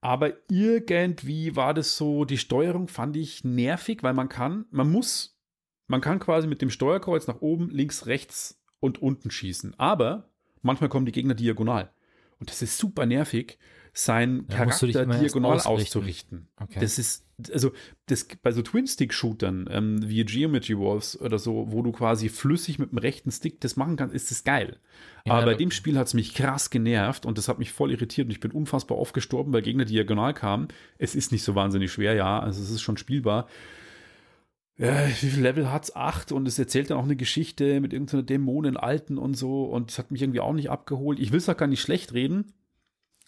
Aber 0.00 0.32
irgendwie 0.50 1.54
war 1.54 1.74
das 1.74 1.96
so, 1.96 2.24
die 2.24 2.36
Steuerung 2.36 2.88
fand 2.88 3.16
ich 3.16 3.44
nervig, 3.44 4.02
weil 4.02 4.14
man 4.14 4.28
kann, 4.28 4.64
man 4.72 4.90
muss, 4.90 5.38
man 5.86 6.00
kann 6.00 6.18
quasi 6.18 6.48
mit 6.48 6.60
dem 6.60 6.70
Steuerkreuz 6.70 7.28
nach 7.28 7.40
oben, 7.40 7.70
links, 7.70 8.06
rechts 8.06 8.60
und 8.80 9.00
unten 9.00 9.30
schießen. 9.30 9.78
Aber 9.78 10.28
manchmal 10.60 10.90
kommen 10.90 11.06
die 11.06 11.12
Gegner 11.12 11.34
diagonal. 11.34 11.92
Und 12.40 12.50
das 12.50 12.62
ist 12.62 12.78
super 12.78 13.06
nervig 13.06 13.58
seinen 14.04 14.46
ja, 14.48 14.56
Charakter 14.56 14.86
diagonal 14.86 15.60
auszurichten. 15.60 16.48
Okay. 16.60 16.80
Das 16.80 16.98
ist, 16.98 17.26
also 17.52 17.72
das, 18.06 18.26
bei 18.42 18.52
so 18.52 18.62
Twin-Stick-Shootern 18.62 19.68
ähm, 19.70 20.08
wie 20.08 20.24
Geometry 20.24 20.78
Wars 20.78 21.20
oder 21.20 21.38
so, 21.38 21.66
wo 21.70 21.82
du 21.82 21.92
quasi 21.92 22.28
flüssig 22.28 22.78
mit 22.78 22.92
dem 22.92 22.98
rechten 22.98 23.30
Stick 23.30 23.60
das 23.60 23.76
machen 23.76 23.96
kannst, 23.96 24.14
ist 24.14 24.30
das 24.30 24.44
geil. 24.44 24.78
Ja, 25.26 25.34
Aber 25.34 25.46
bei 25.46 25.54
dem 25.54 25.70
Spiel 25.70 25.98
hat 25.98 26.06
es 26.06 26.14
mich 26.14 26.34
krass 26.34 26.70
genervt 26.70 27.26
und 27.26 27.38
das 27.38 27.48
hat 27.48 27.58
mich 27.58 27.72
voll 27.72 27.90
irritiert 27.90 28.26
und 28.26 28.30
ich 28.32 28.40
bin 28.40 28.52
unfassbar 28.52 28.98
oft 28.98 29.14
gestorben, 29.14 29.52
weil 29.52 29.62
Gegner 29.62 29.84
diagonal 29.84 30.34
kamen. 30.34 30.68
Es 30.98 31.14
ist 31.14 31.32
nicht 31.32 31.44
so 31.44 31.54
wahnsinnig 31.54 31.92
schwer, 31.92 32.14
ja, 32.14 32.38
also 32.38 32.62
es 32.62 32.70
ist 32.70 32.82
schon 32.82 32.96
spielbar. 32.96 33.48
wie 34.76 35.12
viel 35.12 35.42
Level 35.42 35.70
hat's? 35.70 35.94
Acht 35.94 36.32
und 36.32 36.48
es 36.48 36.58
erzählt 36.58 36.90
dann 36.90 36.96
auch 36.96 37.04
eine 37.04 37.16
Geschichte 37.16 37.80
mit 37.80 37.92
irgendeiner 37.92 38.22
Dämonen 38.22 38.76
Alten 38.78 39.18
und 39.18 39.34
so 39.34 39.64
und 39.64 39.90
es 39.90 39.98
hat 39.98 40.10
mich 40.10 40.22
irgendwie 40.22 40.40
auch 40.40 40.54
nicht 40.54 40.70
abgeholt. 40.70 41.18
Ich 41.18 41.32
will 41.32 41.38
es 41.38 41.48
auch 41.48 41.56
gar 41.56 41.66
nicht 41.66 41.82
schlecht 41.82 42.14
reden, 42.14 42.54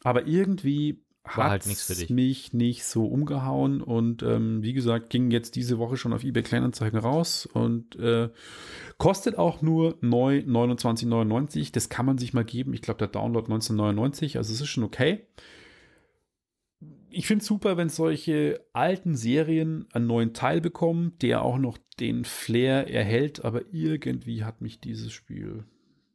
aber 0.03 0.27
irgendwie 0.27 1.03
hat 1.25 1.51
halt 1.51 1.67
nichts 1.67 1.85
für 1.85 1.95
dich. 1.95 2.11
mich 2.11 2.53
nicht 2.53 2.85
so 2.85 3.07
umgehauen 3.07 3.81
und 3.81 4.23
ähm, 4.23 4.63
wie 4.63 4.73
gesagt, 4.73 5.11
ging 5.11 5.31
jetzt 5.31 5.55
diese 5.55 5.79
Woche 5.79 5.97
schon 5.97 6.13
auf 6.13 6.25
eBay 6.25 6.43
Kleinanzeigen 6.43 6.99
raus 6.99 7.47
und 7.47 7.95
äh, 7.97 8.29
kostet 8.99 9.39
auch 9.39 9.63
nur 9.63 9.97
neu 10.01 10.39
29,99. 10.39 11.73
Das 11.73 11.89
kann 11.89 12.07
man 12.07 12.19
sich 12.19 12.35
mal 12.35 12.45
geben. 12.45 12.75
Ich 12.75 12.83
glaube, 12.83 12.99
der 12.99 13.09
Download 13.09 13.45
1999, 13.45 14.37
also 14.37 14.53
es 14.53 14.61
ist 14.61 14.69
schon 14.69 14.85
okay. 14.85 15.25
Ich 17.09 17.27
finde 17.27 17.43
es 17.43 17.47
super, 17.47 17.77
wenn 17.77 17.89
solche 17.89 18.65
alten 18.73 19.15
Serien 19.15 19.87
einen 19.93 20.07
neuen 20.09 20.33
Teil 20.33 20.61
bekommen, 20.61 21.13
der 21.21 21.43
auch 21.43 21.59
noch 21.59 21.79
den 22.01 22.25
Flair 22.25 22.89
erhält, 22.93 23.45
aber 23.45 23.63
irgendwie 23.71 24.43
hat 24.43 24.61
mich 24.61 24.81
dieses 24.81 25.13
Spiel 25.13 25.65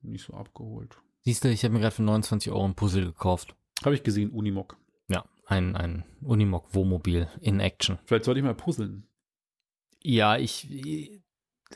nicht 0.01 0.25
so 0.25 0.33
abgeholt. 0.33 0.97
Siehst 1.21 1.43
du, 1.43 1.49
ich 1.49 1.63
habe 1.63 1.75
mir 1.75 1.79
gerade 1.79 1.95
für 1.95 2.03
29 2.03 2.51
Euro 2.51 2.65
ein 2.65 2.75
Puzzle 2.75 3.05
gekauft. 3.05 3.55
Habe 3.87 3.95
ich 3.95 4.03
gesehen, 4.03 4.31
Unimog. 4.31 4.75
Ja, 5.07 5.23
ein, 5.45 5.77
ein 5.77 6.03
Unimog 6.21 6.75
Wohnmobil 6.75 7.29
in 7.39 7.61
Action. 7.61 7.97
Vielleicht 8.03 8.25
sollte 8.25 8.41
ich 8.41 8.43
mal 8.43 8.53
puzzeln. 8.53 9.07
Ja, 10.03 10.35
ich, 10.35 10.69
ich 10.69 11.21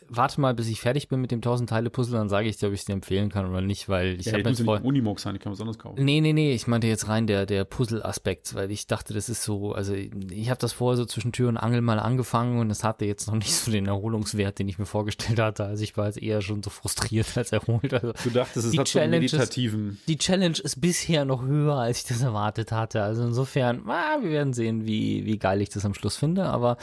warte 0.10 0.40
mal, 0.42 0.54
bis 0.54 0.68
ich 0.68 0.80
fertig 0.82 1.08
bin 1.10 1.22
mit 1.22 1.32
dem 1.32 1.38
1000 1.40 1.70
Teile 1.70 1.90
Puzzle, 1.90 2.18
dann 2.18 2.30
sage 2.30 2.48
ich 2.48 2.58
dir, 2.58 2.68
ob 2.68 2.74
ich 2.74 2.82
es 2.82 2.86
dir 2.86 2.94
empfehlen 2.94 3.30
kann 3.30 3.50
oder 3.50 3.62
nicht, 3.62 3.90
weil 3.90 4.20
ich 4.20 4.26
Ja, 4.28 4.34
habe 4.34 4.44
das 4.44 4.60
jetzt 4.60 4.68
nicht 4.68 4.84
Unimog 4.84 5.20
sein, 5.20 5.36
ich 5.36 5.42
kann 5.42 5.52
was 5.52 5.60
anderes 5.60 5.78
kaufen. 5.80 6.04
Nee, 6.04 6.22
nee, 6.22 6.34
nee, 6.34 6.54
ich 6.54 6.68
meinte 6.68 6.88
jetzt 6.88 7.08
rein 7.08 7.28
der, 7.28 7.46
der 7.46 7.66
Puzzle-Aspekt, 7.66 8.56
weil 8.56 8.72
ich 8.72 8.88
dachte, 8.88 9.14
das 9.14 9.30
ist 9.30 9.44
so, 9.44 9.74
also 9.74 9.94
ich 9.94 10.50
habe 10.50 10.60
das 10.60 10.74
vorher 10.74 10.98
so 10.98 11.06
zwischen 11.06 11.32
Tür 11.32 11.50
und 11.50 11.58
Angel 11.58 11.82
mal 11.82 12.00
angefangen 12.00 12.60
und 12.60 12.70
es 12.72 12.84
hatte 12.84 13.06
jetzt 13.06 13.28
noch 13.28 13.36
nicht 13.36 13.54
so 13.54 13.72
den 13.72 13.88
Erholungswert, 13.88 14.60
den 14.60 14.68
ich 14.68 14.80
mir 14.80 14.86
vorgestellt 14.86 15.40
hatte. 15.40 15.66
Also 15.66 15.84
ich 15.84 15.98
war 15.98 16.08
jetzt 16.08 16.22
eher 16.22 16.42
schon 16.42 16.64
so 16.64 16.70
frustriert 16.70 17.38
als 17.38 17.52
erholt. 17.52 17.94
Also 17.94 18.14
Du 18.24 18.30
dachtest, 18.30 18.68
es 18.68 18.78
hat 18.78 18.88
so 18.88 19.00
einen 19.00 19.12
Challenge 19.12 19.26
ist- 19.26 19.32
meditativen. 19.34 19.98
die 20.08 20.18
Challenge 20.18 20.58
ist 20.64 20.80
bisher 20.82 21.26
noch 21.26 21.44
höher, 21.44 21.76
als 21.76 22.00
ich 22.00 22.06
das 22.06 22.22
erwartet 22.22 22.72
hatte. 22.72 23.04
Also 23.04 23.24
insofern, 23.24 23.82
ah, 23.90 24.18
wir 24.22 24.30
werden 24.32 24.54
sehen, 24.54 24.86
wie, 24.86 25.26
wie 25.26 25.38
geil 25.38 25.62
ich 25.62 25.70
das 25.70 25.86
am 25.86 25.94
Schluss 25.94 26.16
finde, 26.18 26.46
aber 26.46 26.78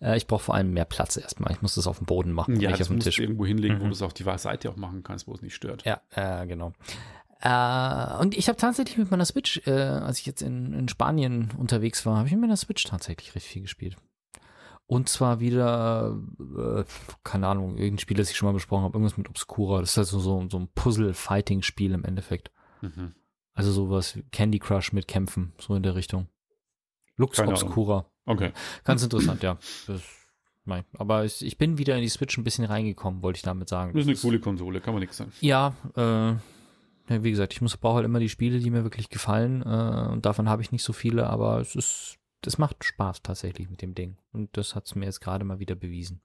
äh, 0.00 0.16
ich 0.16 0.26
brauche 0.26 0.42
vor 0.44 0.54
allem 0.54 0.72
mehr 0.72 0.84
Platz 0.84 1.16
erstmal. 1.16 1.52
Ich 1.52 1.62
muss 1.62 1.74
das 1.74 1.86
auf 1.86 1.98
dem 1.98 2.06
Boden 2.06 2.32
machen, 2.32 2.53
Ja, 2.60 2.70
nicht 2.70 2.80
das 2.80 2.86
auf 2.86 2.92
dem 2.92 2.96
musst 2.96 3.06
Tisch. 3.06 3.16
du 3.16 3.22
irgendwo 3.22 3.46
hinlegen, 3.46 3.78
wo 3.80 3.84
Mhm. 3.84 3.88
du 3.88 3.92
es 3.94 4.02
auf 4.02 4.14
die 4.14 4.22
Seite 4.22 4.70
auch 4.70 4.76
machen 4.76 5.02
kannst, 5.02 5.26
wo 5.26 5.32
es 5.34 5.42
nicht 5.42 5.54
stört. 5.54 5.84
Ja, 5.84 6.00
äh, 6.10 6.46
genau. 6.46 6.72
Äh, 7.40 8.16
und 8.20 8.34
ich 8.36 8.48
habe 8.48 8.56
tatsächlich 8.56 8.96
mit 8.96 9.10
meiner 9.10 9.24
Switch, 9.26 9.60
äh, 9.66 9.70
als 9.72 10.18
ich 10.18 10.26
jetzt 10.26 10.40
in, 10.42 10.72
in 10.72 10.88
Spanien 10.88 11.50
unterwegs 11.58 12.06
war, 12.06 12.16
habe 12.18 12.26
ich 12.28 12.32
mit 12.32 12.40
meiner 12.42 12.56
Switch 12.56 12.84
tatsächlich 12.84 13.34
recht 13.34 13.46
viel 13.46 13.62
gespielt. 13.62 13.96
Und 14.86 15.08
zwar 15.08 15.40
wieder, 15.40 16.16
äh, 16.58 16.84
keine 17.22 17.48
Ahnung, 17.48 17.76
irgendein 17.78 17.98
Spiel, 17.98 18.16
das 18.18 18.30
ich 18.30 18.36
schon 18.36 18.46
mal 18.46 18.52
besprochen 18.52 18.84
habe, 18.84 18.94
irgendwas 18.96 19.16
mit 19.16 19.28
Obscura. 19.28 19.80
Das 19.80 19.90
ist 19.92 19.98
also 19.98 20.18
so, 20.20 20.46
so 20.50 20.58
ein 20.58 20.68
Puzzle-Fighting-Spiel 20.74 21.92
im 21.92 22.04
Endeffekt. 22.04 22.50
Mhm. 22.82 23.14
Also 23.54 23.72
sowas 23.72 24.16
wie 24.16 24.22
Candy 24.30 24.58
Crush 24.58 24.92
mit 24.92 25.06
Kämpfen, 25.08 25.52
so 25.58 25.74
in 25.74 25.82
der 25.82 25.94
Richtung. 25.94 26.28
Lux 27.16 27.36
Keine 27.38 27.52
Ahnung. 27.52 27.62
Obscura. 27.62 28.06
Okay. 28.26 28.52
Ganz 28.84 29.02
interessant, 29.02 29.42
ja. 29.42 29.56
Das, 29.86 30.02
mein, 30.64 30.84
aber 30.98 31.24
ich, 31.24 31.44
ich 31.44 31.58
bin 31.58 31.78
wieder 31.78 31.94
in 31.96 32.02
die 32.02 32.08
Switch 32.08 32.36
ein 32.38 32.44
bisschen 32.44 32.64
reingekommen, 32.64 33.22
wollte 33.22 33.36
ich 33.38 33.42
damit 33.42 33.68
sagen. 33.68 33.92
Das 33.92 34.02
ist 34.02 34.08
eine 34.08 34.16
coole 34.16 34.40
Konsole, 34.40 34.80
kann 34.80 34.94
man 34.94 35.00
nichts 35.00 35.16
sagen. 35.18 35.32
ja, 35.40 35.74
äh, 35.96 36.32
ja, 37.10 37.22
wie 37.22 37.30
gesagt, 37.30 37.52
ich 37.52 37.60
muss 37.60 37.76
brauche 37.76 37.96
halt 37.96 38.06
immer 38.06 38.18
die 38.18 38.30
Spiele, 38.30 38.58
die 38.60 38.70
mir 38.70 38.82
wirklich 38.82 39.10
gefallen. 39.10 39.60
Äh, 39.62 40.08
und 40.12 40.24
davon 40.24 40.48
habe 40.48 40.62
ich 40.62 40.72
nicht 40.72 40.82
so 40.82 40.92
viele, 40.94 41.26
aber 41.28 41.60
es 41.60 41.74
ist, 41.76 42.16
das 42.40 42.56
macht 42.56 42.82
Spaß 42.82 43.22
tatsächlich 43.22 43.68
mit 43.68 43.82
dem 43.82 43.94
Ding. 43.94 44.16
Und 44.32 44.56
das 44.56 44.74
hat 44.74 44.86
es 44.86 44.94
mir 44.94 45.04
jetzt 45.04 45.20
gerade 45.20 45.44
mal 45.44 45.58
wieder 45.58 45.74
bewiesen. 45.74 46.22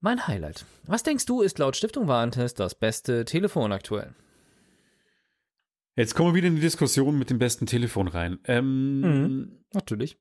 Mein 0.00 0.26
Highlight. 0.26 0.66
Was 0.86 1.02
denkst 1.02 1.26
du, 1.26 1.40
ist 1.42 1.58
laut 1.58 1.76
Stiftung 1.76 2.08
Warentest 2.08 2.60
das 2.60 2.74
beste 2.74 3.24
Telefon 3.24 3.72
aktuell? 3.72 4.14
Jetzt 5.96 6.14
kommen 6.14 6.30
wir 6.30 6.34
wieder 6.34 6.48
in 6.48 6.56
die 6.56 6.60
Diskussion 6.60 7.16
mit 7.18 7.30
dem 7.30 7.38
besten 7.38 7.66
Telefon 7.66 8.08
rein. 8.08 8.38
Ähm, 8.44 9.00
Mhm. 9.00 9.58
Natürlich. 9.72 10.18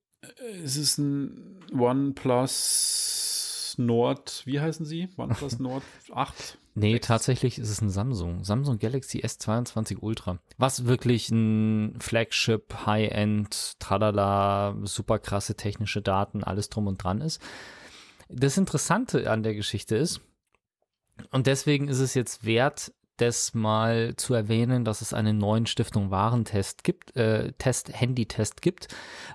Es 0.63 0.77
ist 0.77 0.99
ein 0.99 1.59
OnePlus 1.73 3.75
Nord, 3.77 4.43
wie 4.45 4.59
heißen 4.59 4.85
sie? 4.85 5.09
OnePlus 5.17 5.59
Nord 5.59 5.83
8. 6.13 6.57
Nee, 6.75 6.93
Sechs. 6.93 7.07
tatsächlich 7.07 7.59
ist 7.59 7.69
es 7.69 7.81
ein 7.81 7.89
Samsung. 7.89 8.43
Samsung 8.43 8.79
Galaxy 8.79 9.19
S22 9.19 9.97
Ultra. 10.01 10.39
Was 10.57 10.85
wirklich 10.85 11.29
ein 11.29 11.95
Flagship, 11.99 12.73
High-End, 12.85 13.79
tralala, 13.79 14.75
super 14.83 15.19
krasse 15.19 15.55
technische 15.55 16.01
Daten, 16.01 16.43
alles 16.43 16.69
drum 16.69 16.87
und 16.87 17.03
dran 17.03 17.21
ist. 17.21 17.41
Das 18.29 18.57
Interessante 18.57 19.29
an 19.29 19.43
der 19.43 19.53
Geschichte 19.53 19.95
ist, 19.95 20.21
und 21.31 21.45
deswegen 21.45 21.87
ist 21.87 21.99
es 21.99 22.15
jetzt 22.15 22.43
wert, 22.43 22.91
das 23.17 23.53
mal 23.53 24.15
zu 24.15 24.33
erwähnen, 24.33 24.83
dass 24.83 25.01
es 25.01 25.13
einen 25.13 25.37
neuen 25.37 25.67
Stiftung 25.67 26.09
Warentest 26.09 26.83
gibt, 26.83 27.15
äh, 27.15 27.51
Test, 27.59 27.93
Handy-Test 27.93 28.63
gibt, 28.63 28.87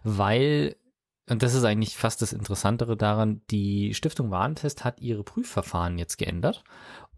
weil, 0.03 0.75
und 1.31 1.43
das 1.43 1.55
ist 1.55 1.65
eigentlich 1.65 1.97
fast 1.97 2.23
das 2.23 2.33
Interessantere 2.33 2.97
daran, 2.97 3.43
die 3.51 3.95
Stiftung 3.95 4.31
Warentest 4.31 4.85
hat 4.85 5.01
ihre 5.01 5.23
Prüfverfahren 5.23 5.99
jetzt 5.99 6.17
geändert 6.17 6.65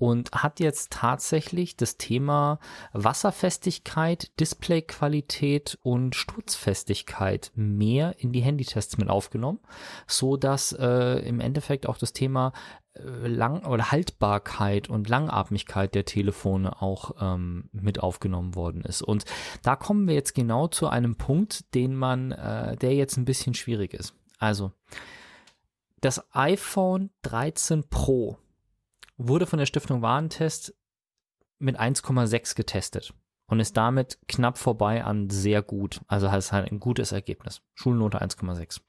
und 0.00 0.32
hat 0.32 0.60
jetzt 0.60 0.92
tatsächlich 0.92 1.76
das 1.76 1.98
Thema 1.98 2.58
Wasserfestigkeit, 2.94 4.30
Displayqualität 4.40 5.78
und 5.82 6.16
Sturzfestigkeit 6.16 7.52
mehr 7.54 8.14
in 8.18 8.32
die 8.32 8.40
Handytests 8.40 8.96
mit 8.96 9.10
aufgenommen, 9.10 9.60
so 10.06 10.38
dass 10.38 10.72
äh, 10.72 11.18
im 11.28 11.38
Endeffekt 11.38 11.86
auch 11.86 11.98
das 11.98 12.14
Thema 12.14 12.54
äh, 12.94 13.28
Lang 13.28 13.66
oder 13.66 13.90
Haltbarkeit 13.90 14.88
und 14.88 15.06
Langatmigkeit 15.10 15.94
der 15.94 16.06
Telefone 16.06 16.80
auch 16.80 17.16
ähm, 17.20 17.68
mit 17.72 18.02
aufgenommen 18.02 18.54
worden 18.54 18.80
ist. 18.80 19.02
Und 19.02 19.26
da 19.62 19.76
kommen 19.76 20.08
wir 20.08 20.14
jetzt 20.14 20.34
genau 20.34 20.66
zu 20.66 20.88
einem 20.88 21.16
Punkt, 21.16 21.74
den 21.74 21.94
man, 21.94 22.32
äh, 22.32 22.74
der 22.78 22.94
jetzt 22.94 23.18
ein 23.18 23.26
bisschen 23.26 23.52
schwierig 23.52 23.92
ist. 23.92 24.14
Also 24.38 24.72
das 26.00 26.24
iPhone 26.34 27.10
13 27.20 27.84
Pro 27.90 28.38
wurde 29.28 29.46
von 29.46 29.58
der 29.58 29.66
Stiftung 29.66 30.02
Warentest 30.02 30.74
mit 31.58 31.78
1,6 31.78 32.54
getestet 32.56 33.14
und 33.46 33.60
ist 33.60 33.76
damit 33.76 34.18
knapp 34.28 34.58
vorbei 34.58 35.04
an 35.04 35.28
sehr 35.28 35.62
gut. 35.62 36.00
Also 36.06 36.30
heißt 36.30 36.52
halt 36.52 36.70
ein 36.70 36.80
gutes 36.80 37.12
Ergebnis. 37.12 37.62
Schulnote 37.74 38.22
1,6. 38.22 38.80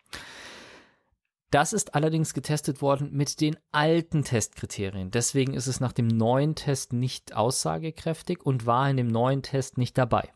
Das 1.49 1.73
ist 1.73 1.95
allerdings 1.95 2.33
getestet 2.33 2.81
worden 2.81 3.11
mit 3.11 3.41
den 3.41 3.57
alten 3.73 4.23
Testkriterien. 4.23 5.11
Deswegen 5.11 5.53
ist 5.53 5.67
es 5.67 5.81
nach 5.81 5.91
dem 5.91 6.07
neuen 6.07 6.55
Test 6.55 6.93
nicht 6.93 7.35
aussagekräftig 7.35 8.45
und 8.45 8.65
war 8.65 8.89
in 8.89 8.95
dem 8.95 9.07
neuen 9.07 9.43
Test 9.43 9.77
nicht 9.77 9.97
dabei. 9.97 10.31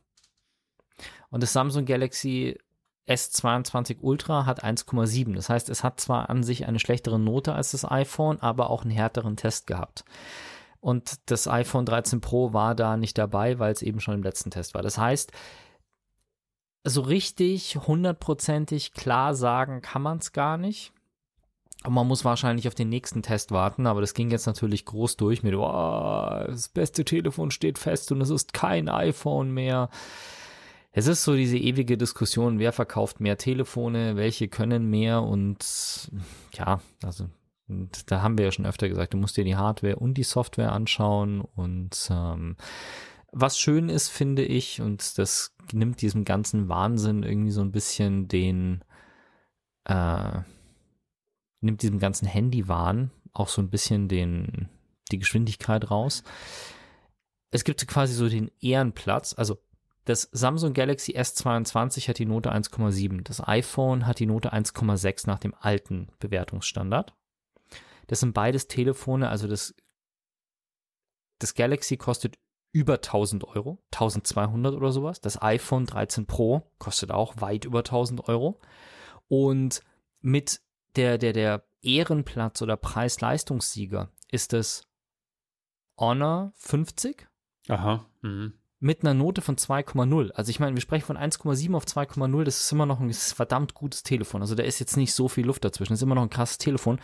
Und 1.29 1.41
das 1.41 1.53
Samsung 1.53 1.85
Galaxy 1.85 2.57
S22 3.07 3.97
Ultra 4.01 4.45
hat 4.45 4.63
1,7. 4.63 5.35
Das 5.35 5.49
heißt, 5.49 5.69
es 5.69 5.83
hat 5.83 5.99
zwar 5.99 6.29
an 6.29 6.43
sich 6.43 6.67
eine 6.67 6.79
schlechtere 6.79 7.19
Note 7.19 7.53
als 7.53 7.71
das 7.71 7.89
iPhone, 7.89 8.39
aber 8.41 8.69
auch 8.69 8.83
einen 8.83 8.91
härteren 8.91 9.37
Test 9.37 9.67
gehabt. 9.67 10.05
Und 10.79 11.29
das 11.31 11.47
iPhone 11.47 11.85
13 11.85 12.21
Pro 12.21 12.53
war 12.53 12.75
da 12.75 12.97
nicht 12.97 13.17
dabei, 13.17 13.59
weil 13.59 13.73
es 13.73 13.81
eben 13.81 13.99
schon 13.99 14.15
im 14.15 14.23
letzten 14.23 14.51
Test 14.51 14.73
war. 14.73 14.81
Das 14.81 14.97
heißt, 14.97 15.31
so 16.83 17.01
richtig 17.01 17.75
hundertprozentig 17.75 18.93
klar 18.93 19.33
sagen 19.33 19.81
kann 19.81 20.03
man 20.03 20.19
es 20.19 20.31
gar 20.31 20.57
nicht. 20.57 20.91
Und 21.83 21.93
man 21.93 22.07
muss 22.07 22.25
wahrscheinlich 22.25 22.67
auf 22.67 22.75
den 22.75 22.89
nächsten 22.89 23.21
Test 23.21 23.51
warten, 23.51 23.85
aber 23.85 24.01
das 24.01 24.13
ging 24.15 24.31
jetzt 24.31 24.47
natürlich 24.47 24.85
groß 24.85 25.17
durch 25.17 25.43
mit, 25.43 25.53
oh, 25.53 26.43
das 26.47 26.69
beste 26.69 27.05
Telefon 27.05 27.51
steht 27.51 27.77
fest 27.77 28.11
und 28.11 28.21
es 28.21 28.29
ist 28.31 28.53
kein 28.53 28.89
iPhone 28.89 29.51
mehr. 29.51 29.89
Es 30.97 31.07
ist 31.07 31.25
so 31.25 31.35
diese 31.35 31.57
ewige 31.57 31.97
Diskussion, 31.97 32.57
wer 32.57 32.71
verkauft 32.71 33.19
mehr 33.19 33.37
Telefone, 33.37 34.15
welche 34.15 34.47
können 34.47 34.89
mehr 34.89 35.23
und 35.23 36.09
ja, 36.53 36.79
also 37.03 37.29
und 37.67 38.09
da 38.09 38.21
haben 38.21 38.37
wir 38.37 38.45
ja 38.45 38.51
schon 38.53 38.65
öfter 38.65 38.87
gesagt, 38.87 39.13
du 39.13 39.17
musst 39.17 39.35
dir 39.35 39.43
die 39.43 39.57
Hardware 39.57 39.97
und 39.97 40.13
die 40.13 40.23
Software 40.23 40.71
anschauen 40.71 41.41
und 41.41 42.07
ähm, 42.09 42.55
was 43.33 43.59
schön 43.59 43.89
ist, 43.89 44.07
finde 44.07 44.45
ich, 44.45 44.79
und 44.79 45.17
das 45.17 45.53
nimmt 45.73 46.01
diesem 46.01 46.23
ganzen 46.23 46.69
Wahnsinn 46.69 47.23
irgendwie 47.23 47.51
so 47.51 47.59
ein 47.59 47.73
bisschen 47.73 48.29
den, 48.29 48.81
äh, 49.83 50.39
nimmt 51.59 51.81
diesem 51.81 51.99
ganzen 51.99 52.25
Handywahn 52.25 53.11
auch 53.33 53.49
so 53.49 53.61
ein 53.61 53.69
bisschen 53.69 54.07
den, 54.07 54.69
die 55.11 55.19
Geschwindigkeit 55.19 55.91
raus. 55.91 56.23
Es 57.51 57.65
gibt 57.65 57.85
quasi 57.85 58.13
so 58.13 58.29
den 58.29 58.49
Ehrenplatz, 58.61 59.33
also 59.37 59.57
das 60.05 60.29
Samsung 60.31 60.73
Galaxy 60.73 61.17
S22 61.17 62.07
hat 62.07 62.19
die 62.19 62.25
Note 62.25 62.51
1,7. 62.53 63.23
Das 63.23 63.45
iPhone 63.45 64.05
hat 64.05 64.19
die 64.19 64.27
Note 64.27 64.53
1,6 64.53 65.27
nach 65.27 65.39
dem 65.39 65.53
alten 65.59 66.09
Bewertungsstandard. 66.19 67.15
Das 68.07 68.19
sind 68.19 68.33
beides 68.33 68.67
Telefone, 68.67 69.29
also 69.29 69.47
das, 69.47 69.75
das 71.39 71.55
Galaxy 71.55 71.97
kostet 71.97 72.37
über 72.71 72.95
1000 72.95 73.45
Euro, 73.45 73.83
1200 73.93 74.75
oder 74.75 74.91
sowas. 74.91 75.21
Das 75.21 75.41
iPhone 75.41 75.85
13 75.85 76.27
Pro 76.27 76.71
kostet 76.77 77.11
auch 77.11 77.41
weit 77.41 77.65
über 77.65 77.79
1000 77.79 78.27
Euro. 78.27 78.59
Und 79.27 79.81
mit 80.21 80.61
der, 80.95 81.17
der, 81.17 81.33
der 81.33 81.65
Ehrenplatz 81.81 82.61
oder 82.61 82.77
Preis-Leistungssieger 82.77 84.11
ist 84.29 84.53
das 84.53 84.87
Honor 85.97 86.51
50 86.55 87.27
Aha. 87.67 88.05
Mhm. 88.21 88.53
Mit 88.85 89.01
einer 89.01 89.15
Note 89.15 89.41
von 89.41 89.57
2,0. 89.57 90.31
Also 90.33 90.51
ich 90.51 90.59
meine, 90.59 90.75
wir 90.75 90.81
sprechen 90.81 91.07
von 91.07 91.17
1,7 91.17 91.73
auf 91.73 91.85
2,0, 91.85 92.43
das 92.43 92.61
ist 92.61 92.71
immer 92.71 92.85
noch 92.85 92.99
ein 92.99 93.11
verdammt 93.11 93.73
gutes 93.73 94.03
Telefon. 94.03 94.41
Also 94.41 94.53
da 94.53 94.61
ist 94.61 94.77
jetzt 94.77 94.95
nicht 94.95 95.11
so 95.11 95.27
viel 95.27 95.47
Luft 95.47 95.65
dazwischen, 95.65 95.93
das 95.93 95.99
ist 95.99 96.03
immer 96.03 96.13
noch 96.13 96.21
ein 96.21 96.29
krasses 96.29 96.59
Telefon. 96.59 96.99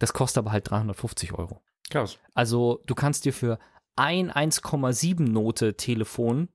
Das 0.00 0.12
kostet 0.12 0.38
aber 0.38 0.50
halt 0.50 0.68
350 0.68 1.32
Euro. 1.32 1.60
Krass. 1.90 2.18
Also 2.34 2.80
du 2.86 2.96
kannst 2.96 3.24
dir 3.24 3.32
für 3.32 3.60
ein 3.94 4.32
1,7 4.32 5.22
Note 5.30 5.76
Telefon 5.76 6.48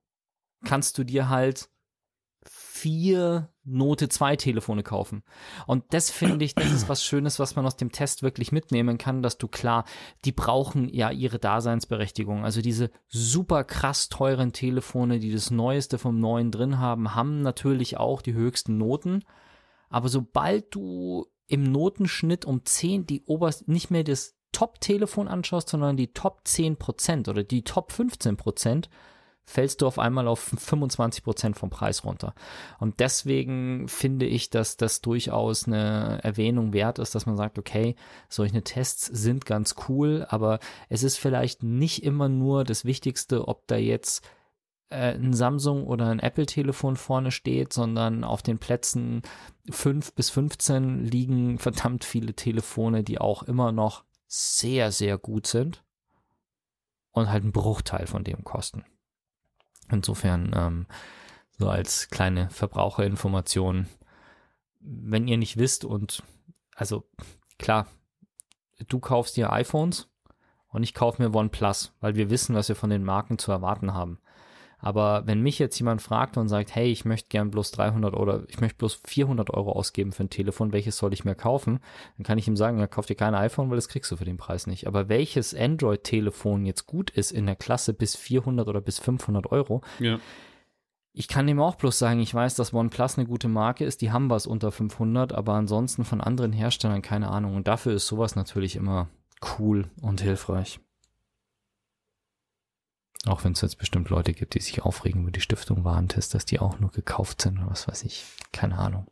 kannst 0.66 0.98
du 0.98 1.06
dir 1.06 1.30
halt 1.30 1.70
vier 2.76 3.50
Note 3.64 4.10
2 4.10 4.36
Telefone 4.36 4.84
kaufen. 4.84 5.24
Und 5.66 5.86
das 5.92 6.12
finde 6.12 6.44
ich, 6.44 6.56
das 6.56 6.72
ist 6.72 6.90
was 6.90 7.06
Schönes, 7.06 7.40
was 7.40 7.56
man 7.56 7.66
aus 7.66 7.78
dem 7.78 7.92
Test 7.92 8.22
wirklich 8.22 8.52
mitnehmen 8.52 8.98
kann, 8.98 9.24
dass 9.24 9.38
du 9.38 9.48
klar, 9.48 9.86
die 10.26 10.34
brauchen 10.34 10.90
ja 10.94 11.10
ihre 11.10 11.40
Daseinsberechtigung. 11.40 12.44
Also 12.44 12.62
diese 12.62 12.92
super 13.08 13.64
krass 13.64 14.10
teuren 14.10 14.52
Telefone, 14.52 15.20
die 15.20 15.32
das 15.32 15.52
Neueste 15.52 15.98
vom 15.98 16.20
Neuen 16.20 16.52
drin 16.52 16.78
haben, 16.78 17.16
haben 17.16 17.42
natürlich 17.42 17.98
auch 17.98 18.22
die 18.22 18.34
höchsten 18.34 18.78
Noten. 18.78 19.24
Aber 19.90 20.10
sobald 20.10 20.76
du 20.76 21.28
im 21.48 21.64
Notenschnitt 21.64 22.44
um 22.44 22.66
10 22.66 23.08
die 23.08 23.24
oberst, 23.24 23.70
nicht 23.70 23.90
mehr 23.90 24.04
das 24.04 24.36
Top-Telefon 24.52 25.30
anschaust, 25.30 25.70
sondern 25.70 25.96
die 25.96 26.12
Top 26.12 26.42
10% 26.46 27.30
oder 27.30 27.44
die 27.44 27.64
Top 27.64 27.92
15%, 27.92 28.90
fällst 29.46 29.82
du 29.82 29.88
auf 29.88 30.00
einmal 30.00 30.28
auf 30.28 30.40
25 30.40 31.24
Prozent 31.24 31.58
vom 31.58 31.70
Preis 31.70 32.04
runter. 32.04 32.34
Und 32.80 33.00
deswegen 33.00 33.88
finde 33.88 34.26
ich, 34.26 34.50
dass 34.50 34.76
das 34.78 35.02
durchaus 35.02 35.68
eine 35.68 36.20
Erwähnung 36.24 36.74
wert 36.74 37.00
ist, 37.00 37.16
dass 37.16 37.26
man 37.26 37.38
sagt, 37.38 37.60
okay, 37.60 37.96
solche 38.28 38.64
Tests 38.64 39.06
sind 39.06 39.46
ganz 39.46 39.76
cool, 39.88 40.26
aber 40.30 40.60
es 40.90 41.04
ist 41.04 41.18
vielleicht 41.18 41.64
nicht 41.64 42.04
immer 42.04 42.28
nur 42.28 42.64
das 42.64 42.86
Wichtigste, 42.86 43.48
ob 43.48 43.68
da 43.68 43.78
jetzt 43.78 44.28
äh, 44.90 45.14
ein 45.14 45.34
Samsung 45.34 45.86
oder 45.86 46.08
ein 46.08 46.20
Apple-Telefon 46.20 46.96
vorne 46.96 47.32
steht, 47.32 47.74
sondern 47.74 48.24
auf 48.24 48.42
den 48.42 48.58
Plätzen 48.58 49.22
5 49.70 50.14
bis 50.14 50.30
15 50.30 51.04
liegen 51.04 51.60
verdammt 51.60 52.04
viele 52.04 52.34
Telefone, 52.34 53.04
die 53.04 53.20
auch 53.20 53.44
immer 53.44 53.72
noch 53.72 54.04
sehr, 54.28 54.92
sehr 54.92 55.18
gut 55.18 55.48
sind 55.48 55.84
und 57.12 57.30
halt 57.30 57.44
einen 57.44 57.52
Bruchteil 57.52 58.08
von 58.08 58.24
dem 58.24 58.44
kosten. 58.44 58.86
Insofern 59.90 60.52
ähm, 60.56 60.86
so 61.58 61.70
als 61.70 62.10
kleine 62.10 62.50
Verbraucherinformation, 62.50 63.88
wenn 64.80 65.28
ihr 65.28 65.38
nicht 65.38 65.58
wisst 65.58 65.86
und 65.86 66.24
also 66.76 67.06
klar, 67.58 67.88
du 68.88 69.00
kaufst 69.00 69.38
dir 69.38 69.52
iPhones 69.52 70.10
und 70.68 70.84
ich 70.84 70.94
kaufe 70.94 71.22
mir 71.22 71.34
OnePlus, 71.34 71.94
weil 72.02 72.16
wir 72.16 72.30
wissen, 72.30 72.56
was 72.56 72.68
wir 72.68 72.76
von 72.76 72.90
den 72.90 73.04
Marken 73.04 73.38
zu 73.38 73.52
erwarten 73.52 73.94
haben. 73.94 74.20
Aber 74.80 75.24
wenn 75.26 75.42
mich 75.42 75.58
jetzt 75.60 75.80
jemand 75.80 76.02
fragt 76.02 76.38
und 76.38 76.48
sagt, 76.48 76.76
hey, 76.76 76.92
ich 76.92 77.06
möchte 77.06 77.30
gern 77.30 77.50
bloß 77.50 77.72
300 77.72 78.14
oder 78.14 78.44
ich 78.48 78.62
möchte 78.62 78.78
bloß 78.78 79.02
400 79.06 79.50
Euro 79.52 79.72
ausgeben 79.72 80.12
für 80.12 80.24
ein 80.24 80.30
Telefon, 80.30 80.72
welches 80.74 80.98
soll 80.98 81.14
ich 81.14 81.26
mir 81.26 81.36
kaufen? 81.36 81.80
Dann 82.18 82.26
kann 82.26 82.38
ich 82.38 82.48
ihm 82.48 82.56
sagen, 82.58 82.78
ja, 82.80 82.88
kauf 82.88 83.06
dir 83.06 83.16
kein 83.16 83.36
iPhone, 83.36 83.70
weil 83.70 83.78
das 83.78 83.88
kriegst 83.88 84.12
du 84.12 84.18
für 84.18 84.26
den 84.26 84.38
Preis 84.38 84.68
nicht. 84.68 84.86
Aber 84.88 85.10
welches 85.10 85.56
Android-Telefon 85.56 86.66
jetzt 86.66 86.86
gut 86.86 87.10
ist 87.10 87.32
in 87.32 87.46
der 87.46 87.56
Klasse 87.56 87.94
bis 87.94 88.16
400 88.16 88.68
oder 88.68 88.82
bis 88.82 89.00
500 89.00 89.52
Euro, 89.52 89.82
Ja. 90.00 90.20
ich 91.14 91.28
kann 91.28 91.48
ihm 91.48 91.62
auch 91.62 91.76
bloß 91.76 91.98
sagen, 91.98 92.20
ich 92.20 92.34
weiß, 92.34 92.56
dass 92.56 92.74
OnePlus 92.74 93.18
eine 93.18 93.26
gute 93.28 93.48
Marke 93.48 93.86
ist, 93.86 94.02
die 94.02 94.12
haben 94.12 94.30
was 94.30 94.46
unter 94.46 94.72
500, 94.72 95.34
aber 95.34 95.54
ansonsten 95.54 96.04
von 96.04 96.22
anderen 96.22 96.52
Herstellern 96.52 97.02
keine 97.02 97.30
Ahnung. 97.30 97.56
Und 97.56 97.68
dafür 97.68 97.94
ist 97.94 98.08
sowas 98.08 98.36
natürlich 98.36 98.76
immer 98.76 99.08
cool 99.58 99.90
und 100.02 100.22
hilfreich. 100.22 100.80
Auch 103.26 103.44
wenn 103.44 103.54
es 103.54 103.62
jetzt 103.62 103.78
bestimmt 103.80 104.10
Leute 104.10 104.34
gibt, 104.34 104.54
die 104.56 104.62
sich 104.62 104.84
aufregen 104.84 105.24
über 105.24 105.32
die 105.32 105.42
Stiftung 105.42 105.84
Warentest, 105.84 106.34
dass 106.34 106.46
die 106.46 106.60
auch 106.60 106.80
nur 106.80 106.92
gekauft 106.92 107.42
sind 107.42 107.58
oder 107.58 107.70
was 107.72 107.88
weiß 107.88 108.04
ich. 108.04 108.24
Keine 108.52 108.78
Ahnung. 108.78 109.08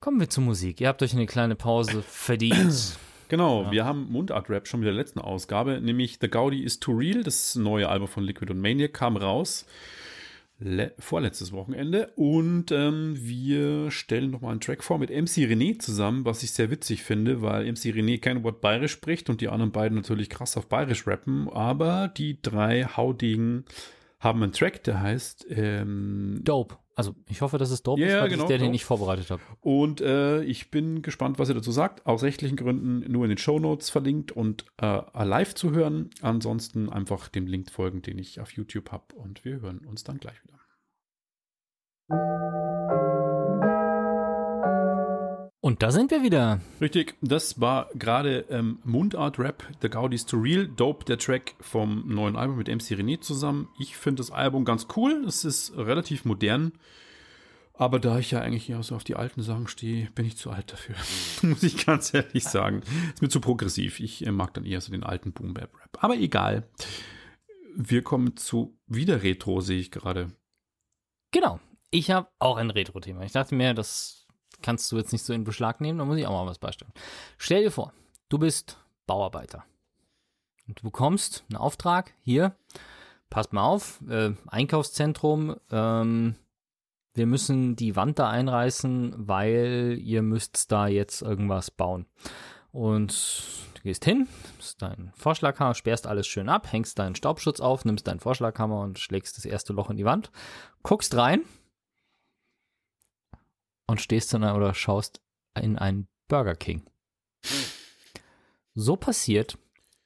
Kommen 0.00 0.20
wir 0.20 0.28
zur 0.28 0.44
Musik. 0.44 0.80
Ihr 0.80 0.88
habt 0.88 1.02
euch 1.02 1.12
eine 1.12 1.26
kleine 1.26 1.54
Pause 1.56 2.02
verdient. 2.02 2.98
Genau, 3.30 3.64
Ja. 3.64 3.70
wir 3.72 3.84
haben 3.84 4.10
Mundart-Rap 4.10 4.66
schon 4.66 4.80
mit 4.80 4.86
der 4.86 4.94
letzten 4.94 5.18
Ausgabe, 5.18 5.82
nämlich 5.82 6.16
The 6.18 6.28
Gaudi 6.30 6.62
is 6.64 6.80
Too 6.80 6.92
Real, 6.92 7.22
das 7.22 7.56
neue 7.56 7.86
Album 7.86 8.08
von 8.08 8.24
Liquid 8.24 8.50
und 8.50 8.58
Maniac, 8.58 8.94
kam 8.94 9.18
raus. 9.18 9.66
Le 10.60 10.92
vorletztes 10.98 11.52
Wochenende 11.52 12.12
und 12.16 12.72
ähm, 12.72 13.14
wir 13.16 13.92
stellen 13.92 14.32
nochmal 14.32 14.50
einen 14.50 14.60
Track 14.60 14.82
vor 14.82 14.98
mit 14.98 15.08
MC 15.08 15.46
René 15.46 15.78
zusammen, 15.78 16.24
was 16.24 16.42
ich 16.42 16.50
sehr 16.50 16.70
witzig 16.72 17.04
finde, 17.04 17.42
weil 17.42 17.70
MC 17.70 17.94
René 17.94 18.20
kein 18.20 18.42
Wort 18.42 18.60
Bayerisch 18.60 18.90
spricht 18.90 19.30
und 19.30 19.40
die 19.40 19.48
anderen 19.48 19.70
beiden 19.70 19.96
natürlich 19.96 20.28
krass 20.28 20.56
auf 20.56 20.68
Bayerisch 20.68 21.06
rappen, 21.06 21.48
aber 21.48 22.08
die 22.08 22.42
drei 22.42 22.84
Haudegen 22.84 23.66
haben 24.18 24.42
einen 24.42 24.52
Track, 24.52 24.82
der 24.82 25.00
heißt 25.00 25.46
ähm, 25.50 26.40
Dope. 26.42 26.76
Also 26.98 27.14
ich 27.28 27.42
hoffe, 27.42 27.58
dass 27.58 27.70
es 27.70 27.84
Dope 27.84 28.00
Ja, 28.00 28.08
ist, 28.08 28.22
weil 28.22 28.28
genau, 28.30 28.42
ist 28.42 28.48
der, 28.48 28.58
den 28.58 28.66
Dope. 28.66 28.74
ich 28.74 28.84
vorbereitet 28.84 29.30
habe. 29.30 29.40
Und 29.60 30.00
äh, 30.00 30.42
ich 30.42 30.72
bin 30.72 31.00
gespannt, 31.00 31.38
was 31.38 31.48
ihr 31.48 31.54
dazu 31.54 31.70
sagt. 31.70 32.04
Aus 32.06 32.24
rechtlichen 32.24 32.56
Gründen 32.56 33.08
nur 33.10 33.24
in 33.24 33.28
den 33.28 33.38
Show 33.38 33.60
Notes 33.60 33.88
verlinkt 33.88 34.32
und 34.32 34.64
äh, 34.82 35.00
live 35.24 35.54
zu 35.54 35.70
hören. 35.70 36.10
Ansonsten 36.22 36.90
einfach 36.90 37.28
dem 37.28 37.46
Link 37.46 37.70
folgen, 37.70 38.02
den 38.02 38.18
ich 38.18 38.40
auf 38.40 38.50
YouTube 38.50 38.90
habe. 38.90 39.14
Und 39.14 39.44
wir 39.44 39.60
hören 39.60 39.78
uns 39.86 40.02
dann 40.02 40.18
gleich 40.18 40.42
wieder. 40.42 40.58
Und 45.68 45.82
da 45.82 45.90
sind 45.90 46.10
wir 46.10 46.22
wieder. 46.22 46.62
Richtig, 46.80 47.16
das 47.20 47.60
war 47.60 47.90
gerade 47.92 48.46
ähm, 48.48 48.78
Mundart 48.84 49.38
Rap, 49.38 49.68
The 49.82 49.90
Gaudis 49.90 50.24
to 50.24 50.38
Real, 50.38 50.66
Dope, 50.66 51.04
der 51.04 51.18
Track 51.18 51.56
vom 51.60 52.08
neuen 52.08 52.36
Album 52.36 52.56
mit 52.56 52.68
MC 52.68 52.98
René 52.98 53.20
zusammen. 53.20 53.68
Ich 53.78 53.94
finde 53.94 54.22
das 54.22 54.30
Album 54.30 54.64
ganz 54.64 54.86
cool. 54.96 55.26
Es 55.26 55.44
ist 55.44 55.76
relativ 55.76 56.24
modern. 56.24 56.72
Aber 57.74 58.00
da 58.00 58.18
ich 58.18 58.30
ja 58.30 58.40
eigentlich 58.40 58.70
eher 58.70 58.82
so 58.82 58.96
auf 58.96 59.04
die 59.04 59.16
alten 59.16 59.42
Sachen 59.42 59.68
stehe, 59.68 60.10
bin 60.12 60.24
ich 60.24 60.38
zu 60.38 60.50
alt 60.50 60.72
dafür. 60.72 60.94
Muss 61.42 61.62
ich 61.62 61.84
ganz 61.84 62.14
ehrlich 62.14 62.44
sagen. 62.44 62.80
Ist 63.12 63.20
mir 63.20 63.28
zu 63.28 63.42
progressiv. 63.42 64.00
Ich 64.00 64.26
äh, 64.26 64.32
mag 64.32 64.54
dann 64.54 64.64
eher 64.64 64.80
so 64.80 64.90
den 64.90 65.04
alten 65.04 65.34
Boom 65.34 65.52
Bap 65.52 65.74
Rap. 65.74 66.02
Aber 66.02 66.16
egal. 66.16 66.66
Wir 67.76 68.00
kommen 68.00 68.38
zu 68.38 68.78
wieder 68.86 69.22
Retro, 69.22 69.60
sehe 69.60 69.80
ich 69.80 69.90
gerade. 69.90 70.32
Genau. 71.30 71.60
Ich 71.90 72.10
habe 72.10 72.28
auch 72.38 72.56
ein 72.56 72.70
Retro-Thema. 72.70 73.20
Ich 73.24 73.32
dachte 73.32 73.54
mir, 73.54 73.74
das 73.74 74.27
kannst 74.62 74.90
du 74.90 74.96
jetzt 74.96 75.12
nicht 75.12 75.24
so 75.24 75.32
in 75.32 75.44
Beschlag 75.44 75.80
nehmen, 75.80 75.98
da 75.98 76.04
muss 76.04 76.18
ich 76.18 76.26
auch 76.26 76.44
mal 76.44 76.50
was 76.50 76.58
beistellen. 76.58 76.92
Stell 77.36 77.62
dir 77.62 77.70
vor, 77.70 77.92
du 78.28 78.38
bist 78.38 78.78
Bauarbeiter. 79.06 79.64
Und 80.66 80.80
du 80.80 80.82
bekommst 80.84 81.44
einen 81.48 81.56
Auftrag, 81.56 82.12
hier, 82.20 82.54
passt 83.30 83.52
mal 83.52 83.62
auf, 83.62 84.00
äh, 84.08 84.32
Einkaufszentrum, 84.46 85.56
ähm, 85.70 86.36
wir 87.14 87.26
müssen 87.26 87.74
die 87.74 87.96
Wand 87.96 88.18
da 88.18 88.30
einreißen, 88.30 89.14
weil 89.16 89.98
ihr 90.00 90.22
müsst 90.22 90.70
da 90.70 90.86
jetzt 90.86 91.20
irgendwas 91.20 91.70
bauen. 91.70 92.06
Und 92.70 93.42
du 93.74 93.82
gehst 93.82 94.04
hin, 94.04 94.28
nimmst 94.52 94.80
deinen 94.80 95.12
Vorschlaghammer, 95.16 95.74
sperrst 95.74 96.06
alles 96.06 96.28
schön 96.28 96.48
ab, 96.48 96.70
hängst 96.70 96.98
deinen 96.98 97.16
Staubschutz 97.16 97.60
auf, 97.60 97.84
nimmst 97.84 98.06
deinen 98.06 98.20
Vorschlaghammer 98.20 98.80
und 98.80 98.98
schlägst 98.98 99.36
das 99.36 99.46
erste 99.46 99.72
Loch 99.72 99.90
in 99.90 99.96
die 99.96 100.04
Wand, 100.04 100.30
guckst 100.82 101.16
rein 101.16 101.42
und 103.88 104.00
stehst 104.00 104.32
dann 104.32 104.44
oder 104.44 104.74
schaust 104.74 105.20
in 105.60 105.76
einen 105.76 106.06
Burger 106.28 106.54
King. 106.54 106.84
So 108.74 108.94
passiert 108.94 109.58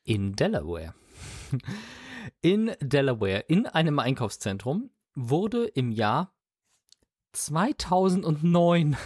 in 0.04 0.34
Delaware. 0.34 0.94
In 2.40 2.72
Delaware, 2.80 3.44
in 3.48 3.66
einem 3.66 3.98
Einkaufszentrum, 3.98 4.90
wurde 5.14 5.66
im 5.66 5.90
Jahr 5.90 6.32
2009 7.32 8.96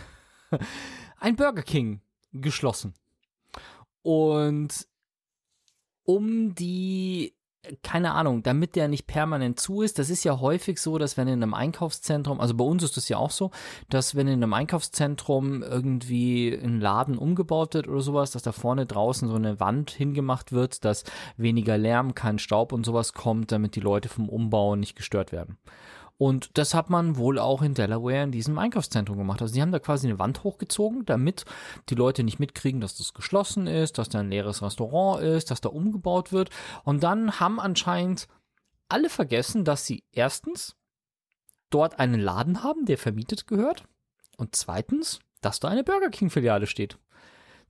ein 1.18 1.36
Burger 1.36 1.62
King 1.62 2.02
geschlossen. 2.32 2.94
Und 4.02 4.86
um 6.04 6.54
die, 6.54 7.34
keine 7.82 8.12
Ahnung, 8.12 8.42
damit 8.42 8.76
der 8.76 8.88
nicht 8.88 9.06
permanent 9.06 9.58
zu 9.60 9.82
ist, 9.82 9.98
das 9.98 10.10
ist 10.10 10.24
ja 10.24 10.40
häufig 10.40 10.78
so, 10.78 10.98
dass 10.98 11.16
wenn 11.16 11.28
in 11.28 11.42
einem 11.42 11.54
Einkaufszentrum, 11.54 12.40
also 12.40 12.54
bei 12.54 12.64
uns 12.64 12.82
ist 12.82 12.96
das 12.96 13.08
ja 13.08 13.16
auch 13.16 13.30
so, 13.30 13.50
dass 13.88 14.14
wenn 14.14 14.28
in 14.28 14.42
einem 14.42 14.52
Einkaufszentrum 14.52 15.62
irgendwie 15.62 16.52
ein 16.52 16.80
Laden 16.80 17.18
umgebaut 17.18 17.74
wird 17.74 17.88
oder 17.88 18.00
sowas, 18.00 18.30
dass 18.30 18.42
da 18.42 18.52
vorne 18.52 18.86
draußen 18.86 19.28
so 19.28 19.34
eine 19.34 19.60
Wand 19.60 19.90
hingemacht 19.90 20.52
wird, 20.52 20.84
dass 20.84 21.04
weniger 21.36 21.78
Lärm, 21.78 22.14
kein 22.14 22.38
Staub 22.38 22.72
und 22.72 22.84
sowas 22.84 23.12
kommt, 23.12 23.52
damit 23.52 23.76
die 23.76 23.80
Leute 23.80 24.08
vom 24.08 24.28
Umbau 24.28 24.76
nicht 24.76 24.96
gestört 24.96 25.32
werden. 25.32 25.58
Und 26.18 26.56
das 26.56 26.72
hat 26.72 26.88
man 26.88 27.16
wohl 27.16 27.38
auch 27.38 27.60
in 27.60 27.74
Delaware 27.74 28.22
in 28.22 28.32
diesem 28.32 28.58
Einkaufszentrum 28.58 29.18
gemacht. 29.18 29.42
Also 29.42 29.52
die 29.52 29.60
haben 29.60 29.72
da 29.72 29.78
quasi 29.78 30.06
eine 30.06 30.18
Wand 30.18 30.44
hochgezogen, 30.44 31.04
damit 31.04 31.44
die 31.90 31.94
Leute 31.94 32.22
nicht 32.22 32.38
mitkriegen, 32.38 32.80
dass 32.80 32.96
das 32.96 33.12
geschlossen 33.12 33.66
ist, 33.66 33.98
dass 33.98 34.08
da 34.08 34.20
ein 34.20 34.30
leeres 34.30 34.62
Restaurant 34.62 35.22
ist, 35.22 35.50
dass 35.50 35.60
da 35.60 35.68
umgebaut 35.68 36.32
wird. 36.32 36.50
Und 36.84 37.02
dann 37.02 37.38
haben 37.38 37.60
anscheinend 37.60 38.28
alle 38.88 39.10
vergessen, 39.10 39.64
dass 39.64 39.84
sie 39.84 40.04
erstens 40.12 40.76
dort 41.70 41.98
einen 41.98 42.20
Laden 42.20 42.62
haben, 42.62 42.86
der 42.86 42.96
vermietet 42.96 43.46
gehört. 43.46 43.84
Und 44.38 44.56
zweitens, 44.56 45.20
dass 45.42 45.60
da 45.60 45.68
eine 45.68 45.84
Burger 45.84 46.10
King-Filiale 46.10 46.66
steht. 46.66 46.98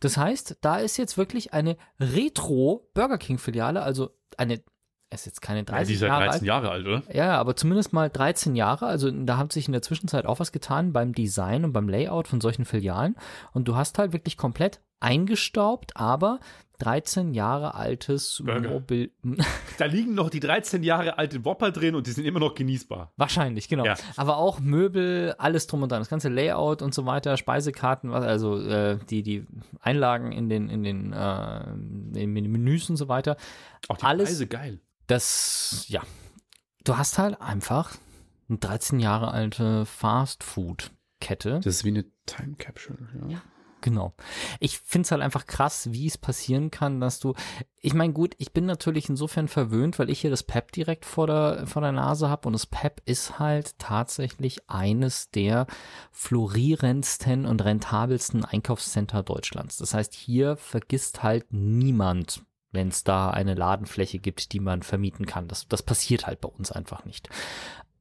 Das 0.01 0.17
heißt, 0.17 0.59
da 0.61 0.77
ist 0.77 0.99
jetzt 0.99 1.17
wirklich 1.17 1.53
eine 1.53 1.77
Retro-Burger 1.99 3.19
King-Filiale, 3.19 3.83
also 3.83 4.11
eine, 4.37 4.63
es 5.11 5.21
ist 5.21 5.27
jetzt 5.27 5.43
keine 5.43 5.65
30 5.65 5.81
Ja, 5.81 5.87
die 5.87 5.95
ist 5.95 6.01
ja 6.01 6.09
Jahre 6.09 6.25
13 6.25 6.33
alt. 6.41 6.43
Jahre 6.47 6.71
alt, 6.71 6.87
oder? 6.87 7.03
Ja, 7.15 7.39
aber 7.39 7.57
zumindest 7.57 7.93
mal 7.93 8.11
13 8.11 8.57
Jahre. 8.57 8.87
Also 8.87 9.11
da 9.11 9.37
hat 9.37 9.53
sich 9.53 9.67
in 9.67 9.73
der 9.73 9.83
Zwischenzeit 9.83 10.27
auch 10.27 10.41
was 10.41 10.53
getan 10.53 10.93
beim 10.93 11.13
Design 11.13 11.65
und 11.65 11.73
beim 11.73 11.89
Layout 11.89 12.29
von 12.29 12.41
solchen 12.41 12.65
Filialen. 12.65 13.17
Und 13.53 13.69
du 13.69 13.77
hast 13.77 13.99
halt 13.99 14.13
wirklich 14.13 14.37
komplett 14.37 14.81
eingestaubt, 15.07 15.97
aber 15.97 16.41
13 16.79 17.33
Jahre 17.33 17.75
altes 17.75 18.43
Burger. 18.45 18.69
Mobil. 18.71 19.11
Da 19.79 19.85
liegen 19.87 20.15
noch 20.15 20.31
die 20.31 20.41
13 20.41 20.83
Jahre 20.83 21.19
alte 21.19 21.45
Whopper 21.45 21.71
drin 21.71 21.95
und 21.95 22.07
die 22.07 22.11
sind 22.13 22.25
immer 22.25 22.41
noch 22.41 22.55
genießbar. 22.55 23.13
Wahrscheinlich, 23.17 23.69
genau. 23.69 23.85
Ja. 23.85 23.95
Aber 24.17 24.37
auch 24.39 24.59
Möbel, 24.59 25.35
alles 25.39 25.67
drum 25.67 25.83
und 25.83 25.93
dran. 25.93 26.01
Das 26.01 26.09
ganze 26.09 26.29
Layout 26.31 26.81
und 26.83 26.93
so 26.95 27.05
weiter, 27.07 27.37
Speisekarten, 27.37 28.11
was- 28.11 28.25
also 28.25 28.59
äh, 28.59 28.99
die, 29.11 29.23
die 29.23 29.47
Einlagen 29.81 30.33
in 30.33 30.49
den, 30.49 30.69
in 30.71 30.83
den, 30.83 31.13
äh, 31.13 31.65
in 31.73 32.35
den 32.35 32.51
Menüs 32.51 32.89
und 32.91 32.97
so 32.97 33.09
weiter. 33.09 33.37
Auch 33.89 33.99
die 33.99 34.05
Alles- 34.05 34.29
Preise 34.31 34.47
geil. 34.47 34.81
Das, 35.07 35.85
ja. 35.89 36.03
Du 36.85 36.97
hast 36.97 37.19
halt 37.19 37.41
einfach 37.41 37.95
eine 38.49 38.59
13 38.59 38.99
Jahre 39.01 39.31
alte 39.33 39.85
Fast-Food-Kette. 39.87 41.61
Das 41.63 41.67
ist 41.67 41.85
wie 41.85 41.89
eine 41.91 42.05
Time 42.27 42.55
Capsule. 42.57 42.99
Ja. 43.29 43.43
Genau. 43.83 44.15
Ich 44.59 44.79
finde 44.79 45.07
es 45.07 45.13
halt 45.13 45.23
einfach 45.23 45.47
krass, 45.47 45.93
wie 45.93 46.07
es 46.07 46.19
passieren 46.19 46.71
kann, 46.71 47.01
dass 47.01 47.21
du. 47.21 47.35
Ich 47.81 47.95
meine, 47.95 48.13
gut, 48.13 48.35
ich 48.39 48.53
bin 48.53 48.65
natürlich 48.67 49.09
insofern 49.09 49.49
verwöhnt, 49.49 49.99
weil 49.99 50.11
ich 50.11 50.21
hier 50.21 50.31
das 50.31 50.43
PEP 50.43 50.73
direkt 50.73 51.05
vor 51.05 51.27
der, 51.27 51.67
vor 51.67 51.83
der 51.83 51.93
Nase 51.93 52.29
habe 52.29 52.49
und 52.49 52.55
das 52.55 52.67
PEP 52.67 53.03
ist 53.05 53.39
halt 53.39 53.79
tatsächlich 53.79 54.69
eines 54.69 55.31
der 55.31 55.67
florierendsten 56.11 57.47
und 57.47 57.65
rentabelsten 57.65 58.45
Einkaufscenter 58.45 59.23
Deutschlands. 59.23 59.77
Das 59.77 59.95
heißt, 59.95 60.15
hier 60.15 60.57
vergisst 60.57 61.23
halt 61.23 61.53
niemand, 61.53 62.43
wenn 62.73 62.89
es 62.89 63.05
da 63.05 63.31
eine 63.31 63.55
Ladenfläche 63.55 64.19
gibt, 64.19 64.53
die 64.53 64.61
man 64.61 64.83
vermieten 64.83 65.27
kann. 65.27 65.49
Das, 65.49 65.69
das 65.69 65.83
passiert 65.83 66.27
halt 66.27 66.41
bei 66.41 66.49
uns 66.49 66.73
einfach 66.73 67.05
nicht. 67.05 67.29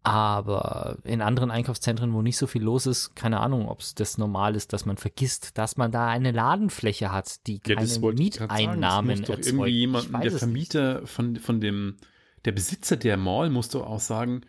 Aber 0.06 0.98
in 1.04 1.22
anderen 1.22 1.50
Einkaufszentren, 1.52 2.14
wo 2.14 2.22
nicht 2.22 2.38
so 2.38 2.48
viel 2.48 2.62
los 2.64 2.86
ist, 2.86 3.16
keine 3.16 3.40
Ahnung, 3.40 3.68
ob 3.68 3.80
es 3.82 3.96
das 3.96 4.18
normal 4.18 4.56
ist, 4.56 4.72
dass 4.72 4.86
man 4.86 4.98
vergisst, 4.98 5.58
dass 5.58 5.78
man 5.78 5.92
da 5.92 6.08
eine 6.08 6.32
Ladenfläche 6.32 7.12
hat, 7.12 7.46
die 7.48 7.60
Ja, 7.66 7.76
keine 7.76 7.88
sagen. 7.88 8.16
Mieteinnahmen 8.16 9.10
Das 9.10 9.20
muss 9.20 9.28
doch 9.28 9.36
erzeugt. 9.38 9.48
irgendwie 9.48 9.70
jemand, 9.72 10.14
der 10.14 10.34
es 10.34 10.34
nicht. 10.34 10.40
Vermieter 10.40 11.08
von, 11.08 11.36
von 11.38 11.60
dem, 11.60 11.98
der 12.46 12.52
Besitzer 12.52 12.98
der 12.98 13.18
Mall 13.18 13.50
muss 13.50 13.70
doch 13.70 13.86
auch 13.88 14.00
sagen, 14.00 14.42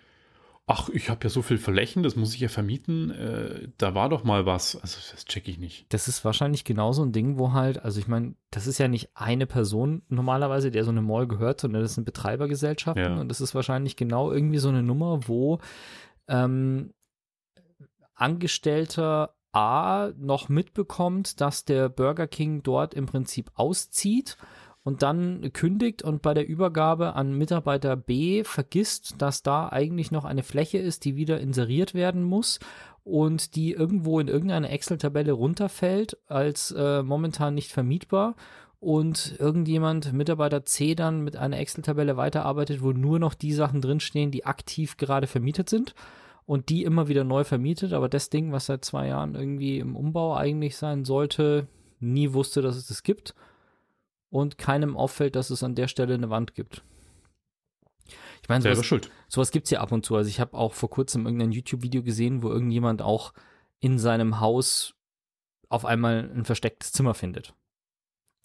ach, 0.69 0.89
ich 0.89 1.11
habe 1.11 1.23
ja 1.23 1.31
so 1.31 1.43
viel 1.43 1.59
Flächen, 1.59 2.03
das 2.03 2.17
muss 2.17 2.35
ich 2.35 2.41
ja 2.41 2.49
vermieten, 2.49 3.11
äh, 3.11 3.69
da 3.79 3.95
war 3.95 4.09
doch 4.09 4.25
mal 4.25 4.47
was. 4.47 4.75
Also 4.75 4.99
das 5.13 5.25
check 5.25 5.47
ich 5.47 5.59
nicht. 5.59 5.87
Das 5.91 6.09
ist 6.09 6.25
wahrscheinlich 6.25 6.65
genauso 6.65 7.05
ein 7.05 7.13
Ding, 7.13 7.39
wo 7.39 7.53
halt, 7.53 7.85
also 7.85 8.01
ich 8.01 8.09
meine, 8.09 8.35
das 8.51 8.67
ist 8.67 8.79
ja 8.79 8.89
nicht 8.89 9.11
eine 9.15 9.47
Person 9.47 10.03
normalerweise, 10.09 10.73
der 10.73 10.83
so 10.83 10.91
eine 10.91 11.03
Mall 11.03 11.29
gehört, 11.29 11.61
sondern 11.61 11.83
das 11.83 11.95
sind 11.95 12.05
Betreibergesellschaften 12.05 13.03
Ja. 13.05 13.21
und 13.21 13.29
das 13.29 13.41
ist 13.41 13.55
wahrscheinlich 13.55 13.95
genau 13.97 14.33
irgendwie 14.33 14.59
so 14.59 14.69
eine 14.69 14.83
Nummer, 14.83 15.21
wo 15.29 15.61
ähm, 16.27 16.93
Angestellter 18.15 19.37
A 19.53 20.11
noch 20.19 20.49
mitbekommt, 20.49 21.41
dass 21.41 21.65
der 21.65 21.89
Burger 21.89 22.27
King 22.27 22.63
dort 22.63 22.93
im 22.93 23.07
Prinzip 23.07 23.51
auszieht 23.55 24.37
und 24.87 25.03
dann 25.03 25.53
kündigt 25.53 26.05
und 26.05 26.23
bei 26.23 26.33
der 26.33 26.47
Übergabe 26.47 27.17
an 27.17 27.37
Mitarbeiter 27.37 27.97
B 27.97 28.45
vergisst, 28.45 29.17
dass 29.19 29.43
da 29.43 29.69
eigentlich 29.69 30.13
noch 30.13 30.25
eine 30.25 30.45
Fläche 30.45 30.79
ist, 30.79 31.05
die 31.05 31.17
wieder 31.17 31.41
inseriert 31.41 31.93
werden 31.93 32.23
muss 32.23 32.61
und 33.03 33.57
die 33.57 33.73
irgendwo 33.73 34.21
in 34.21 34.29
irgendeine 34.29 34.69
Excel-Tabelle 34.69 35.33
runterfällt 35.33 36.19
als 36.29 36.71
äh, 36.71 37.03
momentan 37.03 37.55
nicht 37.55 37.73
vermietbar 37.73 38.37
und 38.79 39.35
irgendjemand, 39.41 40.13
Mitarbeiter 40.13 40.65
C, 40.65 40.95
dann 40.95 41.25
mit 41.25 41.37
einer 41.37 41.59
Excel-Tabelle 41.59 42.17
weiterarbeitet, 42.17 42.81
wo 42.81 42.93
nur 42.93 43.19
noch 43.19 43.35
die 43.35 43.55
Sachen 43.55 43.81
drinstehen, 43.81 44.31
die 44.31 44.47
aktiv 44.47 44.99
gerade 44.99 45.27
vermietet 45.27 45.69
sind 45.69 45.97
und 46.45 46.69
die 46.69 46.85
immer 46.85 47.09
wieder 47.09 47.25
neu 47.25 47.43
vermietet, 47.43 47.93
aber 47.93 48.09
das 48.09 48.31
Ding, 48.31 48.53
was 48.53 48.67
seit 48.67 48.85
zwei 48.85 49.09
Jahren 49.09 49.35
irgendwie 49.35 49.81
im 49.81 49.97
Umbau 49.97 50.37
eigentlich 50.37 50.77
sein 50.77 51.05
sollte, 51.05 51.67
nie 51.99 52.33
wusste, 52.33 52.63
dass 52.63 52.77
es 52.77 52.87
das 52.87 53.03
gibt 53.03 53.35
und 54.31 54.59
keinem 54.59 54.97
auffällt, 54.97 55.37
dass 55.37 55.51
es 55.51 55.63
an 55.63 55.75
der 55.75 55.89
Stelle 55.89 56.15
eine 56.15 56.31
Wand 56.31 56.55
gibt. 56.55 56.83
Ich 58.43 58.49
meine, 58.49 58.63
sowas, 58.63 58.87
schuld. 58.87 59.11
sowas 59.29 59.51
gibt 59.51 59.67
es 59.67 59.71
ja 59.71 59.81
ab 59.81 59.93
und 59.93 60.05
zu. 60.07 60.15
Also 60.15 60.29
ich 60.29 60.39
habe 60.41 60.57
auch 60.57 60.73
vor 60.73 60.91
kurzem 60.91 61.27
irgendein 61.27 61.53
YouTube-Video 61.53 62.03
gesehen, 62.03 62.43
wo 62.43 62.49
irgendjemand 62.49 63.03
auch 63.03 63.33
in 63.81 63.99
seinem 63.99 64.41
Haus 64.41 64.95
auf 65.69 65.85
einmal 65.85 66.31
ein 66.33 66.45
verstecktes 66.45 66.93
Zimmer 66.93 67.15
findet. 67.15 67.55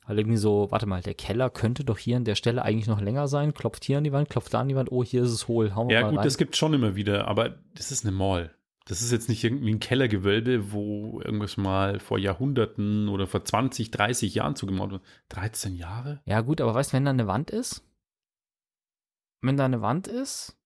Weil 0.07 0.17
irgendwie 0.17 0.37
so, 0.37 0.67
warte 0.71 0.87
mal, 0.87 1.01
der 1.01 1.13
Keller 1.13 1.51
könnte 1.51 1.83
doch 1.83 1.99
hier 1.99 2.17
an 2.17 2.25
der 2.25 2.33
Stelle 2.35 2.63
eigentlich 2.63 2.87
noch 2.87 2.99
länger 2.99 3.27
sein, 3.27 3.53
klopft 3.53 3.85
hier 3.85 3.99
an 3.99 4.03
die 4.03 4.11
Wand, 4.11 4.29
klopft 4.29 4.53
da 4.53 4.61
an 4.61 4.67
die 4.67 4.75
Wand, 4.75 4.91
oh, 4.91 5.03
hier 5.03 5.21
ist 5.21 5.31
es 5.31 5.47
hohl, 5.47 5.75
hauen 5.75 5.89
wir 5.89 5.95
Ja 5.95 6.01
mal 6.01 6.09
gut, 6.09 6.17
rein. 6.19 6.25
das 6.25 6.37
gibt 6.37 6.57
schon 6.57 6.73
immer 6.73 6.95
wieder, 6.95 7.27
aber 7.27 7.59
das 7.75 7.91
ist 7.91 8.03
eine 8.03 8.11
Mall. 8.11 8.55
Das 8.85 9.01
ist 9.01 9.11
jetzt 9.11 9.29
nicht 9.29 9.43
irgendwie 9.43 9.71
ein 9.73 9.79
Kellergewölbe, 9.79 10.71
wo 10.71 11.21
irgendwas 11.21 11.55
mal 11.55 11.99
vor 11.99 12.17
Jahrhunderten 12.17 13.09
oder 13.09 13.27
vor 13.27 13.45
20, 13.45 13.91
30 13.91 14.33
Jahren 14.33 14.55
zugemauert 14.55 14.91
wurde. 14.91 15.03
13 15.29 15.75
Jahre? 15.75 16.21
Ja, 16.25 16.41
gut, 16.41 16.61
aber 16.61 16.73
weißt 16.73 16.91
du, 16.91 16.97
wenn 16.97 17.05
da 17.05 17.11
eine 17.11 17.27
Wand 17.27 17.51
ist, 17.51 17.83
wenn 19.41 19.55
da 19.57 19.65
eine 19.65 19.81
Wand 19.81 20.07
ist, 20.07 20.57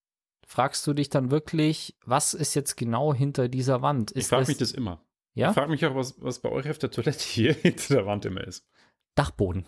fragst 0.46 0.86
du 0.86 0.94
dich 0.94 1.10
dann 1.10 1.30
wirklich, 1.30 1.96
was 2.04 2.32
ist 2.32 2.54
jetzt 2.54 2.76
genau 2.76 3.12
hinter 3.12 3.48
dieser 3.48 3.82
Wand? 3.82 4.12
Ich 4.12 4.18
Ist 4.18 4.28
frage 4.30 4.46
mich 4.46 4.56
das 4.58 4.72
immer. 4.72 5.04
ja? 5.34 5.48
Ich 5.50 5.54
frage 5.54 5.70
mich 5.70 5.84
auch, 5.84 5.94
was, 5.94 6.20
was 6.22 6.40
bei 6.40 6.50
euch 6.50 6.68
auf 6.70 6.78
der 6.78 6.90
Toilette 6.90 7.22
hier 7.22 7.52
hinter 7.62 7.94
der 7.96 8.06
Wand 8.06 8.24
immer 8.24 8.42
ist. 8.46 8.66
Dachboden, 9.14 9.66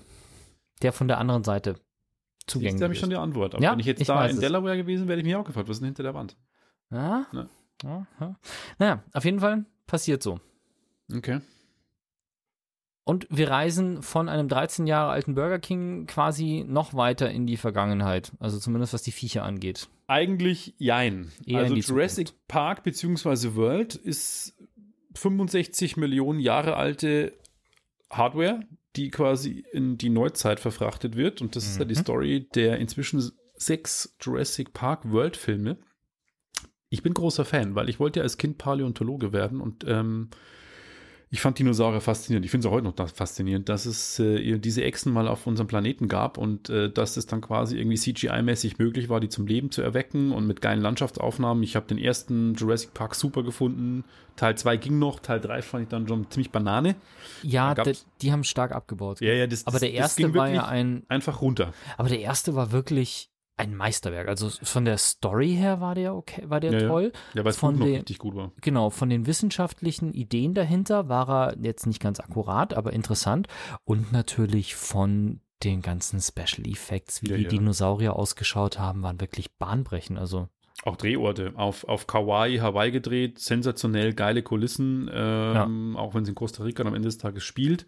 der 0.83 0.93
von 0.93 1.09
der 1.09 1.19
anderen 1.19 1.45
Seite 1.45 1.75
Siehst 1.75 2.51
zugänglich 2.53 2.83
habe 2.83 2.93
ich 2.95 2.99
ist. 2.99 3.01
schon 3.01 3.11
die 3.11 3.17
Antwort. 3.17 3.55
Aber 3.55 3.63
Ja, 3.63 3.73
wenn 3.73 3.81
ich 3.81 3.87
jetzt 3.87 4.01
ich 4.01 4.07
da 4.07 4.25
in 4.27 4.37
es. 4.37 4.41
Delaware 4.41 4.77
gewesen 4.79 5.07
wäre, 5.07 5.19
hätte 5.19 5.27
ich 5.29 5.35
mich 5.35 5.37
auch 5.37 5.45
gefragt, 5.45 5.69
was 5.69 5.77
ist 5.77 5.81
denn 5.81 5.89
hinter 5.89 6.03
der 6.03 6.15
Wand? 6.15 6.37
Ja? 6.91 7.27
Ne. 7.33 7.49
Ja. 7.83 8.07
Naja, 8.79 9.05
auf 9.13 9.25
jeden 9.25 9.41
Fall 9.41 9.65
passiert 9.87 10.23
so. 10.23 10.41
Okay. 11.15 11.41
Und 13.05 13.27
wir 13.31 13.49
reisen 13.49 14.03
von 14.03 14.29
einem 14.29 14.49
13 14.49 14.87
Jahre 14.87 15.11
alten 15.11 15.35
Burger 15.35 15.59
King 15.59 16.07
quasi 16.07 16.65
noch 16.69 16.93
weiter 16.93 17.31
in 17.31 17.47
die 17.47 17.57
Vergangenheit. 17.57 18.33
Also 18.39 18.59
zumindest 18.59 18.93
was 18.93 19.03
die 19.03 19.13
Viecher 19.13 19.45
angeht. 19.45 19.89
Eigentlich 20.09 20.75
jein. 20.77 21.33
Eher 21.47 21.61
also 21.61 21.75
Jurassic 21.75 22.35
Park 22.49 22.83
bzw. 22.83 23.55
World 23.55 23.95
ist 23.95 24.55
65 25.15 25.97
Millionen 25.97 26.39
Jahre 26.39 26.77
alte 26.77 27.33
Hardware, 28.11 28.61
die 28.97 29.09
quasi 29.11 29.65
in 29.73 29.97
die 29.97 30.11
Neuzeit 30.11 30.61
verfrachtet 30.61 31.17
wird. 31.17 31.41
Und 31.41 31.57
das 31.57 31.65
ist 31.67 31.79
ja 31.79 31.87
die 31.87 31.95
Mhm. 31.95 32.01
Story 32.01 32.49
der 32.55 32.79
inzwischen 32.79 33.33
sechs 33.57 34.15
Jurassic 34.21 34.75
Park 34.75 35.11
World 35.11 35.39
Filme. 35.39 35.79
Ich 36.91 37.03
bin 37.03 37.13
großer 37.15 37.45
Fan, 37.45 37.75
weil 37.75 37.89
ich 37.89 38.01
wollte 38.01 38.21
ja 38.21 38.25
als 38.25 38.39
Kind 38.39 38.59
Paläontologe 38.59 39.33
werden 39.33 39.61
und 39.61 39.85
ähm, 39.87 40.29
ich 41.31 41.43
fand 41.43 41.59
Dinosaurier 41.59 42.01
faszinierend. 42.01 42.47
Ich 42.47 42.51
finde 42.51 42.67
es 42.67 42.71
auch 42.71 42.75
heute 42.75 42.87
noch 42.87 43.09
faszinierend, 43.11 43.69
dass 43.69 43.85
es 43.85 44.19
äh, 44.19 44.57
diese 44.59 44.83
Echsen 44.83 45.13
mal 45.13 45.29
auf 45.29 45.47
unserem 45.47 45.67
Planeten 45.67 46.09
gab 46.09 46.39
und 46.39 46.71
äh, 46.71 46.91
dass 46.91 47.19
es 47.19 47.27
dann 47.27 47.43
quasi 47.43 47.77
irgendwie 47.77 47.99
CGI-mäßig 47.99 48.77
möglich 48.79 49.11
war, 49.11 49.21
die 49.21 49.29
zum 49.29 49.47
Leben 49.47 49.71
zu 49.71 49.83
erwecken 49.83 50.33
und 50.33 50.47
mit 50.47 50.63
geilen 50.63 50.81
Landschaftsaufnahmen. 50.81 51.63
Ich 51.63 51.77
habe 51.77 51.87
den 51.87 51.99
ersten 51.99 52.55
Jurassic 52.55 52.95
Park 52.95 53.15
super 53.15 53.43
gefunden. 53.43 54.05
Teil 54.37 54.57
2 54.57 54.79
ging 54.79 54.99
noch, 54.99 55.21
Teil 55.21 55.39
3 55.41 55.61
fand 55.61 55.83
ich 55.83 55.89
dann 55.91 56.09
schon 56.09 56.31
ziemlich 56.31 56.51
Banane. 56.51 56.97
Ja, 57.43 57.75
de, 57.75 57.95
die 58.23 58.33
haben 58.33 58.45
stark 58.45 58.73
abgebaut. 58.73 59.21
Ja, 59.21 59.35
ja, 59.35 59.47
das, 59.47 59.67
aber 59.67 59.81
der 59.81 59.91
das- 59.91 60.15
das 60.17 60.19
erste 60.19 60.35
war 60.35 60.49
ja 60.49 60.65
ein, 60.67 61.03
einfach 61.09 61.43
runter. 61.43 61.75
aber 61.99 62.09
der 62.09 62.21
erste 62.21 62.55
war 62.55 62.73
wirklich 62.73 63.29
ein 63.59 63.75
Meisterwerk. 63.77 64.29
Also 64.29 64.49
von 64.63 64.85
der 64.85 64.97
Story 64.99 65.55
her 65.55 65.81
war 65.81 65.95
der 65.95 66.15
okay, 66.15 66.45
war 66.49 66.61
der 66.61 66.73
Ja, 66.73 66.81
ja. 66.81 66.89
toll. 66.89 67.13
Ja, 67.35 67.45
weil 67.45 67.51
es 67.51 67.57
Von 67.59 67.79
den- 67.79 67.97
richtig 67.97 68.19
gut 68.19 68.35
war. 68.35 68.53
Genau, 68.61 68.91
von 68.91 69.11
den 69.11 69.27
wissenschaftlichen 69.27 70.13
Ideen 70.15 70.55
dahinter 70.55 71.09
war 71.09 71.29
er 71.29 71.57
jetzt 71.61 71.87
nicht 71.87 72.01
ganz 72.01 72.21
akkurat, 72.21 72.73
aber 72.75 72.93
interessant. 72.93 73.49
Und 73.85 74.13
natürlich 74.13 74.75
von 74.77 75.41
den 75.65 75.83
ganzen 75.83 76.21
Special 76.21 76.67
Effects, 76.69 77.23
wie 77.23 77.31
Ja, 77.31 77.37
die 77.37 77.43
ja. 77.43 77.49
Dinosaurier 77.49 78.15
ausgeschaut 78.15 78.79
haben, 78.79 79.03
waren 79.03 79.21
wirklich 79.21 79.51
bahnbrechend. 79.59 80.17
Also 80.19 80.49
Auch 80.85 80.97
Drehorte 80.97 81.53
auf, 81.57 81.83
auf 81.89 82.07
Kauai, 82.07 82.59
Hawaii 82.59 82.93
gedreht, 82.93 83.41
sensationell 83.41 84.15
geile 84.15 84.45
Kulissen, 84.45 85.11
ähm, 85.13 85.97
auch 85.97 86.15
wenn 86.15 86.23
es 86.23 86.29
in 86.29 86.37
Costa 86.37 86.63
Rica 86.63 86.85
am 86.85 86.95
Ende 86.95 87.09
des 87.09 87.19
Tages 87.19 87.43
spielt. 87.43 87.87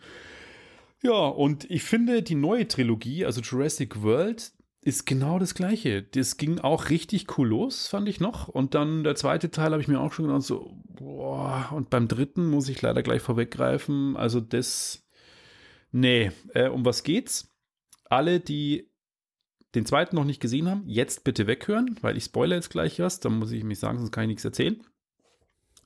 Ja, 1.02 1.12
und 1.28 1.70
ich 1.70 1.82
finde, 1.84 2.22
die 2.22 2.34
neue 2.34 2.66
Trilogie, 2.68 3.24
also 3.24 3.40
Jurassic 3.40 4.02
World, 4.02 4.52
ist 4.82 5.04
genau 5.04 5.38
das 5.38 5.54
gleiche. 5.54 6.02
Das 6.02 6.36
ging 6.36 6.58
auch 6.58 6.88
richtig 6.88 7.36
cool 7.36 7.48
los, 7.48 7.88
fand 7.88 8.08
ich 8.08 8.20
noch. 8.20 8.48
Und 8.48 8.74
dann 8.74 9.04
der 9.04 9.14
zweite 9.14 9.50
Teil 9.50 9.72
habe 9.72 9.82
ich 9.82 9.88
mir 9.88 10.00
auch 10.00 10.12
schon 10.12 10.26
gedacht, 10.26 10.42
so, 10.42 10.74
boah, 10.86 11.70
und 11.72 11.90
beim 11.90 12.08
dritten 12.08 12.48
muss 12.48 12.68
ich 12.68 12.80
leider 12.80 13.02
gleich 13.02 13.20
vorweggreifen. 13.20 14.16
Also 14.16 14.40
das, 14.40 15.06
nee, 15.92 16.32
äh, 16.54 16.68
um 16.68 16.84
was 16.84 17.02
geht's? 17.02 17.54
Alle, 18.04 18.40
die 18.40 18.90
den 19.74 19.86
zweiten 19.86 20.16
noch 20.16 20.24
nicht 20.24 20.40
gesehen 20.40 20.68
haben, 20.68 20.82
jetzt 20.86 21.24
bitte 21.24 21.46
weghören, 21.46 21.96
weil 22.00 22.16
ich 22.16 22.24
spoilere 22.24 22.56
jetzt 22.56 22.70
gleich 22.70 22.98
was, 22.98 23.20
dann 23.20 23.38
muss 23.38 23.52
ich 23.52 23.62
mich 23.62 23.78
sagen, 23.78 23.98
sonst 23.98 24.10
kann 24.10 24.24
ich 24.24 24.28
nichts 24.28 24.44
erzählen. 24.44 24.82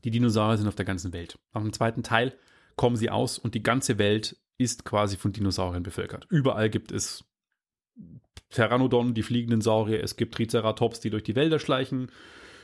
Die 0.05 0.11
Dinosaurier 0.11 0.57
sind 0.57 0.69
auf 0.69 0.75
der 0.75 0.85
ganzen 0.85 1.13
Welt. 1.13 1.39
Auch 1.53 1.63
im 1.63 1.73
zweiten 1.73 2.03
Teil 2.03 2.35
kommen 2.77 2.97
sie 2.97 3.11
aus 3.11 3.39
und 3.39 3.55
die 3.55 3.63
ganze 3.63 3.99
Welt 3.99 4.39
ist 4.57 4.85
quasi 4.85 5.17
von 5.17 5.33
Dinosauriern 5.33 5.83
bevölkert. 5.83 6.27
Überall 6.31 6.71
gibt 6.71 6.93
es 6.93 7.25
Pteranodon, 8.55 9.15
die 9.15 9.23
fliegenden 9.23 9.61
Saurier, 9.61 10.03
es 10.03 10.17
gibt 10.17 10.37
Triceratops, 10.37 11.01
die 11.01 11.11
durch 11.11 11.25
die 11.25 11.35
Wälder 11.35 11.59
schleichen, 11.59 12.09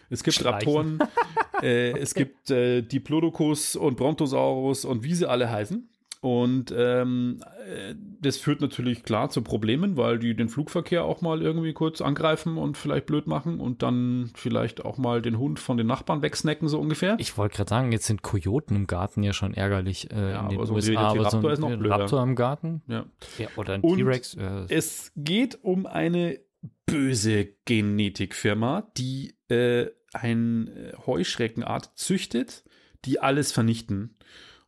es 0.08 0.22
gibt 0.22 0.36
Schleichen. 0.36 0.54
Raptoren, 0.54 0.98
äh, 1.62 1.98
es 1.98 2.14
gibt 2.14 2.50
äh, 2.50 2.82
Diplodocus 2.82 3.74
und 3.74 3.96
Brontosaurus 3.96 4.84
und 4.84 5.02
wie 5.02 5.14
sie 5.14 5.28
alle 5.28 5.50
heißen. 5.50 5.88
Und 6.22 6.72
ähm, 6.76 7.42
äh, 7.66 7.94
das 8.20 8.36
führt 8.36 8.60
natürlich 8.60 9.04
klar 9.04 9.30
zu 9.30 9.40
Problemen, 9.40 9.96
weil 9.96 10.18
die 10.18 10.36
den 10.36 10.50
Flugverkehr 10.50 11.04
auch 11.04 11.22
mal 11.22 11.40
irgendwie 11.40 11.72
kurz 11.72 12.02
angreifen 12.02 12.58
und 12.58 12.76
vielleicht 12.76 13.06
blöd 13.06 13.26
machen 13.26 13.58
und 13.58 13.82
dann 13.82 14.30
vielleicht 14.34 14.84
auch 14.84 14.98
mal 14.98 15.22
den 15.22 15.38
Hund 15.38 15.58
von 15.58 15.78
den 15.78 15.86
Nachbarn 15.86 16.20
wegsnacken, 16.20 16.68
so 16.68 16.78
ungefähr. 16.78 17.16
Ich 17.18 17.38
wollte 17.38 17.56
gerade 17.56 17.70
sagen, 17.70 17.92
jetzt 17.92 18.04
sind 18.04 18.20
Kojoten 18.20 18.76
im 18.76 18.86
Garten 18.86 19.22
ja 19.22 19.32
schon 19.32 19.54
ärgerlich 19.54 20.10
äh, 20.10 20.32
Ja, 20.32 20.42
in 20.42 20.48
den 20.50 20.58
aber 20.58 20.66
so 20.66 20.74
ein 20.74 20.76
USA, 20.76 21.00
aber 21.00 21.30
so 21.30 21.38
ein 21.38 21.44
ist 21.46 21.58
noch 21.58 21.76
blöder. 21.76 22.00
Raptor 22.00 22.22
im 22.22 22.34
Garten 22.34 22.82
ja. 22.86 23.06
ja, 23.38 23.48
oder 23.56 23.74
ein 23.74 23.82
T-Rex. 23.82 24.34
Äh, 24.34 24.66
Es 24.68 25.12
geht 25.16 25.58
um 25.62 25.86
eine 25.86 26.38
böse 26.84 27.46
Genetikfirma, 27.64 28.90
die 28.98 29.36
äh, 29.48 29.86
eine 30.12 30.92
Heuschreckenart 31.06 31.92
züchtet, 31.94 32.64
die 33.04 33.20
alles 33.20 33.52
vernichten. 33.52 34.16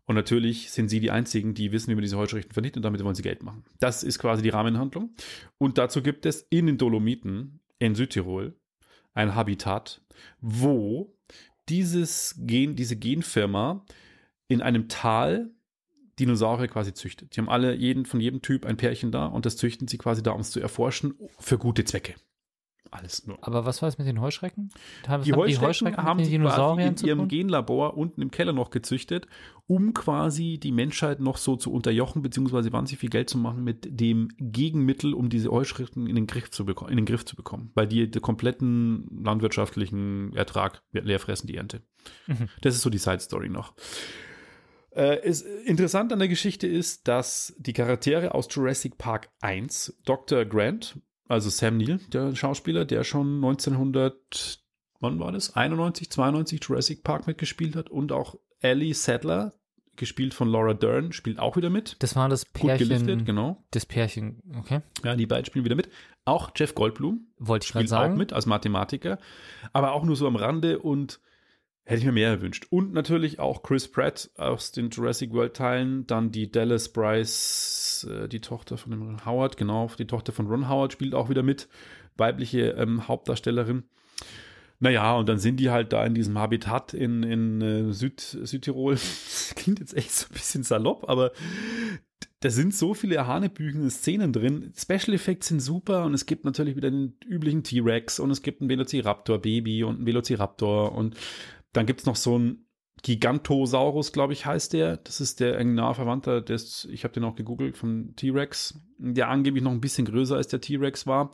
Und 0.06 0.16
natürlich 0.16 0.70
sind 0.70 0.88
sie 0.88 1.00
die 1.00 1.10
einzigen, 1.10 1.54
die 1.54 1.70
wissen, 1.72 1.90
wie 1.90 1.94
man 1.94 2.02
diese 2.02 2.18
Heuschrecken 2.18 2.52
vernichtet 2.52 2.78
und 2.78 2.82
damit 2.82 3.02
wollen 3.04 3.14
sie 3.14 3.22
Geld 3.22 3.42
machen. 3.42 3.64
Das 3.78 4.02
ist 4.02 4.18
quasi 4.18 4.42
die 4.42 4.48
Rahmenhandlung. 4.48 5.14
Und 5.58 5.78
dazu 5.78 6.02
gibt 6.02 6.26
es 6.26 6.46
in 6.50 6.66
den 6.66 6.78
Dolomiten 6.78 7.60
in 7.78 7.94
Südtirol 7.94 8.56
ein 9.14 9.34
Habitat, 9.34 10.02
wo 10.40 11.16
dieses 11.68 12.34
Gen, 12.38 12.74
diese 12.74 12.96
Genfirma 12.96 13.84
in 14.48 14.60
einem 14.60 14.88
Tal 14.88 15.50
Dinosaurier 16.18 16.68
quasi 16.68 16.92
züchtet. 16.92 17.34
Die 17.34 17.40
haben 17.40 17.48
alle 17.48 17.74
jeden, 17.74 18.04
von 18.04 18.20
jedem 18.20 18.42
Typ 18.42 18.66
ein 18.66 18.76
Pärchen 18.76 19.12
da 19.12 19.26
und 19.26 19.46
das 19.46 19.56
züchten 19.56 19.88
sie 19.88 19.98
quasi 19.98 20.22
da, 20.22 20.32
um 20.32 20.40
es 20.40 20.50
zu 20.50 20.60
erforschen, 20.60 21.14
für 21.38 21.58
gute 21.58 21.84
Zwecke. 21.84 22.14
Alles 22.92 23.26
nur. 23.26 23.38
aber 23.40 23.64
was 23.64 23.80
war 23.80 23.88
es 23.88 23.96
mit 23.96 24.06
den 24.06 24.20
Heuschrecken? 24.20 24.68
Haben, 25.08 25.24
Die 25.24 25.32
Heuschrecken, 25.32 25.96
haben 25.96 26.18
mit 26.18 26.26
sie 26.26 26.32
den 26.32 26.42
quasi 26.42 26.82
in 26.82 26.96
ihrem? 27.08 27.26
Genlabor 27.26 27.96
unten 27.96 28.20
im 28.20 28.30
Keller 28.30 28.52
noch 28.52 28.68
gezüchtet, 28.68 29.26
um 29.66 29.94
quasi 29.94 30.58
die 30.58 30.72
Menschheit 30.72 31.18
noch 31.18 31.38
so 31.38 31.56
zu 31.56 31.72
unterjochen, 31.72 32.20
beziehungsweise 32.20 32.70
wahnsinnig 32.70 33.00
viel 33.00 33.08
Geld 33.08 33.30
zu 33.30 33.38
machen 33.38 33.64
mit 33.64 33.88
dem 33.98 34.28
Gegenmittel, 34.36 35.14
um 35.14 35.30
diese 35.30 35.50
Heuschrecken 35.50 36.06
in 36.06 36.16
den 36.16 36.26
Griff 36.26 36.50
zu, 36.50 36.66
beko 36.66 36.86
in 36.86 36.96
den 36.96 37.06
Griff 37.06 37.24
zu 37.24 37.34
bekommen. 37.34 37.70
Weil 37.74 37.86
die 37.88 38.10
den 38.10 38.20
kompletten 38.20 39.08
landwirtschaftlichen 39.24 40.34
Ertrag 40.34 40.82
leer 40.92 41.18
fressen, 41.18 41.46
die 41.46 41.56
Ernte. 41.56 41.80
Mhm. 42.26 42.50
Das 42.60 42.74
ist 42.74 42.82
so 42.82 42.90
die 42.90 42.98
Side-Story 42.98 43.48
noch. 43.48 43.72
Äh, 44.94 45.26
ist, 45.26 45.46
interessant 45.64 46.12
an 46.12 46.18
der 46.18 46.28
Geschichte 46.28 46.66
ist, 46.66 47.08
dass 47.08 47.54
die 47.58 47.72
Charaktere 47.72 48.34
aus 48.34 48.48
Jurassic 48.50 48.98
Park 48.98 49.30
1, 49.40 49.98
Dr. 50.04 50.44
Grant, 50.44 51.00
also 51.28 51.50
Sam 51.50 51.76
Neill, 51.78 51.98
der 52.12 52.34
Schauspieler, 52.34 52.84
der 52.84 53.04
schon 53.04 53.36
1900, 53.36 54.60
wann 55.00 55.18
war 55.18 55.32
das? 55.32 55.54
91, 55.56 56.10
92 56.10 56.60
Jurassic 56.62 57.02
Park 57.04 57.26
mitgespielt 57.26 57.76
hat 57.76 57.90
und 57.90 58.12
auch 58.12 58.36
Ellie 58.60 58.94
Sadler, 58.94 59.52
gespielt 59.96 60.32
von 60.32 60.48
Laura 60.48 60.72
Dern, 60.74 61.12
spielt 61.12 61.38
auch 61.38 61.56
wieder 61.56 61.68
mit. 61.68 61.96
Das 61.98 62.16
war 62.16 62.28
das 62.28 62.50
Gut 62.52 62.78
geliftet, 62.78 63.06
Pärchen. 63.06 63.24
genau. 63.24 63.62
Das 63.72 63.84
Pärchen, 63.84 64.42
okay. 64.58 64.80
Ja, 65.04 65.14
die 65.16 65.26
beiden 65.26 65.44
spielen 65.44 65.64
wieder 65.64 65.76
mit. 65.76 65.90
Auch 66.24 66.50
Jeff 66.56 66.74
Goldblum 66.74 67.26
Wollte 67.38 67.66
ich 67.66 67.72
gerade 67.72 67.86
spielt 67.86 67.98
auch 67.98 68.04
sagen. 68.04 68.16
mit 68.16 68.32
als 68.32 68.46
Mathematiker, 68.46 69.18
aber 69.72 69.92
auch 69.92 70.04
nur 70.04 70.16
so 70.16 70.26
am 70.26 70.36
Rande 70.36 70.78
und 70.78 71.20
hätte 71.92 72.00
ich 72.00 72.06
mir 72.06 72.12
mehr 72.12 72.30
erwünscht. 72.30 72.66
Und 72.70 72.94
natürlich 72.94 73.38
auch 73.38 73.62
Chris 73.62 73.86
Pratt 73.86 74.30
aus 74.36 74.72
den 74.72 74.88
Jurassic 74.88 75.32
World 75.32 75.54
Teilen, 75.54 76.06
dann 76.06 76.32
die 76.32 76.50
Dallas 76.50 76.88
Bryce, 76.88 78.08
äh, 78.10 78.28
die 78.28 78.40
Tochter 78.40 78.78
von 78.78 78.92
dem 78.92 79.02
Ron 79.02 79.26
Howard, 79.26 79.58
genau, 79.58 79.90
die 79.98 80.06
Tochter 80.06 80.32
von 80.32 80.46
Ron 80.46 80.70
Howard 80.70 80.94
spielt 80.94 81.14
auch 81.14 81.28
wieder 81.28 81.42
mit, 81.42 81.68
weibliche 82.16 82.70
ähm, 82.70 83.08
Hauptdarstellerin. 83.08 83.84
Naja, 84.80 85.14
und 85.14 85.28
dann 85.28 85.38
sind 85.38 85.60
die 85.60 85.70
halt 85.70 85.92
da 85.92 86.04
in 86.04 86.14
diesem 86.14 86.38
Habitat 86.38 86.94
in, 86.94 87.22
in 87.22 87.60
äh, 87.60 87.92
Süd, 87.92 88.20
Südtirol. 88.20 88.96
Klingt 89.54 89.78
jetzt 89.78 89.94
echt 89.94 90.12
so 90.12 90.26
ein 90.28 90.32
bisschen 90.32 90.62
salopp, 90.64 91.08
aber 91.08 91.32
da 92.40 92.50
sind 92.50 92.74
so 92.74 92.94
viele 92.94 93.26
hanebüchene 93.26 93.90
Szenen 93.90 94.32
drin. 94.32 94.72
Special 94.76 95.14
Effects 95.14 95.48
sind 95.48 95.60
super 95.60 96.04
und 96.04 96.14
es 96.14 96.26
gibt 96.26 96.44
natürlich 96.44 96.74
wieder 96.74 96.90
den 96.90 97.16
üblichen 97.24 97.62
T-Rex 97.62 98.18
und 98.18 98.30
es 98.30 98.42
gibt 98.42 98.62
ein 98.62 98.68
Velociraptor-Baby 98.68 99.84
und 99.84 100.00
ein 100.00 100.06
Velociraptor 100.06 100.92
und 100.92 101.16
dann 101.72 101.86
gibt 101.86 102.00
es 102.00 102.06
noch 102.06 102.16
so 102.16 102.38
ein 102.38 102.66
Gigantosaurus, 103.02 104.12
glaube 104.12 104.32
ich, 104.32 104.46
heißt 104.46 104.72
der. 104.72 104.98
Das 104.98 105.20
ist 105.20 105.40
der 105.40 105.58
eng 105.58 105.74
nah 105.74 105.94
Verwandter 105.94 106.40
des, 106.40 106.86
ich 106.90 107.04
habe 107.04 107.14
den 107.14 107.24
auch 107.24 107.34
gegoogelt, 107.34 107.76
vom 107.76 108.14
T-Rex, 108.14 108.80
der 108.98 109.28
angeblich 109.28 109.64
noch 109.64 109.72
ein 109.72 109.80
bisschen 109.80 110.04
größer 110.04 110.36
als 110.36 110.48
der 110.48 110.60
T-Rex 110.60 111.06
war. 111.06 111.32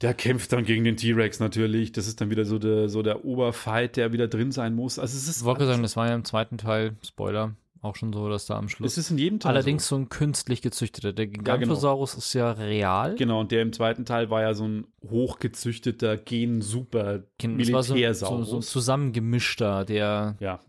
Der 0.00 0.14
kämpft 0.14 0.52
dann 0.52 0.64
gegen 0.64 0.84
den 0.84 0.96
T-Rex 0.96 1.40
natürlich. 1.40 1.92
Das 1.92 2.06
ist 2.06 2.20
dann 2.20 2.30
wieder 2.30 2.44
so 2.44 2.58
der, 2.58 2.88
so 2.88 3.02
der 3.02 3.24
Oberfight, 3.24 3.96
der 3.96 4.12
wieder 4.12 4.28
drin 4.28 4.52
sein 4.52 4.74
muss. 4.74 4.98
Also 4.98 5.16
es 5.16 5.26
ist, 5.26 5.38
Ich 5.38 5.44
wollte 5.44 5.66
sagen, 5.66 5.82
das 5.82 5.96
war 5.96 6.08
ja 6.08 6.14
im 6.14 6.24
zweiten 6.24 6.58
Teil, 6.58 6.96
Spoiler, 7.04 7.56
auch 7.80 7.96
schon 7.96 8.12
so, 8.12 8.28
dass 8.28 8.46
da 8.46 8.56
am 8.56 8.68
Schluss. 8.68 8.92
es 8.92 8.98
ist 8.98 9.10
in 9.10 9.18
jedem 9.18 9.40
Teil 9.40 9.52
Allerdings 9.52 9.86
so. 9.86 9.96
so 9.96 10.02
ein 10.02 10.08
künstlich 10.08 10.62
gezüchteter. 10.62 11.12
Der 11.12 11.26
genau. 11.26 11.54
Gigantosaurus 11.54 12.14
ist 12.14 12.32
ja 12.34 12.52
real. 12.52 13.14
Genau, 13.16 13.40
und 13.40 13.52
der 13.52 13.62
im 13.62 13.72
zweiten 13.72 14.04
Teil 14.04 14.30
war 14.30 14.42
ja 14.42 14.54
so 14.54 14.66
ein 14.66 14.86
hochgezüchteter, 15.08 16.16
gen-super 16.16 17.24
war 17.42 17.82
so, 17.82 17.82
so, 17.82 17.94
Militärsaurus. 17.94 18.50
so 18.50 18.56
ein 18.56 18.62
zusammengemischter, 18.62 19.84
der 19.84 20.36
Ja. 20.40 20.60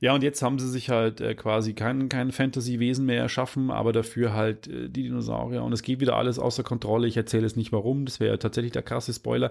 Ja, 0.00 0.14
und 0.14 0.22
jetzt 0.22 0.42
haben 0.42 0.60
sie 0.60 0.68
sich 0.68 0.90
halt 0.90 1.20
äh, 1.20 1.34
quasi 1.34 1.74
kein, 1.74 2.08
kein 2.08 2.30
Fantasy-Wesen 2.30 3.04
mehr 3.04 3.20
erschaffen, 3.20 3.72
aber 3.72 3.92
dafür 3.92 4.32
halt 4.32 4.68
äh, 4.68 4.88
die 4.88 5.02
Dinosaurier. 5.02 5.64
Und 5.64 5.72
es 5.72 5.82
geht 5.82 5.98
wieder 6.00 6.16
alles 6.16 6.38
außer 6.38 6.62
Kontrolle. 6.62 7.08
Ich 7.08 7.16
erzähle 7.16 7.46
es 7.46 7.56
nicht 7.56 7.72
warum. 7.72 8.04
Das 8.04 8.20
wäre 8.20 8.38
tatsächlich 8.38 8.72
der 8.72 8.82
krasse 8.82 9.12
Spoiler. 9.12 9.50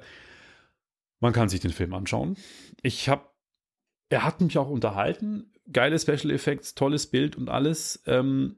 Man 1.19 1.33
kann 1.33 1.49
sich 1.49 1.59
den 1.59 1.71
Film 1.71 1.93
anschauen. 1.93 2.37
Ich 2.81 3.09
habe, 3.09 3.23
er 4.09 4.23
hat 4.23 4.39
mich 4.39 4.57
auch 4.57 4.69
unterhalten. 4.69 5.51
Geile 5.71 5.99
Special 5.99 6.31
Effects, 6.31 6.75
tolles 6.75 7.07
Bild 7.07 7.35
und 7.35 7.49
alles. 7.49 8.01
Ähm, 8.05 8.57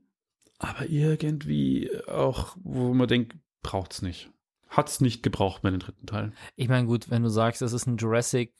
aber 0.58 0.88
irgendwie 0.90 1.90
auch, 2.08 2.56
wo 2.62 2.94
man 2.94 3.08
denkt, 3.08 3.36
braucht's 3.64 4.02
nicht. 4.02 4.30
Hat's 4.70 5.02
nicht 5.02 5.24
gebraucht 5.24 5.62
bei 5.64 5.72
den 5.72 5.80
dritten 5.80 6.06
Teil. 6.06 6.32
Ich 6.56 6.68
meine, 6.70 6.86
gut, 6.86 7.10
wenn 7.10 7.24
du 7.24 7.30
sagst, 7.30 7.62
es 7.62 7.74
ist 7.74 7.88
ein 7.88 7.98
Jurassic, 7.98 8.54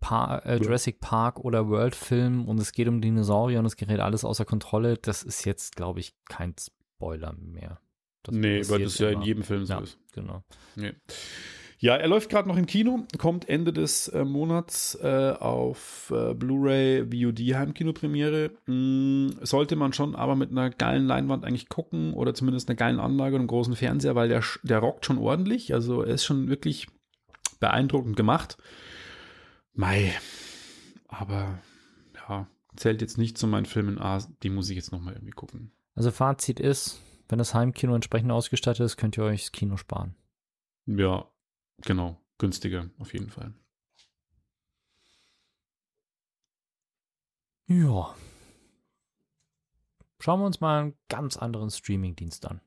Par 0.00 0.44
äh, 0.44 0.56
Jurassic 0.56 1.00
Park 1.00 1.38
oder 1.40 1.68
World-Film 1.68 2.46
und 2.46 2.60
es 2.60 2.72
geht 2.72 2.88
um 2.88 3.00
Dinosaurier 3.00 3.60
und 3.60 3.64
es 3.66 3.76
gerät 3.76 4.00
alles 4.00 4.24
außer 4.24 4.44
Kontrolle, 4.44 4.98
das 4.98 5.22
ist 5.22 5.44
jetzt, 5.44 5.76
glaube 5.76 6.00
ich, 6.00 6.14
kein 6.28 6.54
Spoiler 6.58 7.32
mehr. 7.34 7.80
Das 8.22 8.34
nee, 8.34 8.62
weil 8.68 8.82
das 8.82 8.98
ja 8.98 9.08
in 9.08 9.14
immer. 9.14 9.24
jedem 9.24 9.42
Film 9.44 9.64
so 9.64 9.74
Ja, 9.74 9.80
ist. 9.80 9.98
genau. 10.12 10.42
Nee. 10.76 10.92
Ja, 11.84 11.96
er 11.96 12.08
läuft 12.08 12.30
gerade 12.30 12.48
noch 12.48 12.56
im 12.56 12.64
Kino, 12.64 13.04
kommt 13.18 13.46
Ende 13.46 13.70
des 13.70 14.08
äh, 14.08 14.24
Monats 14.24 14.98
äh, 15.02 15.34
auf 15.38 16.10
äh, 16.16 16.32
Blu-ray 16.32 17.04
VOD 17.12 17.40
Heimkinopremiere. 17.54 18.52
Mm, 18.64 19.32
sollte 19.42 19.76
man 19.76 19.92
schon 19.92 20.14
aber 20.16 20.34
mit 20.34 20.50
einer 20.50 20.70
geilen 20.70 21.06
Leinwand 21.06 21.44
eigentlich 21.44 21.68
gucken 21.68 22.14
oder 22.14 22.32
zumindest 22.32 22.70
einer 22.70 22.76
geilen 22.76 23.00
Anlage 23.00 23.34
und 23.34 23.42
einem 23.42 23.48
großen 23.48 23.76
Fernseher, 23.76 24.14
weil 24.14 24.30
der, 24.30 24.42
der 24.62 24.78
rockt 24.78 25.04
schon 25.04 25.18
ordentlich. 25.18 25.74
Also 25.74 26.00
er 26.00 26.14
ist 26.14 26.24
schon 26.24 26.48
wirklich 26.48 26.86
beeindruckend 27.60 28.16
gemacht. 28.16 28.56
Mei, 29.74 30.14
aber 31.08 31.58
ja, 32.16 32.46
zählt 32.76 33.02
jetzt 33.02 33.18
nicht 33.18 33.36
zu 33.36 33.46
meinen 33.46 33.66
Filmen. 33.66 33.98
Ah, 33.98 34.24
die 34.42 34.48
muss 34.48 34.70
ich 34.70 34.76
jetzt 34.76 34.90
nochmal 34.90 35.12
irgendwie 35.12 35.32
gucken. 35.32 35.70
Also 35.94 36.10
Fazit 36.10 36.60
ist, 36.60 37.02
wenn 37.28 37.36
das 37.36 37.52
Heimkino 37.52 37.94
entsprechend 37.94 38.30
ausgestattet 38.30 38.86
ist, 38.86 38.96
könnt 38.96 39.18
ihr 39.18 39.24
euch 39.24 39.42
das 39.42 39.52
Kino 39.52 39.76
sparen. 39.76 40.14
Ja, 40.86 41.26
genau, 41.82 42.20
günstiger 42.38 42.90
auf 42.98 43.12
jeden 43.12 43.30
Fall. 43.30 43.54
Ja. 47.66 48.14
Schauen 50.18 50.40
wir 50.40 50.46
uns 50.46 50.60
mal 50.60 50.82
einen 50.82 50.98
ganz 51.08 51.36
anderen 51.36 51.70
Streamingdienst 51.70 52.46
an. 52.46 52.60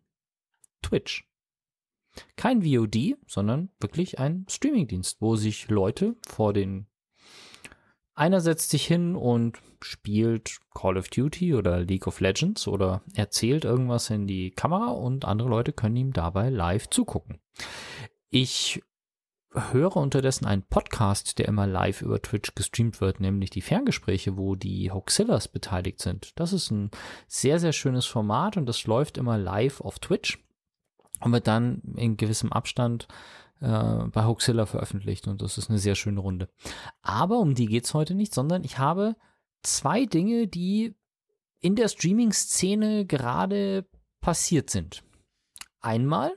Twitch. 0.82 1.28
Kein 2.36 2.64
VOD, 2.64 3.18
sondern 3.28 3.70
wirklich 3.80 4.20
ein 4.20 4.46
Streamingdienst, 4.50 5.22
wo 5.22 5.36
sich 5.36 5.70
Leute 5.70 6.16
vor 6.28 6.54
den 6.54 6.88
einer 8.18 8.42
setzt 8.42 8.72
sich 8.72 8.88
hin 8.88 9.16
und 9.16 9.60
spielt 9.80 10.58
Call 10.74 10.98
of 10.98 11.08
Duty 11.10 11.54
oder 11.54 11.82
League 11.82 12.08
of 12.08 12.20
Legends 12.20 12.68
oder 12.68 13.04
erzählt 13.14 13.64
irgendwas 13.64 14.10
in 14.10 14.26
die 14.26 14.50
Kamera 14.50 14.88
und 14.88 15.24
andere 15.24 15.50
Leute 15.50 15.72
können 15.72 15.98
ihm 15.98 16.14
dabei 16.14 16.50
live 16.50 16.90
zugucken. 16.90 17.40
Ich 18.32 18.82
höre 19.54 19.96
unterdessen 19.96 20.46
einen 20.46 20.64
Podcast, 20.64 21.40
der 21.40 21.48
immer 21.48 21.68
live 21.68 22.02
über 22.02 22.22
Twitch 22.22 22.54
gestreamt 22.56 23.02
wird, 23.02 23.20
nämlich 23.20 23.50
die 23.50 23.62
Ferngespräche, 23.62 24.38
wo 24.38 24.56
die 24.56 24.92
Hoaxillas 24.92 25.48
beteiligt 25.48 26.02
sind. 26.02 26.38
Das 26.40 26.54
ist 26.54 26.72
ein 26.72 26.92
sehr, 27.28 27.60
sehr 27.60 27.74
schönes 27.74 28.06
Format 28.06 28.58
und 28.58 28.66
das 28.66 28.86
läuft 28.86 29.18
immer 29.18 29.38
live 29.38 29.82
auf 29.82 30.00
Twitch 30.00 30.44
und 31.22 31.32
wird 31.32 31.48
dann 31.48 31.82
in 31.96 32.18
gewissem 32.18 32.52
Abstand 32.52 33.08
äh, 33.62 34.04
bei 34.12 34.26
Hoaxilla 34.26 34.66
veröffentlicht 34.66 35.28
und 35.28 35.42
das 35.42 35.58
ist 35.58 35.70
eine 35.70 35.80
sehr 35.80 35.96
schöne 35.96 36.20
Runde. 36.20 36.50
Aber 37.02 37.40
um 37.40 37.56
die 37.56 37.68
geht's 37.68 37.94
heute 37.94 38.16
nicht, 38.16 38.34
sondern 38.34 38.64
ich 38.64 38.78
habe 38.78 39.16
zwei 39.64 40.06
Dinge, 40.06 40.48
die 40.48 40.96
in 41.60 41.76
der 41.76 41.88
Streaming-Szene 41.88 43.06
gerade 43.06 43.88
passiert 44.22 44.70
sind. 44.70 45.04
Einmal 45.80 46.36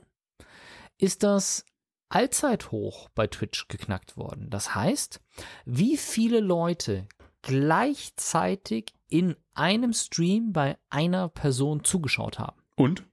ist 0.97 1.23
das 1.23 1.65
Allzeithoch 2.11 3.09
bei 3.15 3.27
Twitch 3.27 3.67
geknackt 3.67 4.17
worden. 4.17 4.49
Das 4.49 4.75
heißt, 4.75 5.21
wie 5.65 5.97
viele 5.97 6.39
Leute 6.39 7.07
gleichzeitig 7.41 8.93
in 9.07 9.35
einem 9.53 9.93
Stream 9.93 10.53
bei 10.53 10.77
einer 10.89 11.29
Person 11.29 11.83
zugeschaut 11.83 12.39
haben. 12.39 12.61
Und? 12.75 13.03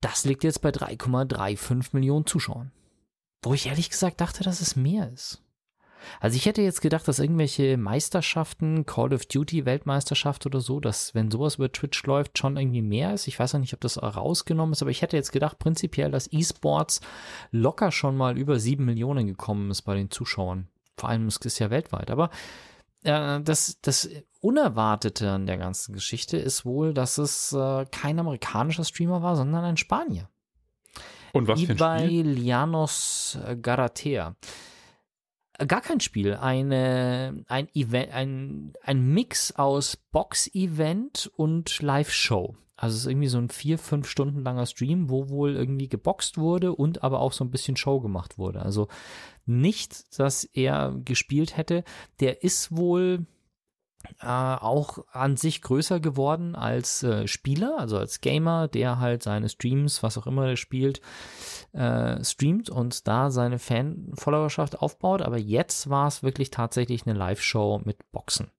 Das 0.00 0.24
liegt 0.24 0.44
jetzt 0.44 0.62
bei 0.62 0.70
3,35 0.70 1.88
Millionen 1.92 2.26
Zuschauern. 2.26 2.72
Wo 3.42 3.54
ich 3.54 3.66
ehrlich 3.66 3.90
gesagt 3.90 4.20
dachte, 4.20 4.42
dass 4.42 4.60
es 4.60 4.76
mehr 4.76 5.10
ist. 5.12 5.42
Also 6.20 6.36
ich 6.36 6.46
hätte 6.46 6.62
jetzt 6.62 6.80
gedacht, 6.80 7.06
dass 7.08 7.18
irgendwelche 7.18 7.76
Meisterschaften, 7.76 8.86
Call 8.86 9.12
of 9.12 9.26
Duty 9.26 9.64
Weltmeisterschaft 9.64 10.46
oder 10.46 10.60
so, 10.60 10.80
dass 10.80 11.14
wenn 11.14 11.30
sowas 11.30 11.56
über 11.56 11.70
Twitch 11.70 12.04
läuft, 12.04 12.38
schon 12.38 12.56
irgendwie 12.56 12.82
mehr 12.82 13.14
ist. 13.14 13.28
Ich 13.28 13.38
weiß 13.38 13.54
auch 13.54 13.60
nicht, 13.60 13.74
ob 13.74 13.80
das 13.80 14.02
rausgenommen 14.02 14.72
ist, 14.72 14.82
aber 14.82 14.90
ich 14.90 15.02
hätte 15.02 15.16
jetzt 15.16 15.32
gedacht, 15.32 15.58
prinzipiell, 15.58 16.10
dass 16.10 16.32
E-Sports 16.32 17.00
locker 17.50 17.92
schon 17.92 18.16
mal 18.16 18.38
über 18.38 18.58
sieben 18.58 18.84
Millionen 18.84 19.26
gekommen 19.26 19.70
ist 19.70 19.82
bei 19.82 19.94
den 19.94 20.10
Zuschauern. 20.10 20.68
Vor 20.96 21.08
allem, 21.08 21.26
es 21.26 21.36
ist 21.36 21.58
ja 21.58 21.70
weltweit. 21.70 22.10
Aber 22.10 22.30
äh, 23.04 23.40
das, 23.40 23.78
das 23.80 24.08
Unerwartete 24.40 25.30
an 25.30 25.46
der 25.46 25.58
ganzen 25.58 25.92
Geschichte 25.92 26.36
ist 26.36 26.64
wohl, 26.64 26.94
dass 26.94 27.18
es 27.18 27.52
äh, 27.52 27.86
kein 27.90 28.18
amerikanischer 28.18 28.84
Streamer 28.84 29.22
war, 29.22 29.36
sondern 29.36 29.64
ein 29.64 29.76
Spanier. 29.76 30.28
Und 31.32 31.46
was 31.46 31.60
für 31.62 31.72
ein 31.72 31.78
Spiel? 32.08 32.38
Gar 35.66 35.80
kein 35.80 35.98
Spiel, 35.98 36.34
eine, 36.34 37.44
ein, 37.48 37.68
Event, 37.74 38.12
ein, 38.12 38.72
ein 38.82 39.12
Mix 39.12 39.56
aus 39.56 39.96
Box-Event 39.96 41.32
und 41.36 41.82
Live-Show. 41.82 42.56
Also 42.76 42.94
es 42.94 43.00
ist 43.02 43.10
irgendwie 43.10 43.26
so 43.26 43.38
ein 43.38 43.48
vier, 43.48 43.76
fünf 43.76 44.08
Stunden 44.08 44.44
langer 44.44 44.66
Stream, 44.66 45.10
wo 45.10 45.30
wohl 45.30 45.56
irgendwie 45.56 45.88
geboxt 45.88 46.38
wurde 46.38 46.76
und 46.76 47.02
aber 47.02 47.18
auch 47.18 47.32
so 47.32 47.42
ein 47.42 47.50
bisschen 47.50 47.76
Show 47.76 48.00
gemacht 48.00 48.38
wurde. 48.38 48.62
Also 48.62 48.86
nicht, 49.46 50.16
dass 50.20 50.44
er 50.44 50.94
gespielt 51.04 51.56
hätte. 51.56 51.82
Der 52.20 52.44
ist 52.44 52.76
wohl 52.76 53.26
äh, 54.20 54.26
auch 54.26 55.04
an 55.12 55.36
sich 55.36 55.62
größer 55.62 56.00
geworden 56.00 56.54
als 56.54 57.02
äh, 57.02 57.26
Spieler, 57.26 57.76
also 57.78 57.98
als 57.98 58.20
Gamer, 58.20 58.68
der 58.68 58.98
halt 59.00 59.22
seine 59.22 59.48
Streams, 59.48 60.02
was 60.02 60.18
auch 60.18 60.26
immer 60.26 60.48
er 60.48 60.56
spielt, 60.56 61.00
äh, 61.72 62.22
streamt 62.24 62.70
und 62.70 63.06
da 63.08 63.30
seine 63.30 63.58
Fan-Followerschaft 63.58 64.80
aufbaut. 64.80 65.22
Aber 65.22 65.38
jetzt 65.38 65.90
war 65.90 66.08
es 66.08 66.22
wirklich 66.22 66.50
tatsächlich 66.50 67.06
eine 67.06 67.18
Live-Show 67.18 67.82
mit 67.84 68.10
Boxen, 68.12 68.50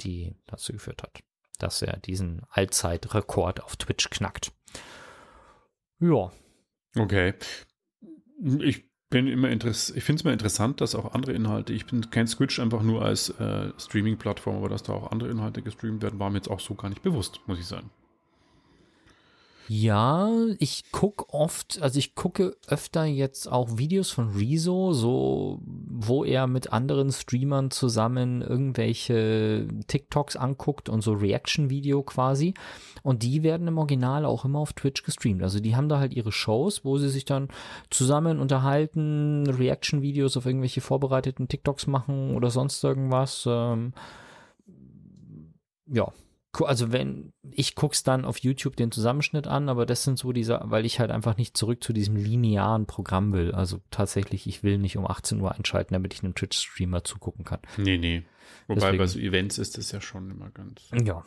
die 0.00 0.34
dazu 0.46 0.72
geführt 0.72 1.02
hat 1.02 1.22
dass 1.62 1.82
er 1.82 1.96
diesen 1.98 2.42
Allzeitrekord 2.50 3.62
auf 3.62 3.76
Twitch 3.76 4.10
knackt. 4.10 4.52
Ja. 6.00 6.32
Okay. 6.96 7.34
Ich 8.58 8.90
bin 9.12 9.28
immer 9.28 9.50
interess 9.50 9.90
ich 9.90 10.02
finde 10.02 10.20
es 10.20 10.24
immer 10.24 10.32
interessant, 10.32 10.80
dass 10.80 10.96
auch 10.96 11.14
andere 11.14 11.32
Inhalte, 11.32 11.72
ich 11.72 11.86
bin 11.86 12.10
kein 12.10 12.26
Switch 12.26 12.58
einfach 12.58 12.82
nur 12.82 13.04
als 13.04 13.28
äh, 13.28 13.70
Streaming-Plattform, 13.78 14.56
aber 14.56 14.68
dass 14.68 14.82
da 14.82 14.94
auch 14.94 15.12
andere 15.12 15.30
Inhalte 15.30 15.62
gestreamt 15.62 16.02
werden, 16.02 16.18
war 16.18 16.30
mir 16.30 16.38
jetzt 16.38 16.50
auch 16.50 16.60
so 16.60 16.74
gar 16.74 16.88
nicht 16.88 17.02
bewusst, 17.02 17.40
muss 17.46 17.60
ich 17.60 17.66
sagen. 17.66 17.90
Ja, 19.68 20.28
ich 20.58 20.90
gucke 20.90 21.32
oft, 21.32 21.80
also 21.80 21.98
ich 21.98 22.14
gucke 22.14 22.56
öfter 22.66 23.04
jetzt 23.04 23.50
auch 23.50 23.78
Videos 23.78 24.10
von 24.10 24.30
Rezo, 24.30 24.92
so 24.92 25.60
wo 25.64 26.24
er 26.24 26.46
mit 26.46 26.72
anderen 26.72 27.12
Streamern 27.12 27.70
zusammen 27.70 28.42
irgendwelche 28.42 29.68
TikToks 29.86 30.36
anguckt 30.36 30.88
und 30.88 31.02
so 31.02 31.12
Reaction-Video 31.12 32.02
quasi. 32.02 32.54
Und 33.02 33.22
die 33.22 33.42
werden 33.42 33.68
im 33.68 33.78
Original 33.78 34.24
auch 34.24 34.44
immer 34.44 34.58
auf 34.58 34.72
Twitch 34.72 35.04
gestreamt. 35.04 35.42
Also 35.42 35.60
die 35.60 35.76
haben 35.76 35.88
da 35.88 35.98
halt 35.98 36.12
ihre 36.12 36.32
Shows, 36.32 36.84
wo 36.84 36.98
sie 36.98 37.08
sich 37.08 37.24
dann 37.24 37.48
zusammen 37.88 38.40
unterhalten, 38.40 39.46
Reaction-Videos 39.48 40.36
auf 40.36 40.46
irgendwelche 40.46 40.80
vorbereiteten 40.80 41.48
TikToks 41.48 41.86
machen 41.86 42.34
oder 42.34 42.50
sonst 42.50 42.82
irgendwas. 42.82 43.44
Ähm, 43.46 43.92
ja, 45.86 46.12
also 46.60 46.92
wenn 46.92 47.32
ich 47.50 47.74
guck's 47.74 48.02
dann 48.02 48.24
auf 48.24 48.38
YouTube 48.38 48.76
den 48.76 48.92
Zusammenschnitt 48.92 49.46
an, 49.46 49.68
aber 49.68 49.86
das 49.86 50.04
sind 50.04 50.18
so 50.18 50.32
diese, 50.32 50.60
weil 50.64 50.84
ich 50.84 51.00
halt 51.00 51.10
einfach 51.10 51.36
nicht 51.36 51.56
zurück 51.56 51.82
zu 51.82 51.92
diesem 51.92 52.16
linearen 52.16 52.86
Programm 52.86 53.32
will. 53.32 53.52
Also 53.52 53.80
tatsächlich, 53.90 54.46
ich 54.46 54.62
will 54.62 54.78
nicht 54.78 54.96
um 54.96 55.06
18 55.06 55.40
Uhr 55.40 55.52
einschalten, 55.52 55.94
damit 55.94 56.12
ich 56.12 56.22
einem 56.22 56.34
Twitch-Streamer 56.34 57.04
zugucken 57.04 57.44
kann. 57.44 57.60
Nee, 57.78 57.96
nee. 57.98 58.24
Wobei 58.66 58.80
Deswegen, 58.80 58.98
bei 58.98 59.06
so 59.06 59.18
Events 59.18 59.58
ist 59.58 59.78
das 59.78 59.92
ja 59.92 60.00
schon 60.00 60.30
immer 60.30 60.50
ganz. 60.50 60.82
Ja. 61.04 61.24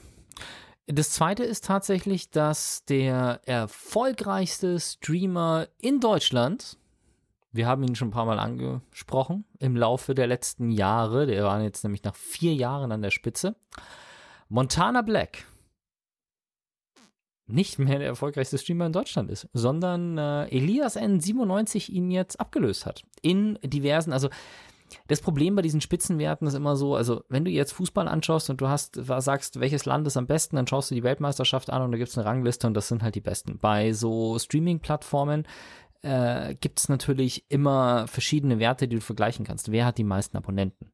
Das 0.87 1.09
zweite 1.09 1.43
ist 1.43 1.65
tatsächlich, 1.65 2.29
dass 2.29 2.85
der 2.85 3.41
erfolgreichste 3.45 4.79
Streamer 4.79 5.67
in 5.81 5.99
Deutschland, 5.99 6.77
wir 7.51 7.65
haben 7.65 7.83
ihn 7.83 7.95
schon 7.95 8.09
ein 8.09 8.11
paar 8.11 8.25
Mal 8.25 8.37
angesprochen, 8.37 9.45
im 9.57 9.75
Laufe 9.75 10.13
der 10.13 10.27
letzten 10.27 10.69
Jahre, 10.69 11.25
der 11.25 11.43
war 11.43 11.59
jetzt 11.63 11.83
nämlich 11.83 12.03
nach 12.03 12.13
vier 12.13 12.53
Jahren 12.53 12.91
an 12.91 13.01
der 13.01 13.09
Spitze, 13.09 13.55
Montana 14.49 15.01
Black 15.01 15.45
nicht 17.47 17.77
mehr 17.77 17.99
der 17.99 18.07
erfolgreichste 18.07 18.57
Streamer 18.57 18.87
in 18.87 18.93
Deutschland 18.93 19.29
ist, 19.29 19.47
sondern 19.53 20.17
äh, 20.17 20.45
Elias 20.47 20.97
N97 20.97 21.89
ihn 21.91 22.09
jetzt 22.09 22.39
abgelöst 22.39 22.85
hat. 22.85 23.03
In 23.21 23.59
diversen, 23.63 24.13
also 24.13 24.29
das 25.07 25.21
Problem 25.21 25.55
bei 25.55 25.61
diesen 25.61 25.81
Spitzenwerten 25.81 26.47
ist 26.47 26.53
immer 26.53 26.75
so, 26.75 26.95
also 26.95 27.23
wenn 27.29 27.45
du 27.45 27.51
jetzt 27.51 27.73
Fußball 27.73 28.07
anschaust 28.07 28.49
und 28.49 28.61
du 28.61 28.67
hast, 28.67 28.95
sagst, 28.95 29.59
welches 29.59 29.85
Land 29.85 30.07
ist 30.07 30.17
am 30.17 30.27
besten, 30.27 30.55
dann 30.55 30.67
schaust 30.67 30.91
du 30.91 30.95
die 30.95 31.03
Weltmeisterschaft 31.03 31.69
an 31.69 31.81
und 31.81 31.91
da 31.91 31.97
gibt 31.97 32.09
es 32.09 32.17
eine 32.17 32.25
Rangliste 32.25 32.67
und 32.67 32.73
das 32.73 32.87
sind 32.87 33.03
halt 33.03 33.15
die 33.15 33.21
besten. 33.21 33.59
Bei 33.59 33.93
so 33.93 34.37
Streaming-Plattformen 34.39 35.47
äh, 36.01 36.55
gibt 36.55 36.79
es 36.79 36.89
natürlich 36.89 37.45
immer 37.49 38.07
verschiedene 38.07 38.59
Werte, 38.59 38.87
die 38.87 38.95
du 38.95 39.01
vergleichen 39.01 39.45
kannst. 39.45 39.71
Wer 39.71 39.85
hat 39.85 39.97
die 39.97 40.03
meisten 40.03 40.37
Abonnenten? 40.37 40.91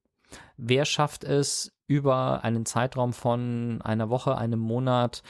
Wer 0.57 0.85
schafft 0.85 1.23
es, 1.23 1.73
über 1.87 2.43
einen 2.45 2.65
Zeitraum 2.65 3.11
von 3.11 3.81
einer 3.81 4.09
Woche, 4.09 4.37
einem 4.37 4.59
Monat 4.59 5.23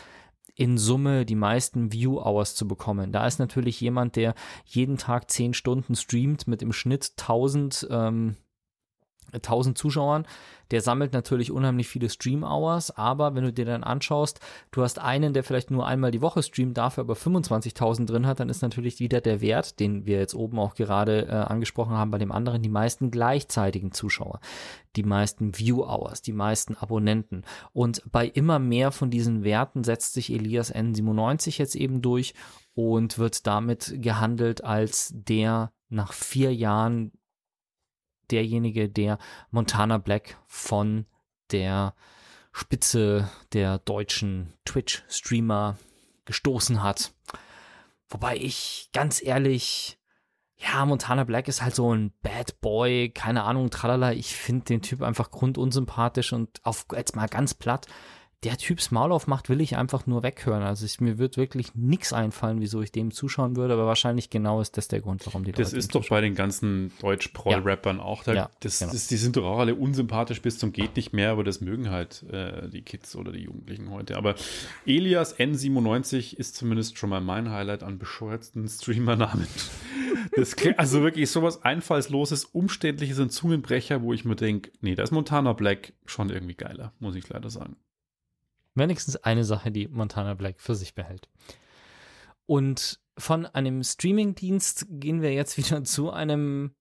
in 0.56 0.78
Summe 0.78 1.26
die 1.26 1.36
meisten 1.36 1.92
View-Hours 1.92 2.56
zu 2.56 2.68
bekommen. 2.68 3.12
Da 3.12 3.26
ist 3.26 3.40
natürlich 3.40 3.82
jemand, 3.82 4.16
der 4.16 4.36
jeden 4.66 4.98
Tag 4.98 5.32
zehn 5.32 5.56
Stunden 5.56 5.96
streamt 5.96 6.48
mit 6.48 6.62
im 6.62 6.72
Schnitt 6.72 7.14
1000 7.18 7.88
ähm, 7.90 8.36
1000 9.34 9.78
Zuschauern, 9.78 10.26
der 10.72 10.82
sammelt 10.82 11.12
natürlich 11.12 11.52
unheimlich 11.52 11.90
viele 11.90 12.10
Stream-Hours, 12.10 12.92
aber 12.98 13.36
wenn 13.36 13.44
du 13.44 13.52
dir 13.52 13.66
dann 13.66 13.84
anschaust, 13.84 14.40
du 14.72 14.82
hast 14.82 15.00
einen, 15.00 15.34
der 15.34 15.44
vielleicht 15.44 15.70
nur 15.70 15.86
einmal 15.86 16.12
die 16.12 16.22
Woche 16.22 16.42
streamt, 16.42 16.78
dafür 16.78 17.02
aber 17.02 17.16
25.000 17.16 18.06
drin 18.06 18.26
hat, 18.26 18.40
dann 18.40 18.50
ist 18.50 18.62
natürlich 18.62 19.00
wieder 19.00 19.20
der 19.20 19.42
Wert, 19.42 19.80
den 19.80 20.06
wir 20.06 20.18
jetzt 20.18 20.34
oben 20.34 20.60
auch 20.60 20.76
gerade 20.76 21.28
äh, 21.28 21.32
angesprochen 21.32 21.98
haben, 21.98 22.12
bei 22.12 22.18
dem 22.18 22.32
anderen 22.32 22.62
die 22.62 22.70
meisten 22.70 23.12
gleichzeitigen 23.12 23.92
Zuschauer, 23.92 24.40
die 24.96 25.04
meisten 25.04 25.58
View-Hours, 25.58 26.22
die 26.22 26.34
meisten 26.34 26.76
Abonnenten. 26.76 27.44
Und 27.74 28.02
bei 28.10 28.28
immer 28.28 28.60
mehr 28.60 28.92
von 28.92 29.12
diesen 29.12 29.44
Werten 29.44 29.84
setzt 29.84 30.14
sich 30.14 30.32
Elias 30.32 30.74
N97 30.74 31.58
jetzt 31.58 31.76
eben 31.76 32.02
durch 32.02 32.34
und 32.74 33.18
wird 33.18 33.46
damit 33.46 34.02
gehandelt 34.02 34.64
als 34.64 35.12
der 35.14 35.74
nach 35.90 36.14
vier 36.14 36.56
Jahren 36.56 37.12
derjenige, 38.32 38.90
der 38.90 39.18
Montana 39.52 39.98
Black 39.98 40.38
von 40.48 41.06
der 41.52 41.94
Spitze 42.52 43.30
der 43.54 43.80
deutschen 43.80 44.54
Twitch-Streamer 44.66 45.78
gestoßen 46.26 46.84
hat. 46.84 47.14
Wobei 48.10 48.36
ich 48.38 48.90
ganz 48.94 49.24
ehrlich, 49.24 49.98
ja, 50.58 50.86
Montana 50.86 51.24
Black 51.24 51.48
ist 51.48 51.62
halt 51.62 51.76
so 51.76 51.94
ein 51.94 52.14
Bad 52.22 52.60
Boy, 52.62 53.10
keine 53.10 53.44
Ahnung, 53.44 53.70
tralala. 53.70 54.12
Ich 54.12 54.36
finde 54.36 54.66
den 54.66 54.82
Typ 54.82 55.02
einfach 55.02 55.32
grundunsympathisch 55.32 56.34
und 56.34 56.60
auf 56.64 56.86
jetzt 56.94 57.16
mal 57.16 57.28
ganz 57.28 57.54
platt 57.54 57.88
der 58.44 58.58
Typs 58.58 58.90
Maul 58.90 59.12
aufmacht, 59.12 59.50
will 59.50 59.62
ich 59.62 59.78
einfach 59.78 60.08
nur 60.08 60.24
weghören. 60.24 60.64
Also 60.64 60.84
ich, 60.84 61.00
mir 61.00 61.20
wird 61.20 61.38
wirklich 61.38 61.76
nichts 61.76 62.12
einfallen, 62.12 62.60
wieso 62.60 62.82
ich 62.82 62.92
dem 62.92 63.12
zuschauen 63.12 63.56
würde, 63.56 63.76
aber 63.76 63.86
wahrscheinlich 63.86 64.32
genau 64.32 64.62
ist 64.62 64.78
das 64.78 64.88
der 64.88 65.02
Grund, 65.02 65.24
warum 65.28 65.44
die 65.44 65.52
das 65.52 65.60
Leute 65.60 65.76
Das 65.76 65.86
ist 65.86 65.94
doch 65.94 66.10
bei 66.10 66.22
den 66.22 66.34
ganzen 66.34 66.92
Deutsch-Proll-Rappern 67.02 67.98
ja. 67.98 68.04
auch. 68.04 68.24
Da, 68.24 68.34
ja, 68.34 68.50
das, 68.62 68.80
genau. 68.80 68.94
das, 68.94 69.06
die 69.08 69.18
sind 69.18 69.38
doch 69.38 69.46
auch 69.46 69.60
alle 69.60 69.76
unsympathisch 69.76 70.42
bis 70.42 70.58
zum 70.58 70.74
geht 70.74 70.96
nicht 70.96 71.14
mehr, 71.14 71.30
aber 71.30 71.44
das 71.44 71.62
mögen 71.62 71.92
halt 71.92 72.24
äh, 72.32 72.68
die 72.70 72.82
Kids 72.82 73.16
oder 73.16 73.32
die 73.32 73.42
Jugendlichen 73.42 73.92
heute. 73.92 74.18
Aber 74.18 74.34
Elias 74.88 75.38
N97 75.38 76.36
ist 76.36 76.56
zumindest 76.56 76.98
schon 76.98 77.12
mal 77.12 77.22
mein 77.22 77.52
Highlight 77.52 77.84
an 77.84 78.00
bescheuertsten 78.00 78.68
Streamer-Namen. 78.68 79.48
Also 80.78 81.02
wirklich 81.02 81.30
sowas 81.30 81.64
Einfallsloses, 81.64 82.46
Umständliches 82.46 83.20
und 83.20 83.32
Zungenbrecher, 83.32 84.02
wo 84.02 84.14
ich 84.14 84.24
mir 84.24 84.36
denke, 84.36 84.72
nee, 84.80 84.96
da 84.96 85.04
ist 85.04 85.12
Montana 85.12 85.54
Black 85.54 85.94
schon 86.06 86.30
irgendwie 86.30 86.56
geiler, 86.56 86.94
muss 87.00 87.16
ich 87.16 87.28
leider 87.28 87.50
sagen 87.50 87.76
wenigstens 88.76 89.18
eine 89.18 89.44
Sache, 89.44 89.72
die 89.72 89.88
Montana 89.88 90.34
Black 90.34 90.60
für 90.60 90.76
sich 90.76 90.96
behält. 90.96 91.28
Und 92.46 93.00
von 93.18 93.46
einem 93.46 93.84
Streamingdienst 93.84 94.88
gehen 94.90 95.22
wir 95.22 95.34
jetzt 95.34 95.58
wieder 95.58 95.84
zu 95.84 96.12
einem 96.12 96.72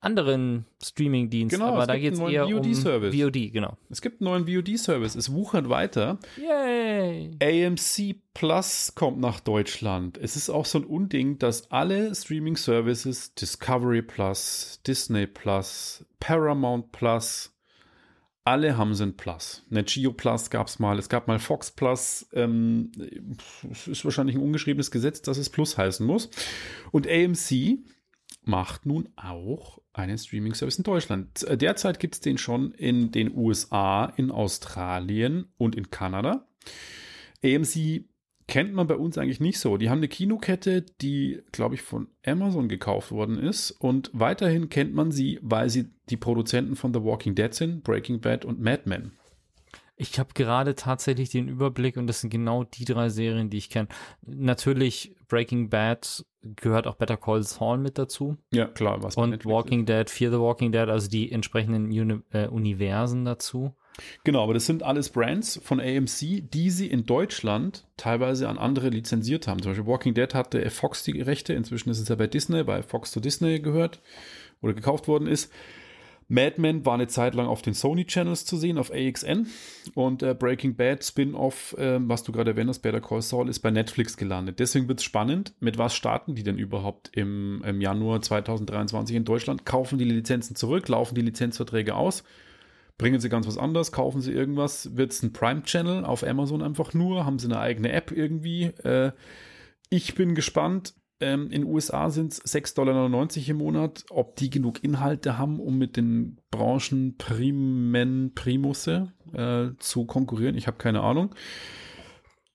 anderen 0.00 0.66
Streaming-Dienst, 0.82 1.52
Genau, 1.52 1.74
aber 1.74 1.86
da 1.86 1.94
gibt 1.94 2.04
geht 2.04 2.12
es 2.14 2.20
einen 2.20 2.30
eher 2.30 2.42
neuen 2.42 2.58
um 2.58 2.64
VOD-Service. 2.64 3.14
VOD, 3.14 3.52
genau. 3.52 3.76
Es 3.90 4.00
gibt 4.00 4.20
einen 4.20 4.30
neuen 4.30 4.46
VOD-Service. 4.46 5.16
Es 5.16 5.32
wuchert 5.32 5.68
weiter. 5.68 6.18
Yay! 6.36 7.30
AMC 7.42 8.20
Plus 8.32 8.92
kommt 8.94 9.18
nach 9.18 9.40
Deutschland. 9.40 10.16
Es 10.18 10.36
ist 10.36 10.50
auch 10.50 10.66
so 10.66 10.78
ein 10.78 10.84
Unding, 10.84 11.38
dass 11.38 11.70
alle 11.70 12.14
Streaming-Services, 12.14 13.34
Discovery 13.34 14.02
Plus, 14.02 14.80
Disney 14.86 15.26
Plus, 15.26 16.04
Paramount 16.20 16.92
Plus, 16.92 17.52
alle 18.44 18.76
haben 18.76 18.94
ein 18.94 19.16
Plus. 19.16 19.64
Neo 19.68 20.12
Plus 20.12 20.50
gab 20.50 20.68
es 20.68 20.78
mal, 20.78 20.98
es 20.98 21.08
gab 21.08 21.28
mal 21.28 21.38
Fox 21.38 21.70
Plus. 21.70 22.28
Ähm, 22.32 22.92
es 23.70 23.88
ist 23.88 24.04
wahrscheinlich 24.04 24.36
ein 24.36 24.42
ungeschriebenes 24.42 24.90
Gesetz, 24.90 25.22
dass 25.22 25.38
es 25.38 25.50
Plus 25.50 25.76
heißen 25.76 26.06
muss. 26.06 26.30
Und 26.90 27.06
AMC 27.06 27.78
macht 28.42 28.86
nun 28.86 29.08
auch 29.16 29.80
einen 29.92 30.16
Streaming-Service 30.16 30.78
in 30.78 30.84
Deutschland. 30.84 31.46
Derzeit 31.60 32.00
gibt 32.00 32.14
es 32.14 32.20
den 32.20 32.38
schon 32.38 32.72
in 32.72 33.10
den 33.10 33.36
USA, 33.36 34.06
in 34.16 34.30
Australien 34.30 35.52
und 35.58 35.76
in 35.76 35.90
Kanada. 35.90 36.48
AMC 37.44 38.04
kennt 38.48 38.72
man 38.72 38.86
bei 38.86 38.96
uns 38.96 39.16
eigentlich 39.16 39.40
nicht 39.40 39.60
so. 39.60 39.76
Die 39.76 39.90
haben 39.90 39.98
eine 39.98 40.08
Kinokette, 40.08 40.82
die, 40.82 41.42
glaube 41.52 41.76
ich, 41.76 41.82
von 41.82 42.08
Amazon 42.26 42.68
gekauft 42.68 43.12
worden 43.12 43.38
ist. 43.38 43.70
Und 43.70 44.10
weiterhin 44.14 44.70
kennt 44.70 44.94
man 44.94 45.12
sie, 45.12 45.38
weil 45.42 45.68
sie 45.70 45.90
die 46.08 46.16
Produzenten 46.16 46.74
von 46.74 46.92
The 46.92 47.04
Walking 47.04 47.34
Dead 47.34 47.54
sind, 47.54 47.84
Breaking 47.84 48.20
Bad 48.20 48.44
und 48.44 48.60
Mad 48.60 48.82
Men. 48.86 49.12
Ich 50.00 50.18
habe 50.18 50.30
gerade 50.32 50.76
tatsächlich 50.76 51.28
den 51.28 51.48
Überblick 51.48 51.96
und 51.96 52.06
das 52.06 52.20
sind 52.20 52.30
genau 52.30 52.64
die 52.64 52.84
drei 52.84 53.08
Serien, 53.08 53.50
die 53.50 53.58
ich 53.58 53.68
kenne. 53.68 53.88
Natürlich 54.24 55.14
Breaking 55.28 55.68
Bad 55.68 56.24
gehört 56.40 56.86
auch 56.86 56.94
Better 56.94 57.16
Call 57.16 57.42
Saul 57.42 57.78
mit 57.78 57.98
dazu 57.98 58.36
Ja, 58.52 58.66
klar. 58.66 59.02
Was 59.02 59.16
und 59.16 59.44
Walking 59.44 59.86
Dead, 59.86 60.08
Fear 60.08 60.30
the 60.30 60.38
Walking 60.38 60.70
Dead, 60.72 60.88
also 60.88 61.08
die 61.08 61.32
entsprechenden 61.32 61.86
Uni 61.86 62.20
äh, 62.30 62.46
Universen 62.46 63.24
dazu. 63.24 63.74
Genau, 64.24 64.42
aber 64.42 64.54
das 64.54 64.66
sind 64.66 64.82
alles 64.82 65.10
Brands 65.10 65.60
von 65.62 65.80
AMC, 65.80 66.50
die 66.52 66.70
sie 66.70 66.86
in 66.86 67.04
Deutschland 67.06 67.84
teilweise 67.96 68.48
an 68.48 68.58
andere 68.58 68.88
lizenziert 68.88 69.46
haben. 69.46 69.62
Zum 69.62 69.72
Beispiel 69.72 69.86
Walking 69.86 70.14
Dead 70.14 70.34
hatte 70.34 70.68
Fox 70.70 71.02
die 71.02 71.20
Rechte, 71.20 71.52
inzwischen 71.52 71.90
ist 71.90 71.98
es 71.98 72.08
ja 72.08 72.14
bei 72.14 72.26
Disney, 72.26 72.62
bei 72.62 72.82
Fox 72.82 73.10
zu 73.10 73.20
Disney 73.20 73.60
gehört 73.60 74.00
oder 74.60 74.74
gekauft 74.74 75.08
worden 75.08 75.26
ist. 75.26 75.52
Mad 76.30 76.60
Men 76.60 76.84
war 76.84 76.94
eine 76.94 77.06
Zeit 77.06 77.34
lang 77.34 77.46
auf 77.46 77.62
den 77.62 77.72
Sony 77.72 78.04
Channels 78.04 78.44
zu 78.44 78.58
sehen, 78.58 78.76
auf 78.76 78.92
AXN. 78.92 79.46
Und 79.94 80.22
äh, 80.22 80.34
Breaking 80.34 80.76
Bad 80.76 81.02
Spin-off, 81.02 81.74
äh, 81.78 81.98
was 82.00 82.22
du 82.22 82.32
gerade 82.32 82.50
erwähnt 82.50 82.68
hast, 82.68 82.80
Better 82.80 83.00
Call 83.00 83.22
Saul, 83.22 83.48
ist 83.48 83.60
bei 83.60 83.70
Netflix 83.70 84.18
gelandet. 84.18 84.58
Deswegen 84.58 84.88
wird 84.88 84.98
es 84.98 85.04
spannend, 85.04 85.54
mit 85.60 85.78
was 85.78 85.94
starten 85.94 86.34
die 86.34 86.42
denn 86.42 86.58
überhaupt 86.58 87.10
im, 87.16 87.62
im 87.64 87.80
Januar 87.80 88.20
2023 88.20 89.16
in 89.16 89.24
Deutschland? 89.24 89.64
Kaufen 89.64 89.98
die 89.98 90.04
Lizenzen 90.04 90.54
zurück, 90.54 90.86
laufen 90.88 91.14
die 91.14 91.22
Lizenzverträge 91.22 91.94
aus? 91.94 92.24
Bringen 92.98 93.20
sie 93.20 93.28
ganz 93.28 93.46
was 93.46 93.58
anderes? 93.58 93.92
Kaufen 93.92 94.20
sie 94.20 94.32
irgendwas? 94.32 94.96
Wird 94.96 95.12
es 95.12 95.22
ein 95.22 95.32
Prime-Channel 95.32 96.04
auf 96.04 96.24
Amazon 96.24 96.62
einfach 96.62 96.94
nur? 96.94 97.24
Haben 97.24 97.38
sie 97.38 97.46
eine 97.46 97.60
eigene 97.60 97.92
App 97.92 98.10
irgendwie? 98.10 98.64
Äh, 98.82 99.12
ich 99.88 100.16
bin 100.16 100.34
gespannt. 100.34 100.94
Ähm, 101.20 101.50
in 101.50 101.64
USA 101.64 102.10
sind 102.10 102.32
es 102.32 102.44
6,99 102.44 102.74
Dollar 102.74 103.06
im 103.48 103.56
Monat. 103.56 104.04
Ob 104.10 104.36
die 104.36 104.50
genug 104.50 104.82
Inhalte 104.82 105.38
haben, 105.38 105.60
um 105.60 105.78
mit 105.78 105.96
den 105.96 106.38
Branchenprimen 106.50 108.32
Primusse 108.34 109.12
äh, 109.32 109.68
zu 109.78 110.04
konkurrieren, 110.04 110.56
ich 110.56 110.66
habe 110.66 110.78
keine 110.78 111.00
Ahnung. 111.00 111.34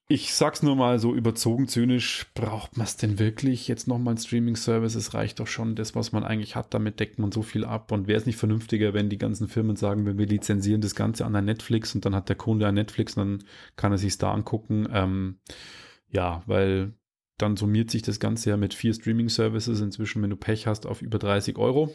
Ich 0.06 0.34
sag's 0.34 0.62
nur 0.62 0.76
mal 0.76 0.98
so 0.98 1.14
überzogen 1.14 1.66
zynisch, 1.66 2.26
braucht 2.34 2.76
man 2.76 2.84
es 2.84 2.98
denn 2.98 3.18
wirklich 3.18 3.68
jetzt 3.68 3.88
nochmal 3.88 4.14
ein 4.14 4.18
Streaming-Service? 4.18 4.96
Es 4.96 5.14
reicht 5.14 5.40
doch 5.40 5.46
schon 5.46 5.76
das, 5.76 5.94
was 5.94 6.12
man 6.12 6.24
eigentlich 6.24 6.56
hat, 6.56 6.74
damit 6.74 7.00
deckt 7.00 7.18
man 7.18 7.32
so 7.32 7.40
viel 7.40 7.64
ab. 7.64 7.90
Und 7.90 8.06
wäre 8.06 8.18
es 8.20 8.26
nicht 8.26 8.36
vernünftiger, 8.36 8.92
wenn 8.92 9.08
die 9.08 9.16
ganzen 9.16 9.48
Firmen 9.48 9.76
sagen, 9.76 10.04
wenn 10.04 10.18
wir 10.18 10.26
lizenzieren 10.26 10.82
das 10.82 10.94
Ganze 10.94 11.24
an 11.24 11.34
ein 11.34 11.46
Netflix 11.46 11.94
und 11.94 12.04
dann 12.04 12.14
hat 12.14 12.28
der 12.28 12.36
Kunde 12.36 12.66
ein 12.66 12.74
Netflix 12.74 13.16
und 13.16 13.40
dann 13.40 13.48
kann 13.76 13.92
er 13.92 13.98
sich 13.98 14.18
da 14.18 14.32
angucken. 14.32 14.86
Ähm, 14.92 15.38
ja, 16.10 16.42
weil 16.44 16.92
dann 17.38 17.56
summiert 17.56 17.90
sich 17.90 18.02
das 18.02 18.20
Ganze 18.20 18.50
ja 18.50 18.58
mit 18.58 18.74
vier 18.74 18.92
Streaming-Services 18.92 19.80
inzwischen, 19.80 20.22
wenn 20.22 20.30
du 20.30 20.36
Pech 20.36 20.66
hast, 20.66 20.84
auf 20.86 21.00
über 21.00 21.18
30 21.18 21.56
Euro. 21.56 21.94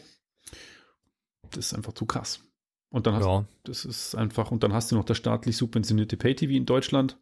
Das 1.50 1.66
ist 1.66 1.74
einfach 1.74 1.92
zu 1.92 2.06
krass. 2.06 2.42
Und 2.90 3.06
dann 3.06 3.14
hast 3.14 3.24
Ja. 3.24 3.44
das 3.62 3.84
ist 3.84 4.16
einfach, 4.16 4.50
und 4.50 4.64
dann 4.64 4.72
hast 4.72 4.90
du 4.90 4.96
noch 4.96 5.04
das 5.04 5.16
staatlich 5.16 5.56
subventionierte 5.56 6.16
Pay-TV 6.16 6.52
in 6.52 6.66
Deutschland. 6.66 7.16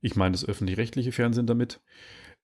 Ich 0.00 0.16
meine 0.16 0.32
das 0.32 0.46
öffentlich-rechtliche 0.46 1.12
Fernsehen 1.12 1.46
damit. 1.46 1.80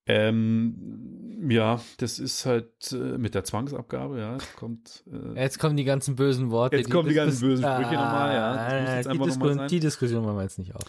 Ähm, 0.09 1.49
ja, 1.49 1.81
das 1.99 2.21
ist 2.21 2.47
halt 2.47 2.93
äh, 2.93 3.19
mit 3.19 3.35
der 3.35 3.43
Zwangsabgabe, 3.43 4.21
ja, 4.21 4.33
jetzt 4.35 4.55
kommt. 4.55 5.03
Äh, 5.13 5.41
Jetzt 5.41 5.59
kommen 5.59 5.77
die 5.77 5.85
ganzen 5.85 6.15
bösen 6.15 6.51
Worte. 6.51 6.77
Jetzt 6.77 6.91
kommen 6.91 7.09
die 7.09 7.15
ganzen 7.15 7.41
bösen 7.41 7.65
Sprüche 7.65 7.95
nochmal, 7.95 8.35
ja. 8.35 9.03
Die, 9.03 9.19
Disku 9.19 9.53
sein. 9.53 9.69
die 9.69 9.81
Diskussion 9.81 10.25
machen 10.25 10.37
wir 10.37 10.43
jetzt 10.43 10.59
nicht 10.61 10.75
auf. 10.75 10.83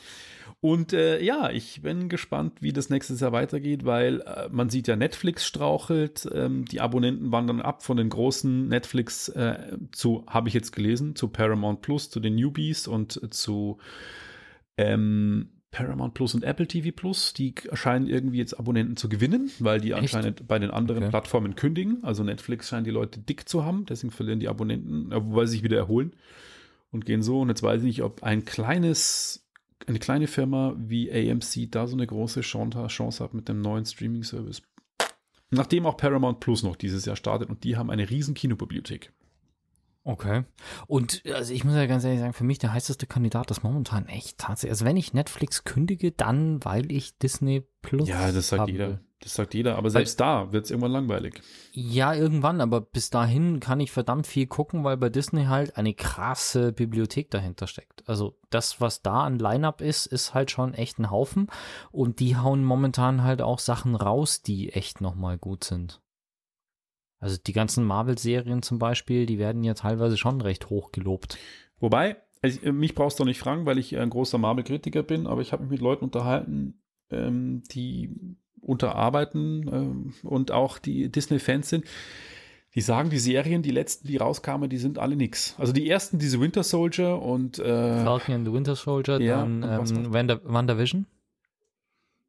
Und 0.59 0.93
äh, 0.93 1.21
ja, 1.21 1.49
ich 1.49 1.81
bin 1.81 2.09
gespannt, 2.09 2.61
wie 2.61 2.73
das 2.73 2.89
nächstes 2.89 3.19
Jahr 3.19 3.31
weitergeht, 3.31 3.85
weil 3.85 4.21
äh, 4.21 4.49
man 4.51 4.69
sieht 4.69 4.87
ja, 4.87 4.95
Netflix 4.95 5.45
strauchelt, 5.45 6.27
ähm, 6.33 6.65
die 6.65 6.81
Abonnenten 6.81 7.31
wandern 7.31 7.61
ab 7.61 7.83
von 7.83 7.97
den 7.97 8.09
großen 8.09 8.67
Netflix 8.67 9.29
äh, 9.29 9.77
zu, 9.91 10.25
habe 10.27 10.47
ich 10.47 10.53
jetzt 10.53 10.71
gelesen, 10.71 11.15
zu 11.15 11.27
Paramount 11.27 11.81
Plus, 11.81 12.09
zu 12.09 12.19
den 12.19 12.35
Newbies 12.35 12.87
und 12.87 13.21
äh, 13.21 13.29
zu 13.29 13.77
ähm, 14.77 15.49
Paramount 15.71 16.13
Plus 16.13 16.33
und 16.33 16.43
Apple 16.43 16.67
TV 16.67 16.91
Plus. 16.95 17.33
Die 17.33 17.53
scheinen 17.73 18.07
irgendwie 18.07 18.37
jetzt 18.37 18.57
Abonnenten 18.57 18.95
zu 18.97 19.09
gewinnen, 19.09 19.51
weil 19.59 19.81
die 19.81 19.91
Echt? 19.91 20.01
anscheinend 20.15 20.47
bei 20.47 20.59
den 20.59 20.71
anderen 20.71 21.03
Okay. 21.03 21.09
Plattformen 21.09 21.55
kündigen. 21.55 22.03
Also 22.03 22.23
Netflix 22.23 22.69
scheinen 22.69 22.85
die 22.85 22.91
Leute 22.91 23.19
dick 23.19 23.47
zu 23.49 23.65
haben, 23.65 23.85
deswegen 23.85 24.11
verlieren 24.11 24.39
die 24.39 24.47
Abonnenten, 24.47 25.11
äh, 25.11 25.23
wobei 25.23 25.45
sie 25.45 25.53
sich 25.53 25.63
wieder 25.63 25.77
erholen 25.77 26.13
und 26.91 27.05
gehen 27.05 27.21
so. 27.21 27.41
Und 27.41 27.49
jetzt 27.49 27.63
weiß 27.63 27.81
ich 27.81 27.85
nicht, 27.87 28.03
ob 28.03 28.23
ein 28.23 28.45
kleines, 28.45 29.45
eine 29.87 29.99
kleine 29.99 30.27
Firma 30.27 30.73
wie 30.77 31.11
AMC 31.11 31.69
da 31.69 31.85
so 31.87 31.95
eine 31.95 32.07
große 32.07 32.41
Chance 32.41 32.87
Chance 32.87 33.23
hat 33.23 33.33
mit 33.33 33.49
dem 33.49 33.61
neuen 33.61 33.85
Streaming-Service. 33.85 34.61
Nachdem 35.49 35.85
auch 35.85 35.95
Paramount 35.97 36.39
Plus 36.41 36.63
noch 36.63 36.75
dieses 36.75 37.05
Jahr 37.05 37.15
startet 37.15 37.49
und 37.49 37.63
die 37.63 37.77
haben 37.77 37.89
eine 37.89 38.09
riesen 38.09 38.33
Kinobibliothek. 38.33 39.11
Okay. 40.07 40.45
Und 40.87 41.21
also 41.33 41.53
ich 41.53 41.65
muss 41.65 41.75
ja 41.75 41.85
ganz 41.85 42.05
ehrlich 42.05 42.21
sagen, 42.21 42.31
für 42.31 42.45
mich 42.45 42.59
der 42.59 42.71
heißeste 42.71 43.07
Kandidat 43.07 43.51
ist 43.51 43.63
momentan 43.63 44.07
echt 44.07 44.37
tatsächlich. 44.37 44.71
Also 44.71 44.85
wenn 44.85 44.95
ich 44.95 45.13
Netflix 45.13 45.65
kündige, 45.65 46.13
dann 46.13 46.63
weil 46.63 46.93
ich 46.93 47.17
Disney 47.17 47.67
Plus. 47.81 48.07
Ja, 48.07 48.31
das 48.31 48.47
sagt 48.47 48.61
haben 48.61 48.71
jeder. 48.71 49.01
Das 49.19 49.33
sagt 49.33 49.53
jeder. 49.53 49.75
Aber 49.77 49.89
selbst 49.89 50.17
da 50.21 50.53
wird 50.53 50.63
es 50.63 50.71
irgendwann 50.71 50.93
langweilig. 50.93 51.41
Ja, 51.73 52.13
irgendwann, 52.13 52.61
aber 52.61 52.79
bis 52.79 53.09
dahin 53.09 53.59
kann 53.59 53.81
ich 53.81 53.91
verdammt 53.91 54.27
viel 54.27 54.47
gucken, 54.47 54.85
weil 54.85 54.95
bei 54.95 55.09
Disney 55.09 55.45
halt 55.45 55.75
eine 55.75 55.93
krasse 55.93 56.71
Bibliothek 56.71 57.29
dahinter 57.29 57.67
steckt. 57.67 58.07
Also 58.07 58.39
das, 58.49 58.79
was 58.79 59.01
da 59.01 59.23
an 59.23 59.39
Line-Up 59.39 59.81
ist, 59.81 60.05
ist 60.05 60.33
halt 60.33 60.51
schon 60.51 60.73
echt 60.73 60.99
ein 60.99 61.11
Haufen. 61.11 61.47
Und 61.91 62.21
die 62.21 62.37
hauen 62.37 62.63
momentan 62.63 63.23
halt 63.23 63.41
auch 63.41 63.59
Sachen 63.59 63.95
raus, 63.95 64.41
die 64.41 64.71
echt 64.71 65.01
nochmal 65.01 65.37
gut 65.37 65.65
sind. 65.65 66.01
Also 67.19 67.37
die 67.37 67.53
ganzen 67.53 67.83
Marvel-Serien 67.83 68.61
zum 68.61 68.79
Beispiel, 68.79 69.25
die 69.25 69.39
werden 69.39 69.63
ja 69.63 69.73
teilweise 69.73 70.17
schon 70.17 70.41
recht 70.41 70.69
hoch 70.69 70.91
gelobt. 70.91 71.37
Wobei, 71.79 72.17
ich, 72.41 72.63
äh, 72.63 72.71
mich 72.71 72.95
brauchst 72.95 73.19
du 73.19 73.25
nicht 73.25 73.39
fragen, 73.39 73.65
weil 73.65 73.77
ich 73.77 73.97
ein 73.97 74.09
großer 74.09 74.37
Marvel-Kritiker 74.37 75.03
bin, 75.03 75.27
aber 75.27 75.41
ich 75.41 75.51
habe 75.51 75.63
mich 75.63 75.71
mit 75.71 75.81
Leuten 75.81 76.05
unterhalten, 76.05 76.81
ähm, 77.09 77.63
die 77.71 78.37
unterarbeiten 78.61 79.69
ähm, 79.71 80.13
und 80.23 80.51
auch 80.51 80.77
die 80.77 81.09
Disney-Fans 81.09 81.69
sind. 81.69 81.85
Die 82.75 82.81
sagen, 82.81 83.09
die 83.09 83.17
Serien, 83.17 83.63
die 83.63 83.71
letzten, 83.71 84.07
die 84.07 84.17
rauskamen, 84.17 84.69
die 84.69 84.77
sind 84.77 84.99
alle 84.99 85.15
nix. 85.15 85.55
Also 85.57 85.73
die 85.73 85.89
ersten, 85.89 86.19
diese 86.19 86.39
Winter 86.39 86.61
Soldier 86.61 87.19
und 87.19 87.57
äh, 87.57 88.03
Falcon 88.03 88.35
and 88.35 88.45
the 88.45 88.53
Winter 88.53 88.75
Soldier, 88.75 89.19
ja, 89.19 89.37
dann 89.37 89.63
ähm, 89.63 90.13
Wanda, 90.13 90.39
WandaVision. 90.43 91.07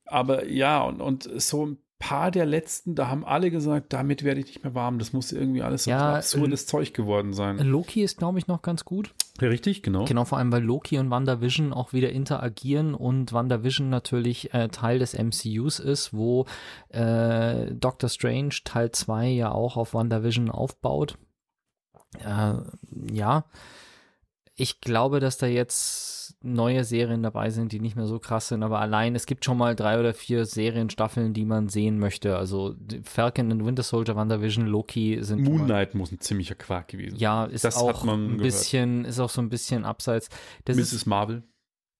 aber 0.06 0.48
ja, 0.48 0.80
und, 0.82 1.02
und 1.02 1.24
so 1.24 1.66
ein 1.66 1.78
paar 1.98 2.30
der 2.30 2.46
letzten, 2.46 2.94
da 2.94 3.08
haben 3.08 3.24
alle 3.24 3.50
gesagt, 3.50 3.92
damit 3.92 4.22
werde 4.22 4.40
ich 4.40 4.46
nicht 4.46 4.62
mehr 4.62 4.74
warm. 4.74 4.98
Das 4.98 5.12
muss 5.12 5.32
irgendwie 5.32 5.62
alles 5.62 5.84
so 5.84 5.90
Ja, 5.90 6.16
absurdes 6.16 6.66
Zeug 6.66 6.94
geworden 6.94 7.32
sein. 7.32 7.58
Loki 7.58 8.02
ist, 8.02 8.18
glaube 8.18 8.38
ich, 8.38 8.46
noch 8.46 8.62
ganz 8.62 8.84
gut. 8.84 9.14
Ja, 9.40 9.48
richtig, 9.48 9.82
genau. 9.82 10.04
Genau, 10.04 10.24
vor 10.24 10.38
allem, 10.38 10.52
weil 10.52 10.62
Loki 10.62 10.98
und 10.98 11.10
WandaVision 11.10 11.72
auch 11.72 11.92
wieder 11.92 12.10
interagieren 12.10 12.94
und 12.94 13.32
WandaVision 13.32 13.88
natürlich 13.88 14.54
äh, 14.54 14.68
Teil 14.68 14.98
des 14.98 15.14
MCUs 15.14 15.78
ist, 15.80 16.14
wo 16.14 16.46
äh, 16.90 17.72
Doctor 17.74 18.08
Strange 18.08 18.54
Teil 18.64 18.92
2 18.92 19.28
ja 19.28 19.50
auch 19.52 19.76
auf 19.76 19.94
WandaVision 19.94 20.50
aufbaut. 20.50 21.18
Äh, 22.24 22.54
ja, 23.12 23.44
ich 24.54 24.80
glaube, 24.80 25.20
dass 25.20 25.38
da 25.38 25.46
jetzt 25.46 26.17
neue 26.42 26.84
Serien 26.84 27.22
dabei 27.22 27.50
sind, 27.50 27.72
die 27.72 27.80
nicht 27.80 27.96
mehr 27.96 28.06
so 28.06 28.18
krass 28.20 28.48
sind, 28.48 28.62
aber 28.62 28.80
allein, 28.80 29.14
es 29.16 29.26
gibt 29.26 29.44
schon 29.44 29.58
mal 29.58 29.74
drei 29.74 29.98
oder 29.98 30.14
vier 30.14 30.44
Serienstaffeln, 30.44 31.34
die 31.34 31.44
man 31.44 31.68
sehen 31.68 31.98
möchte. 31.98 32.36
Also 32.36 32.74
Falcon 33.02 33.50
and 33.50 33.64
Winter 33.64 33.82
Soldier, 33.82 34.14
WandaVision, 34.14 34.66
Loki 34.66 35.18
sind 35.22 35.42
Moon 35.42 35.64
Knight 35.64 35.94
muss 35.96 36.12
ein 36.12 36.20
ziemlicher 36.20 36.54
Quark 36.54 36.88
gewesen 36.88 37.10
sein. 37.12 37.18
ja, 37.20 37.44
ist 37.46 37.64
Das 37.64 37.76
auch 37.76 38.04
ein 38.04 38.26
gehört. 38.28 38.42
bisschen, 38.42 39.04
ist 39.04 39.18
auch 39.18 39.30
so 39.30 39.40
ein 39.42 39.48
bisschen 39.48 39.84
abseits. 39.84 40.28
Das 40.64 40.76
ist, 40.76 40.92
Mrs. 40.92 41.06
Marvel. 41.06 41.42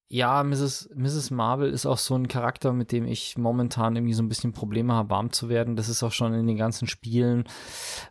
ja, 0.08 0.44
Mrs. 0.44 0.88
Mrs. 0.94 1.30
Marvel 1.32 1.70
ist 1.70 1.84
auch 1.84 1.98
so 1.98 2.14
ein 2.14 2.28
Charakter, 2.28 2.72
mit 2.72 2.92
dem 2.92 3.06
ich 3.06 3.36
momentan 3.36 3.96
irgendwie 3.96 4.14
so 4.14 4.22
ein 4.22 4.28
bisschen 4.28 4.52
Probleme 4.52 4.92
habe, 4.94 5.10
warm 5.10 5.32
zu 5.32 5.48
werden. 5.48 5.74
Das 5.74 5.88
ist 5.88 6.02
auch 6.04 6.12
schon 6.12 6.32
in 6.34 6.46
den 6.46 6.56
ganzen 6.56 6.86
Spielen, 6.86 7.42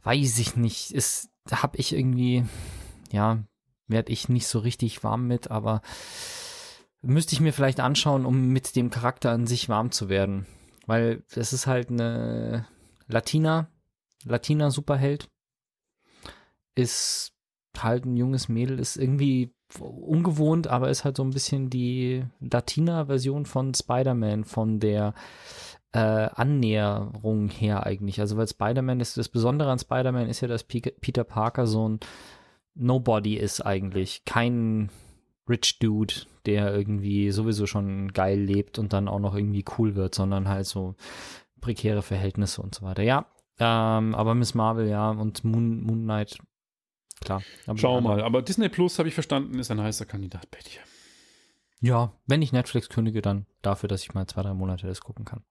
weiß 0.03 0.39
ich 0.39 0.57
nicht, 0.57 0.91
ist 0.91 1.29
habe 1.49 1.77
ich 1.77 1.93
irgendwie, 1.95 2.43
ja, 3.13 3.39
werde 3.87 4.11
ich 4.11 4.29
nicht 4.29 4.47
so 4.47 4.59
richtig 4.59 5.03
warm 5.03 5.27
mit, 5.27 5.49
aber 5.49 5.81
müsste 7.01 7.33
ich 7.33 7.41
mir 7.41 7.53
vielleicht 7.53 7.79
anschauen, 7.79 8.25
um 8.25 8.49
mit 8.49 8.75
dem 8.75 8.89
Charakter 8.89 9.31
an 9.31 9.47
sich 9.47 9.69
warm 9.69 9.91
zu 9.91 10.09
werden. 10.09 10.45
Weil 10.85 11.23
es 11.35 11.53
ist 11.53 11.67
halt 11.67 11.89
eine 11.89 12.67
Latina, 13.07 13.69
Latina-Superheld. 14.25 15.29
Ist 16.75 17.33
halt 17.77 18.05
ein 18.05 18.15
junges 18.15 18.49
Mädel, 18.49 18.79
ist 18.79 18.97
irgendwie 18.97 19.53
ungewohnt, 19.79 20.67
aber 20.67 20.89
ist 20.89 21.03
halt 21.03 21.17
so 21.17 21.23
ein 21.23 21.31
bisschen 21.31 21.69
die 21.69 22.25
Latina-Version 22.39 23.45
von 23.45 23.73
Spider-Man, 23.73 24.45
von 24.45 24.79
der 24.79 25.13
äh, 25.91 25.99
Annäherung 25.99 27.49
her 27.49 27.85
eigentlich. 27.85 28.19
Also 28.19 28.37
weil 28.37 28.47
Spider-Man 28.47 28.99
ist, 28.99 29.17
das 29.17 29.29
Besondere 29.29 29.71
an 29.71 29.79
Spider-Man 29.79 30.29
ist 30.29 30.41
ja, 30.41 30.47
dass 30.47 30.63
Peter 30.63 31.23
Parker 31.23 31.67
so 31.67 31.87
ein 31.87 31.99
Nobody 32.77 33.37
ist 33.37 33.61
eigentlich. 33.61 34.23
Kein 34.25 34.89
Rich 35.49 35.79
Dude, 35.79 36.13
der 36.45 36.75
irgendwie 36.75 37.31
sowieso 37.31 37.65
schon 37.65 38.11
geil 38.13 38.39
lebt 38.39 38.79
und 38.79 38.93
dann 38.93 39.07
auch 39.07 39.19
noch 39.19 39.35
irgendwie 39.35 39.65
cool 39.77 39.95
wird, 39.95 40.15
sondern 40.15 40.47
halt 40.47 40.65
so 40.65 40.95
prekäre 41.61 42.01
Verhältnisse 42.01 42.61
und 42.61 42.75
so 42.75 42.85
weiter. 42.85 43.03
Ja, 43.03 43.25
ähm, 43.59 44.13
aber 44.13 44.35
Miss 44.35 44.53
Marvel, 44.53 44.87
ja, 44.87 45.09
und 45.09 45.43
Moon, 45.43 45.81
Moon 45.81 46.03
Knight, 46.03 46.37
klar. 47.21 47.41
Schau 47.75 48.01
mal, 48.01 48.21
aber 48.21 48.41
Disney 48.41 48.69
Plus, 48.69 48.99
habe 48.99 49.09
ich 49.09 49.13
verstanden, 49.15 49.57
ist 49.59 49.71
ein 49.71 49.81
heißer 49.81 50.05
Kandidat 50.05 50.49
bei 50.51 50.59
dir. 50.59 50.81
Ja, 51.79 52.11
wenn 52.25 52.41
ich 52.41 52.51
Netflix 52.51 52.89
kündige, 52.89 53.21
dann 53.21 53.45
dafür, 53.61 53.89
dass 53.89 54.01
ich 54.01 54.13
mal 54.13 54.27
zwei, 54.27 54.41
drei 54.41 54.53
Monate 54.53 54.87
das 54.87 55.01
gucken 55.01 55.25
kann. 55.25 55.43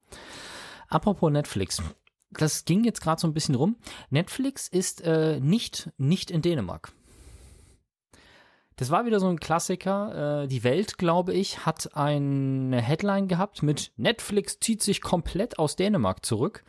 Apropos 0.89 1.31
Netflix. 1.31 1.83
Das 2.31 2.65
ging 2.65 2.85
jetzt 2.85 3.01
gerade 3.01 3.21
so 3.21 3.27
ein 3.27 3.33
bisschen 3.33 3.55
rum. 3.55 3.77
Netflix 4.11 4.69
ist 4.69 5.03
äh, 5.03 5.41
nicht, 5.41 5.91
nicht 5.97 6.31
in 6.31 6.43
Dänemark. 6.43 6.93
Das 8.77 8.91
war 8.91 9.07
wieder 9.07 9.21
so 9.21 9.29
ein 9.29 9.41
Klassiker. 9.41 10.43
Äh, 10.43 10.49
die 10.49 10.63
Welt, 10.63 10.99
glaube 10.99 11.33
ich, 11.33 11.65
hat 11.65 11.97
eine 11.97 12.81
Headline 12.81 13.27
gehabt 13.27 13.63
mit 13.63 13.91
Netflix 13.97 14.61
zieht 14.61 14.83
sich 14.83 15.01
komplett 15.01 15.59
aus 15.59 15.77
Dänemark 15.77 16.25
zurück. 16.25 16.63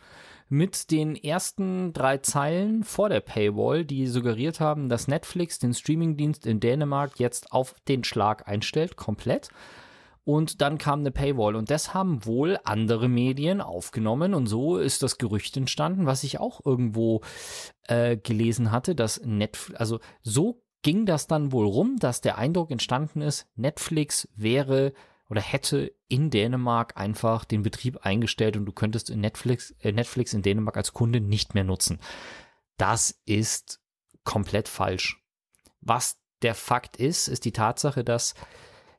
Mit 0.48 0.90
den 0.90 1.14
ersten 1.14 1.92
drei 1.92 2.16
Zeilen 2.18 2.82
vor 2.82 3.10
der 3.10 3.20
Paywall, 3.20 3.84
die 3.84 4.06
suggeriert 4.06 4.60
haben, 4.60 4.88
dass 4.88 5.06
Netflix 5.06 5.58
den 5.58 5.74
Streamingdienst 5.74 6.46
in 6.46 6.60
Dänemark 6.60 7.20
jetzt 7.20 7.52
auf 7.52 7.74
den 7.86 8.02
Schlag 8.02 8.48
einstellt, 8.48 8.96
komplett. 8.96 9.50
Und 10.24 10.62
dann 10.62 10.78
kam 10.78 11.00
eine 11.00 11.10
Paywall 11.10 11.56
und 11.56 11.70
das 11.70 11.92
haben 11.92 12.24
wohl 12.24 12.58
andere 12.64 13.08
Medien 13.08 13.60
aufgenommen 13.60 14.32
und 14.32 14.46
so 14.46 14.78
ist 14.78 15.02
das 15.02 15.18
Gerücht 15.18 15.56
entstanden, 15.58 16.06
was 16.06 16.24
ich 16.24 16.38
auch 16.40 16.64
irgendwo 16.64 17.20
äh, 17.84 18.16
gelesen 18.16 18.70
hatte, 18.70 18.94
dass 18.94 19.22
Netflix, 19.24 19.78
also 19.78 20.00
so 20.22 20.62
ging 20.82 21.06
das 21.06 21.26
dann 21.26 21.52
wohl 21.52 21.66
rum, 21.66 21.96
dass 21.98 22.20
der 22.20 22.38
Eindruck 22.38 22.70
entstanden 22.70 23.20
ist, 23.20 23.46
Netflix 23.56 24.28
wäre 24.36 24.92
oder 25.28 25.40
hätte 25.40 25.92
in 26.08 26.30
Dänemark 26.30 26.96
einfach 26.96 27.44
den 27.44 27.62
Betrieb 27.62 27.98
eingestellt 28.06 28.56
und 28.56 28.64
du 28.64 28.72
könntest 28.72 29.10
Netflix, 29.10 29.74
äh 29.80 29.92
Netflix 29.92 30.32
in 30.32 30.42
Dänemark 30.42 30.76
als 30.76 30.92
Kunde 30.92 31.20
nicht 31.20 31.54
mehr 31.54 31.64
nutzen. 31.64 31.98
Das 32.76 33.20
ist 33.26 33.80
komplett 34.24 34.68
falsch. 34.68 35.22
Was 35.80 36.18
der 36.42 36.54
Fakt 36.54 36.96
ist, 36.96 37.28
ist 37.28 37.44
die 37.44 37.52
Tatsache, 37.52 38.04
dass 38.04 38.34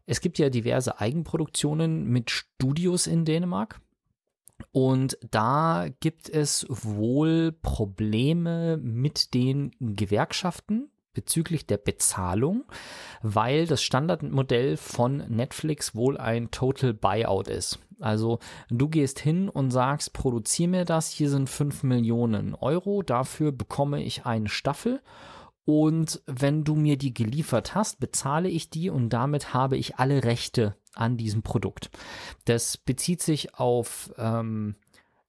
es 0.05 0.21
gibt 0.21 0.39
ja 0.39 0.49
diverse 0.49 0.99
Eigenproduktionen 0.99 2.05
mit 2.05 2.31
Studios 2.31 3.07
in 3.07 3.25
Dänemark. 3.25 3.79
Und 4.71 5.17
da 5.29 5.87
gibt 5.99 6.29
es 6.29 6.65
wohl 6.67 7.51
Probleme 7.51 8.77
mit 8.77 9.33
den 9.33 9.71
Gewerkschaften, 9.79 10.88
bezüglich 11.13 11.65
der 11.65 11.77
Bezahlung, 11.77 12.65
weil 13.21 13.67
das 13.67 13.81
Standardmodell 13.81 14.77
von 14.77 15.17
Netflix 15.27 15.95
wohl 15.95 16.17
ein 16.17 16.51
Total 16.51 16.93
Buyout 16.93 17.47
ist. 17.47 17.79
Also 17.99 18.39
du 18.69 18.87
gehst 18.87 19.19
hin 19.19 19.49
und 19.49 19.71
sagst, 19.71 20.13
produziere 20.13 20.69
mir 20.69 20.85
das, 20.85 21.09
hier 21.09 21.29
sind 21.29 21.49
5 21.49 21.83
Millionen 21.83 22.55
Euro, 22.55 23.01
dafür 23.01 23.51
bekomme 23.51 24.01
ich 24.03 24.25
eine 24.25 24.47
Staffel 24.47 25.01
und 25.65 26.21
wenn 26.25 26.63
du 26.63 26.73
mir 26.73 26.97
die 26.97 27.13
geliefert 27.13 27.75
hast, 27.75 27.99
bezahle 27.99 28.49
ich 28.49 28.71
die 28.71 28.89
und 28.89 29.09
damit 29.09 29.53
habe 29.53 29.77
ich 29.77 29.97
alle 29.97 30.23
Rechte 30.23 30.75
an 30.95 31.15
diesem 31.15 31.43
Produkt. 31.43 31.91
Das 32.45 32.75
bezieht 32.75 33.21
sich 33.21 33.53
auf 33.53 34.11
ähm, 34.17 34.75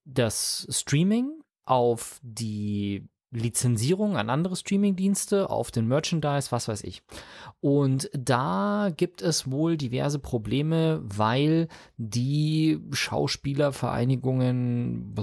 das 0.03 0.65
Streaming, 0.71 1.43
auf 1.63 2.19
die 2.23 3.07
Lizenzierung 3.31 4.17
an 4.17 4.29
andere 4.29 4.57
Streamingdienste, 4.57 5.49
auf 5.49 5.71
den 5.71 5.87
Merchandise, 5.87 6.51
was 6.51 6.67
weiß 6.67 6.83
ich. 6.83 7.01
Und 7.61 8.09
da 8.13 8.91
gibt 8.95 9.21
es 9.21 9.49
wohl 9.49 9.77
diverse 9.77 10.19
Probleme, 10.19 11.01
weil 11.03 11.69
die 11.97 12.81
Schauspielervereinigungen, 12.91 15.15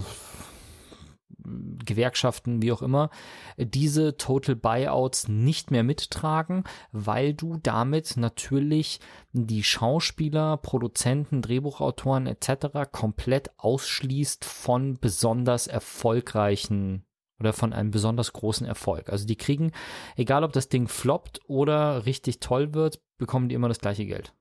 Gewerkschaften, 1.85 2.63
wie 2.63 2.73
auch 2.73 2.83
immer, 2.83 3.11
diese 3.57 4.17
Total 4.17 4.57
Buyouts 4.57 5.29
nicht 5.29 5.71
mehr 5.71 5.83
mittragen, 5.83 6.65
weil 6.93 7.35
du 7.35 7.59
damit 7.63 8.17
natürlich 8.17 9.01
die 9.33 9.63
Schauspieler, 9.63 10.57
Produzenten, 10.59 11.43
Drehbuchautoren 11.43 12.27
etc. 12.27 12.91
komplett 12.93 13.51
ausschließt 13.59 14.45
von 14.45 14.99
besonders 14.99 15.67
erfolgreichen 15.67 17.05
oder 17.41 17.53
von 17.53 17.73
einem 17.73 17.91
besonders 17.91 18.33
großen 18.33 18.67
Erfolg. 18.67 19.11
Also 19.11 19.27
die 19.27 19.37
kriegen, 19.37 19.73
egal 20.17 20.45
ob 20.45 20.53
das 20.53 20.69
Ding 20.69 20.89
floppt 20.89 21.41
oder 21.47 22.07
richtig 22.07 22.41
toll 22.41 22.75
wird, 22.75 23.01
bekommen 23.19 23.49
die 23.49 23.55
immer 23.55 23.69
das 23.69 23.81
gleiche 23.81 24.07
Geld. 24.07 24.33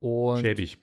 Und 0.00 0.40
Schäbig. 0.40 0.78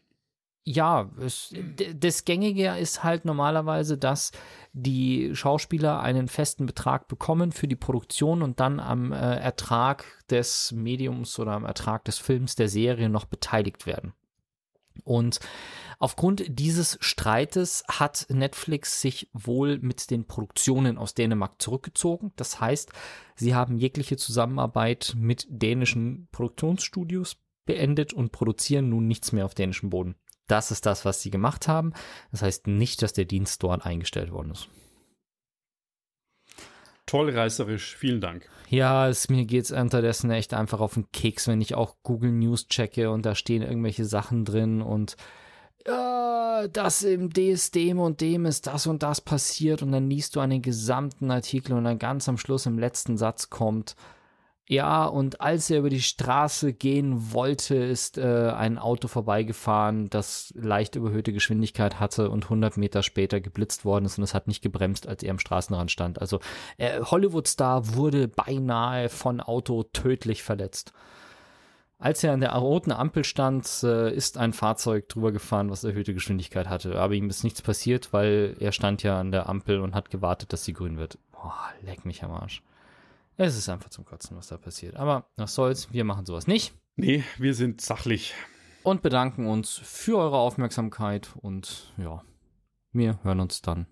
Ja, 0.70 1.10
es, 1.22 1.56
das 1.96 2.26
Gängige 2.26 2.76
ist 2.78 3.02
halt 3.02 3.24
normalerweise, 3.24 3.98
dass 3.98 4.34
die 4.74 5.34
Schauspieler 5.34 6.02
einen 6.02 6.28
festen 6.28 6.66
Betrag 6.66 7.08
bekommen 7.08 7.54
für 7.54 7.70
die 7.70 7.78
Produktion 7.78 8.42
und 8.42 8.60
dann 8.60 8.82
am 8.82 9.14
äh, 9.14 9.16
Ertrag 9.16 10.04
des 10.30 10.74
Mediums 10.74 11.40
oder 11.40 11.54
am 11.54 11.64
Ertrag 11.64 12.04
des 12.04 12.18
Films, 12.18 12.56
der 12.56 12.68
Serie 12.68 13.08
noch 13.08 13.24
beteiligt 13.24 13.86
werden. 13.86 14.12
Und 15.04 15.40
Aufgrund 16.00 16.44
dieses 16.48 16.98
Streites 17.02 17.84
hat 17.88 18.28
Netflix 18.30 19.02
sich 19.02 19.30
wohl 19.34 19.80
mit 19.80 20.12
den 20.12 20.26
Produktionen 20.28 20.98
aus 20.98 21.16
Dänemark 21.16 21.60
zurückgezogen. 21.60 22.34
Das 22.36 22.62
heißt, 22.62 22.92
sie 23.36 23.56
haben 23.56 23.78
jegliche 23.78 24.16
Zusammenarbeit 24.16 25.16
mit 25.18 25.48
dänischen 25.50 26.28
Produktionsstudios 26.32 27.38
beendet 27.66 28.14
und 28.14 28.32
produzieren 28.32 28.90
nun 28.90 29.08
nichts 29.08 29.32
mehr 29.32 29.46
auf 29.46 29.56
dänischem 29.56 29.90
Boden. 29.90 30.16
Das 30.46 30.72
ist 30.72 30.86
das, 30.86 31.04
was 31.04 31.22
sie 31.22 31.32
gemacht 31.32 31.68
haben. 31.68 31.94
Das 32.32 32.44
heißt 32.44 32.68
nicht, 32.68 33.02
dass 33.02 33.14
der 33.14 33.26
Dienst 33.26 33.64
dort 33.64 33.84
eingestellt 33.86 34.32
worden 34.32 34.52
ist. 34.52 34.70
Toll 37.08 37.30
reißerisch, 37.30 37.96
vielen 37.96 38.22
Dank. 38.22 38.48
Ja, 38.70 39.08
es, 39.08 39.30
mir 39.30 39.48
es 39.52 39.72
unterdessen 39.72 40.30
echt 40.30 40.54
einfach 40.54 40.82
auf 40.82 40.96
den 40.96 41.10
Keks, 41.12 41.48
wenn 41.48 41.62
ich 41.62 41.74
auch 41.74 41.96
Google 42.04 42.34
News 42.34 42.68
checke 42.68 43.10
und 43.10 43.26
da 43.26 43.34
stehen 43.34 43.64
irgendwelche 43.64 44.06
Sachen 44.06 44.44
drin 44.44 44.82
und 44.82 45.16
äh, 45.86 46.70
das 46.70 47.04
im 47.04 47.32
DS 47.32 47.72
dem 47.72 48.00
und 48.00 48.20
dem 48.20 48.46
ist 48.46 48.68
das 48.68 48.88
und 48.88 49.04
das 49.04 49.22
passiert 49.22 49.82
und 49.82 49.94
dann 49.94 50.10
liest 50.10 50.36
du 50.36 50.42
einen 50.42 50.62
gesamten 50.62 51.32
Artikel 51.32 51.74
und 51.74 51.86
dann 51.86 51.98
ganz 51.98 52.28
am 52.28 52.38
Schluss 52.38 52.66
im 52.66 52.78
letzten 52.78 53.18
Satz 53.18 53.50
kommt, 53.50 53.96
ja, 54.70 55.06
und 55.06 55.40
als 55.40 55.70
er 55.70 55.80
über 55.80 55.90
die 55.90 56.02
Straße 56.02 56.74
gehen 56.74 57.32
wollte, 57.32 57.76
ist 57.76 58.18
äh, 58.18 58.52
ein 58.52 58.78
Auto 58.78 59.08
vorbeigefahren, 59.08 60.10
das 60.10 60.54
leicht 60.58 60.96
überhöhte 60.96 61.32
Geschwindigkeit 61.32 62.02
hatte 62.02 62.30
und 62.30 62.44
100 62.44 62.76
Meter 62.76 63.02
später 63.02 63.40
geblitzt 63.40 63.86
worden 63.86 64.04
ist 64.04 64.18
und 64.18 64.26
es 64.26 64.34
hat 64.34 64.48
nicht 64.48 64.62
gebremst, 64.62 65.08
als 65.08 65.24
er 65.24 65.32
am 65.32 65.40
Straßenrand 65.40 65.90
stand. 65.90 66.20
Also 66.20 66.42
äh, 66.78 67.00
Hollywood-Star 67.02 67.96
wurde 67.96 68.28
beinahe 68.28 69.08
von 69.08 69.40
Auto 69.40 69.84
tödlich 69.84 70.44
verletzt. 70.44 70.92
Als 71.98 72.22
er 72.26 72.34
an 72.34 72.42
der 72.42 72.52
roten 72.52 72.92
Ampel 72.92 73.24
stand, 73.24 73.68
äh, 73.84 74.14
ist 74.14 74.38
ein 74.38 74.52
Fahrzeug 74.52 75.08
drüber 75.08 75.32
gefahren, 75.32 75.72
was 75.72 75.86
erhöhte 75.86 76.14
Geschwindigkeit 76.14 76.68
hatte. 76.68 77.00
Aber 77.00 77.14
ihm 77.14 77.30
ist 77.30 77.46
nichts 77.46 77.62
passiert, 77.62 78.12
weil 78.12 78.58
er 78.60 78.74
stand 78.74 79.02
ja 79.02 79.18
an 79.18 79.32
der 79.32 79.48
Ampel 79.48 79.80
und 79.80 79.96
hat 79.96 80.10
gewartet, 80.10 80.52
dass 80.52 80.66
sie 80.66 80.74
grün 80.74 80.98
wird. 80.98 81.18
Boah, 81.32 81.72
leck 81.84 82.06
mich 82.06 82.22
am 82.22 82.32
Arsch. 82.32 82.62
Es 83.40 83.56
ist 83.56 83.70
einfach 83.70 83.92
zum 83.92 84.04
Kotzen, 84.04 84.36
was 84.36 84.48
da 84.48 84.58
passiert. 84.58 84.96
Aber 84.96 85.30
was 85.36 85.54
soll's, 85.54 85.94
wir 85.94 86.04
machen 86.04 86.26
sowas 86.26 86.48
nicht. 86.48 86.74
Nee, 86.96 87.24
wir 87.38 87.54
sind 87.54 87.82
sachlich. 87.82 88.34
Und 88.82 89.04
bedanken 89.04 89.46
uns 89.46 89.80
für 89.84 90.18
eure 90.18 90.38
Aufmerksamkeit 90.38 91.30
und 91.36 91.94
ja, 91.98 92.24
wir 92.94 93.24
hören 93.24 93.40
uns 93.40 93.62
dann 93.62 93.86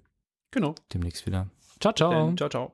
genau 0.49 0.73
demnächst 0.91 1.27
wieder. 1.27 1.51
Ciao, 1.79 1.93
ciao. 1.93 2.33
Ciao, 2.35 2.49
ciao. 2.49 2.73